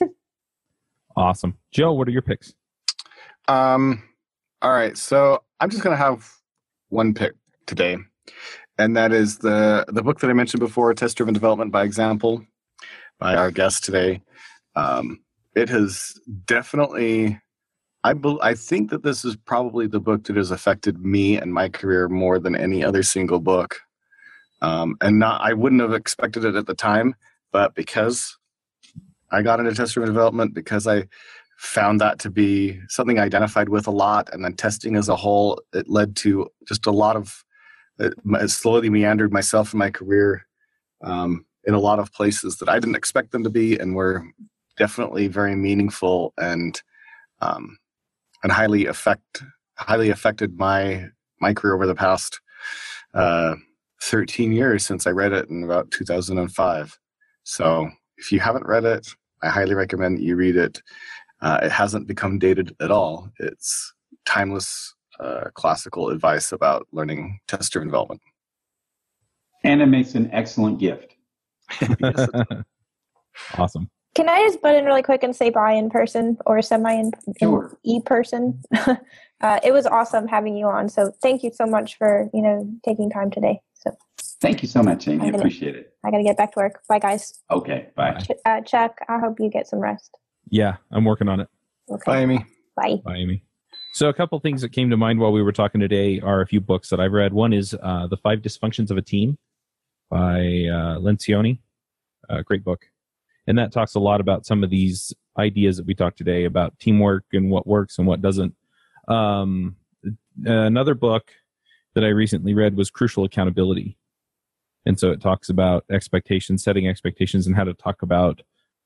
awesome 1.18 1.58
joe 1.72 1.92
what 1.92 2.08
are 2.08 2.12
your 2.12 2.22
picks 2.22 2.54
Um, 3.48 4.02
all 4.62 4.72
right, 4.72 4.96
so 4.96 5.42
I'm 5.60 5.70
just 5.70 5.82
gonna 5.82 5.96
have 5.96 6.28
one 6.88 7.14
pick 7.14 7.34
today, 7.66 7.98
and 8.78 8.96
that 8.96 9.12
is 9.12 9.38
the 9.38 9.84
the 9.88 10.02
book 10.02 10.20
that 10.20 10.30
I 10.30 10.34
mentioned 10.34 10.60
before, 10.60 10.94
Test 10.94 11.16
Driven 11.18 11.34
Development 11.34 11.72
by 11.72 11.84
Example, 11.84 12.44
by 13.20 13.36
our 13.36 13.50
guest 13.50 13.84
today. 13.84 14.22
Um, 14.76 15.20
it 15.56 15.68
has 15.70 16.14
definitely, 16.46 17.40
I 18.04 18.14
bel 18.14 18.40
I 18.42 18.54
think 18.54 18.90
that 18.90 19.02
this 19.04 19.24
is 19.24 19.36
probably 19.36 19.86
the 19.88 20.00
book 20.00 20.24
that 20.24 20.36
has 20.36 20.50
affected 20.52 21.00
me 21.04 21.36
and 21.38 21.54
my 21.54 21.68
career 21.70 22.08
more 22.08 22.38
than 22.40 22.56
any 22.56 22.84
other 22.84 23.02
single 23.04 23.40
book. 23.40 23.80
Um, 24.62 24.96
and 25.02 25.20
not, 25.20 25.42
I 25.42 25.54
wouldn't 25.54 25.82
have 25.82 25.94
expected 25.94 26.44
it 26.46 26.56
at 26.56 26.66
the 26.66 26.74
time, 26.74 27.16
but 27.52 27.74
because 27.76 28.37
I 29.30 29.42
got 29.42 29.60
into 29.60 29.74
test 29.74 29.94
driven 29.94 30.12
development, 30.12 30.54
because 30.54 30.86
I 30.86 31.04
found 31.58 32.00
that 32.00 32.18
to 32.20 32.30
be 32.30 32.80
something 32.88 33.18
I 33.18 33.24
identified 33.24 33.68
with 33.68 33.86
a 33.86 33.92
lot. 33.92 34.32
And 34.32 34.44
then 34.44 34.54
testing 34.54 34.94
as 34.94 35.08
a 35.08 35.16
whole, 35.16 35.60
it 35.72 35.88
led 35.88 36.14
to 36.16 36.48
just 36.66 36.86
a 36.86 36.92
lot 36.92 37.16
of, 37.16 37.44
it, 37.98 38.14
slowly 38.48 38.90
meandered 38.90 39.32
myself 39.32 39.72
in 39.72 39.78
my 39.78 39.90
career 39.90 40.46
um, 41.02 41.44
in 41.64 41.74
a 41.74 41.80
lot 41.80 41.98
of 41.98 42.12
places 42.12 42.56
that 42.58 42.68
I 42.68 42.78
didn't 42.78 42.96
expect 42.96 43.32
them 43.32 43.44
to 43.44 43.50
be 43.50 43.76
and 43.76 43.94
were 43.94 44.24
definitely 44.76 45.26
very 45.26 45.56
meaningful 45.56 46.32
and 46.38 46.80
um, 47.40 47.78
and 48.42 48.52
highly 48.52 48.86
affect 48.86 49.42
highly 49.76 50.10
affected 50.10 50.56
my 50.56 51.06
my 51.40 51.52
career 51.52 51.74
over 51.74 51.86
the 51.86 51.94
past 51.94 52.40
uh, 53.14 53.54
13 54.02 54.52
years 54.52 54.86
since 54.86 55.06
I 55.06 55.10
read 55.10 55.32
it 55.32 55.48
in 55.48 55.64
about 55.64 55.90
2005. 55.90 56.98
So 57.44 57.90
if 58.16 58.32
you 58.32 58.40
haven't 58.40 58.66
read 58.66 58.84
it, 58.84 59.08
I 59.42 59.48
highly 59.48 59.74
recommend 59.74 60.18
that 60.18 60.22
you 60.22 60.36
read 60.36 60.56
it. 60.56 60.82
Uh, 61.40 61.58
it 61.62 61.70
hasn't 61.70 62.06
become 62.06 62.38
dated 62.38 62.74
at 62.80 62.90
all. 62.90 63.30
It's 63.38 63.92
timeless 64.24 64.94
uh, 65.20 65.44
classical 65.54 66.10
advice 66.10 66.52
about 66.52 66.86
learning 66.92 67.38
test 67.48 67.72
driven 67.72 67.88
development. 67.88 68.20
And 69.64 69.82
it 69.82 69.86
makes 69.86 70.14
an 70.14 70.30
excellent 70.32 70.78
gift. 70.78 71.16
Yes, 72.00 72.28
awesome 73.58 73.90
can 74.18 74.28
i 74.28 74.42
just 74.44 74.60
butt 74.60 74.74
in 74.74 74.84
really 74.84 75.02
quick 75.02 75.22
and 75.22 75.34
say 75.34 75.48
bye 75.48 75.72
in 75.72 75.88
person 75.88 76.36
or 76.44 76.60
semi 76.60 76.92
in, 76.92 77.12
Sure. 77.38 77.78
e 77.84 78.00
person 78.00 78.60
uh, 79.40 79.60
it 79.62 79.72
was 79.72 79.86
awesome 79.86 80.26
having 80.26 80.56
you 80.56 80.66
on 80.66 80.88
so 80.88 81.12
thank 81.22 81.44
you 81.44 81.52
so 81.54 81.66
much 81.66 81.96
for 81.96 82.28
you 82.34 82.42
know 82.42 82.68
taking 82.84 83.08
time 83.10 83.30
today 83.30 83.60
so 83.74 83.96
Thank 84.40 84.62
you 84.62 84.68
so 84.68 84.82
much, 84.82 85.08
Aimee. 85.08 85.28
I'm 85.28 85.34
Appreciate 85.34 85.74
it. 85.74 85.92
i 86.04 86.10
gotta 86.10 86.22
get 86.22 86.36
back 86.36 86.52
to 86.52 86.60
work 86.60 86.80
bye 86.88 86.98
guys 86.98 87.40
Okay, 87.50 87.88
bye. 87.96 88.14
Ch- 88.14 88.30
uh, 88.44 88.60
chuck 88.62 88.98
i 89.08 89.18
hope 89.18 89.40
you 89.40 89.50
get 89.50 89.66
some 89.66 89.80
rest 89.80 90.16
yeah 90.50 90.76
i'm 90.92 91.04
working 91.04 91.28
on 91.28 91.40
it 91.40 91.48
okay 91.90 92.02
Bye, 92.06 92.18
Aimee. 92.22 92.44
bye 92.76 92.96
Bye, 93.04 93.16
Aimee. 93.16 93.42
So, 93.94 94.08
a 94.08 94.12
couple 94.14 94.38
things 94.38 94.60
that 94.60 94.68
came 94.70 94.90
to 94.90 94.96
mind 94.96 95.18
while 95.18 95.32
we 95.32 95.42
were 95.42 95.50
talking 95.52 95.80
today 95.80 96.20
are 96.20 96.40
a 96.42 96.46
few 96.46 96.60
books 96.60 96.90
that 96.90 97.00
I've 97.00 97.12
read. 97.12 97.32
One 97.32 97.52
is 97.52 97.74
uh, 97.82 98.06
The 98.06 98.18
Five 98.18 98.40
Dysfunctions 98.40 98.90
of 98.90 98.96
a 98.98 99.02
Team 99.02 99.38
by 100.10 100.38
uh, 100.38 100.98
Lencioni. 101.00 101.58
A 102.28 102.42
great 102.44 102.62
book. 102.62 102.84
And 103.48 103.58
that 103.58 103.72
talks 103.72 103.94
a 103.94 103.98
lot 103.98 104.20
about 104.20 104.44
some 104.46 104.62
of 104.62 104.68
these 104.70 105.12
ideas 105.38 105.78
that 105.78 105.86
we 105.86 105.94
talked 105.94 106.18
today 106.18 106.44
about 106.44 106.78
teamwork 106.78 107.24
and 107.32 107.50
what 107.50 107.66
works 107.66 107.98
and 107.98 108.06
what 108.06 108.20
doesn't. 108.20 108.54
Um, 109.08 109.74
another 110.44 110.94
book 110.94 111.32
that 111.94 112.04
I 112.04 112.08
recently 112.08 112.52
read 112.54 112.76
was 112.76 112.90
Crucial 112.90 113.24
Accountability. 113.24 113.96
And 114.88 114.98
so 114.98 115.12
it 115.12 115.20
talks 115.20 115.50
about 115.50 115.84
expectations, 115.92 116.64
setting 116.64 116.88
expectations, 116.88 117.46
and 117.46 117.54
how 117.54 117.64
to 117.64 117.74
talk 117.74 118.00
about 118.02 118.40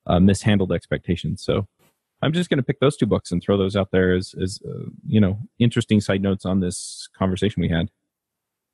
uh, 0.07 0.19
mishandled 0.19 0.73
expectations. 0.73 1.43
So, 1.43 1.69
I'm 2.23 2.33
just 2.33 2.49
going 2.49 2.59
to 2.59 2.63
pick 2.63 2.79
those 2.79 2.97
two 2.97 3.07
books 3.07 3.33
and 3.33 3.43
throw 3.43 3.57
those 3.57 3.75
out 3.75 3.91
there 3.91 4.15
as, 4.15 4.35
as 4.41 4.61
uh, 4.65 4.91
you 5.07 5.21
know, 5.21 5.41
interesting 5.59 6.01
side 6.01 6.23
notes 6.23 6.45
on 6.45 6.61
this 6.61 7.09
conversation 7.19 7.61
we 7.61 7.69
had. 7.69 7.91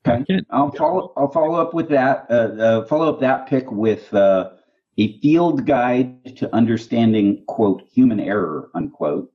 Okay. 0.07 0.43
I'll 0.51 0.71
follow. 0.71 1.13
I'll 1.17 1.31
follow 1.31 1.61
up 1.61 1.75
with 1.75 1.89
that. 1.89 2.27
Uh, 2.31 2.35
uh, 2.35 2.87
follow 2.87 3.13
up 3.13 3.21
that 3.21 3.47
pick 3.47 3.71
with 3.71 4.13
uh, 4.15 4.51
a 4.97 5.19
field 5.21 5.67
guide 5.67 6.37
to 6.37 6.55
understanding 6.55 7.45
quote 7.47 7.83
human 7.93 8.21
error 8.21 8.71
unquote, 8.75 9.33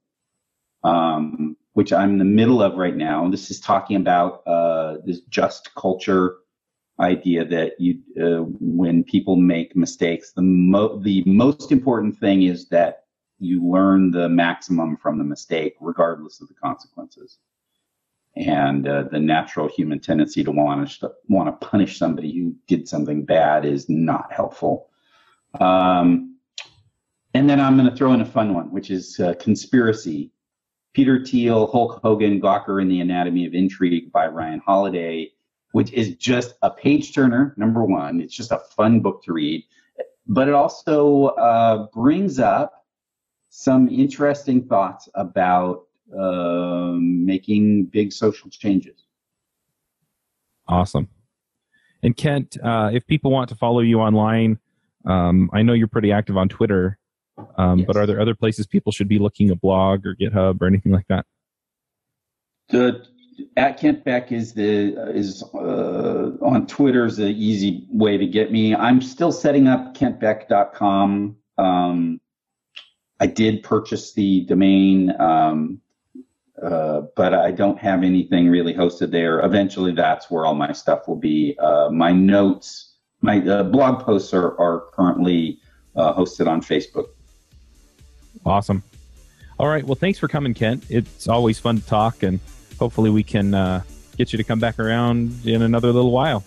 um, 0.83 1.57
which 1.73 1.91
I'm 1.91 2.11
in 2.11 2.17
the 2.19 2.25
middle 2.25 2.61
of 2.61 2.75
right 2.75 2.95
now. 2.95 3.29
This 3.29 3.51
is 3.51 3.59
talking 3.59 3.97
about 3.97 4.45
uh, 4.47 4.97
this 5.05 5.21
just 5.21 5.73
culture 5.75 6.37
idea 6.99 7.43
that 7.45 7.73
you 7.79 7.99
uh, 8.21 8.43
when 8.59 9.03
people 9.03 9.35
make 9.35 9.75
mistakes, 9.75 10.31
the 10.33 10.41
mo- 10.41 10.99
the 10.99 11.23
most 11.25 11.71
important 11.71 12.17
thing 12.19 12.43
is 12.43 12.69
that 12.69 13.05
you 13.39 13.65
learn 13.67 14.11
the 14.11 14.29
maximum 14.29 14.95
from 14.97 15.17
the 15.17 15.23
mistake, 15.23 15.75
regardless 15.81 16.41
of 16.41 16.47
the 16.47 16.53
consequences. 16.53 17.39
and 18.35 18.87
uh, 18.87 19.03
the 19.11 19.19
natural 19.19 19.67
human 19.67 19.99
tendency 19.99 20.43
to 20.43 20.51
want 20.51 20.89
to 20.89 21.11
want 21.29 21.47
to 21.47 21.67
punish 21.67 21.97
somebody 21.97 22.33
who 22.33 22.55
did 22.67 22.87
something 22.87 23.23
bad 23.23 23.65
is 23.65 23.87
not 23.89 24.31
helpful. 24.31 24.89
Um, 25.59 26.37
and 27.33 27.49
then 27.49 27.59
I'm 27.59 27.77
going 27.77 27.89
to 27.89 27.95
throw 27.95 28.13
in 28.13 28.21
a 28.21 28.25
fun 28.25 28.53
one, 28.53 28.71
which 28.71 28.89
is 28.89 29.19
uh, 29.19 29.33
conspiracy. 29.39 30.31
Peter 30.93 31.23
Thiel, 31.25 31.67
Hulk 31.67 32.01
Hogan, 32.03 32.39
Gawker 32.39 32.79
and 32.81 32.89
the 32.89 33.01
Anatomy 33.01 33.47
of 33.47 33.53
Intrigue 33.55 34.11
by 34.11 34.27
Ryan 34.27 34.61
Holiday, 34.63 35.31
which 35.73 35.91
is 35.91 36.15
just 36.15 36.53
a 36.61 36.69
page 36.69 37.13
turner. 37.13 37.53
Number 37.57 37.83
one, 37.83 38.21
it's 38.21 38.33
just 38.33 38.51
a 38.51 38.59
fun 38.59 39.01
book 39.01 39.23
to 39.23 39.33
read, 39.33 39.65
but 40.27 40.47
it 40.47 40.53
also 40.53 41.25
uh, 41.25 41.87
brings 41.91 42.39
up 42.39 42.85
some 43.49 43.89
interesting 43.89 44.67
thoughts 44.67 45.09
about 45.15 45.87
uh, 46.17 46.93
making 46.95 47.85
big 47.85 48.13
social 48.13 48.49
changes. 48.51 49.03
Awesome. 50.67 51.09
And 52.03 52.15
Kent, 52.15 52.57
uh, 52.63 52.91
if 52.93 53.07
people 53.07 53.31
want 53.31 53.49
to 53.49 53.55
follow 53.55 53.79
you 53.79 53.99
online, 53.99 54.59
um, 55.05 55.49
I 55.53 55.63
know 55.63 55.73
you're 55.73 55.87
pretty 55.87 56.11
active 56.11 56.37
on 56.37 56.49
Twitter, 56.49 56.99
um, 57.57 57.79
yes. 57.79 57.87
but 57.87 57.97
are 57.97 58.05
there 58.05 58.21
other 58.21 58.35
places 58.35 58.67
people 58.67 58.91
should 58.91 59.07
be 59.07 59.17
looking 59.17 59.49
a 59.49 59.55
blog 59.55 60.05
or 60.05 60.15
GitHub 60.15 60.61
or 60.61 60.67
anything 60.67 60.91
like 60.91 61.07
that? 61.09 61.25
The 62.69 63.05
at 63.57 63.79
Kent 63.79 64.03
Beck 64.03 64.31
is 64.31 64.53
the 64.53 64.95
is 65.15 65.43
uh, 65.53 66.31
on 66.41 66.67
Twitter 66.67 67.05
is 67.05 67.17
the 67.17 67.27
easy 67.27 67.87
way 67.89 68.17
to 68.17 68.25
get 68.25 68.51
me. 68.51 68.75
I'm 68.75 69.01
still 69.01 69.31
setting 69.31 69.67
up 69.67 69.95
kentbeck.com. 69.95 71.35
Um, 71.57 72.21
I 73.19 73.27
did 73.27 73.63
purchase 73.63 74.13
the 74.13 74.45
domain, 74.45 75.13
um, 75.19 75.81
uh, 76.61 77.01
but 77.15 77.33
I 77.33 77.51
don't 77.51 77.79
have 77.79 78.03
anything 78.03 78.49
really 78.49 78.73
hosted 78.73 79.11
there. 79.11 79.39
Eventually, 79.41 79.93
that's 79.93 80.29
where 80.29 80.45
all 80.45 80.55
my 80.55 80.71
stuff 80.73 81.07
will 81.07 81.15
be. 81.15 81.55
Uh, 81.59 81.89
my 81.89 82.11
notes, 82.11 82.95
my 83.21 83.39
uh, 83.47 83.63
blog 83.63 84.03
posts 84.03 84.33
are, 84.33 84.59
are 84.59 84.87
currently 84.93 85.59
uh, 85.95 86.13
hosted 86.13 86.47
on 86.47 86.61
Facebook. 86.61 87.07
Awesome. 88.45 88.83
All 89.59 89.67
right. 89.67 89.85
Well, 89.85 89.95
thanks 89.95 90.19
for 90.19 90.27
coming, 90.27 90.53
Kent. 90.53 90.83
It's 90.89 91.27
always 91.27 91.59
fun 91.59 91.79
to 91.79 91.85
talk, 91.85 92.23
and 92.23 92.39
hopefully, 92.79 93.09
we 93.09 93.23
can 93.23 93.53
uh, 93.53 93.83
get 94.17 94.33
you 94.33 94.37
to 94.37 94.43
come 94.43 94.59
back 94.59 94.79
around 94.79 95.45
in 95.45 95.61
another 95.61 95.91
little 95.91 96.11
while. 96.11 96.43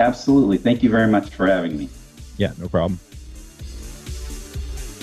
Absolutely. 0.00 0.58
Thank 0.58 0.82
you 0.82 0.90
very 0.90 1.08
much 1.08 1.30
for 1.30 1.46
having 1.46 1.76
me. 1.76 1.88
Yeah, 2.36 2.52
no 2.58 2.68
problem. 2.68 3.00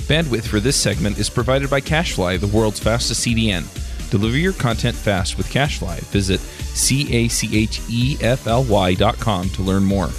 Bandwidth 0.07 0.45
for 0.45 0.59
this 0.59 0.75
segment 0.75 1.17
is 1.17 1.29
provided 1.29 1.69
by 1.69 1.81
CacheFly, 1.81 2.39
the 2.39 2.47
world's 2.47 2.79
fastest 2.79 3.25
CDN. 3.25 3.65
Deliver 4.11 4.37
your 4.37 4.53
content 4.53 4.95
fast 4.95 5.35
with 5.37 5.47
CacheFly. 5.47 5.99
Visit 6.11 6.39
C 6.39 7.11
A 7.13 7.27
C 7.27 7.57
H 7.57 7.81
E 7.89 8.17
F 8.21 8.47
L 8.47 8.63
Y 8.63 8.93
dot 8.93 9.17
com 9.19 9.49
to 9.49 9.61
learn 9.63 9.83
more. 9.83 10.09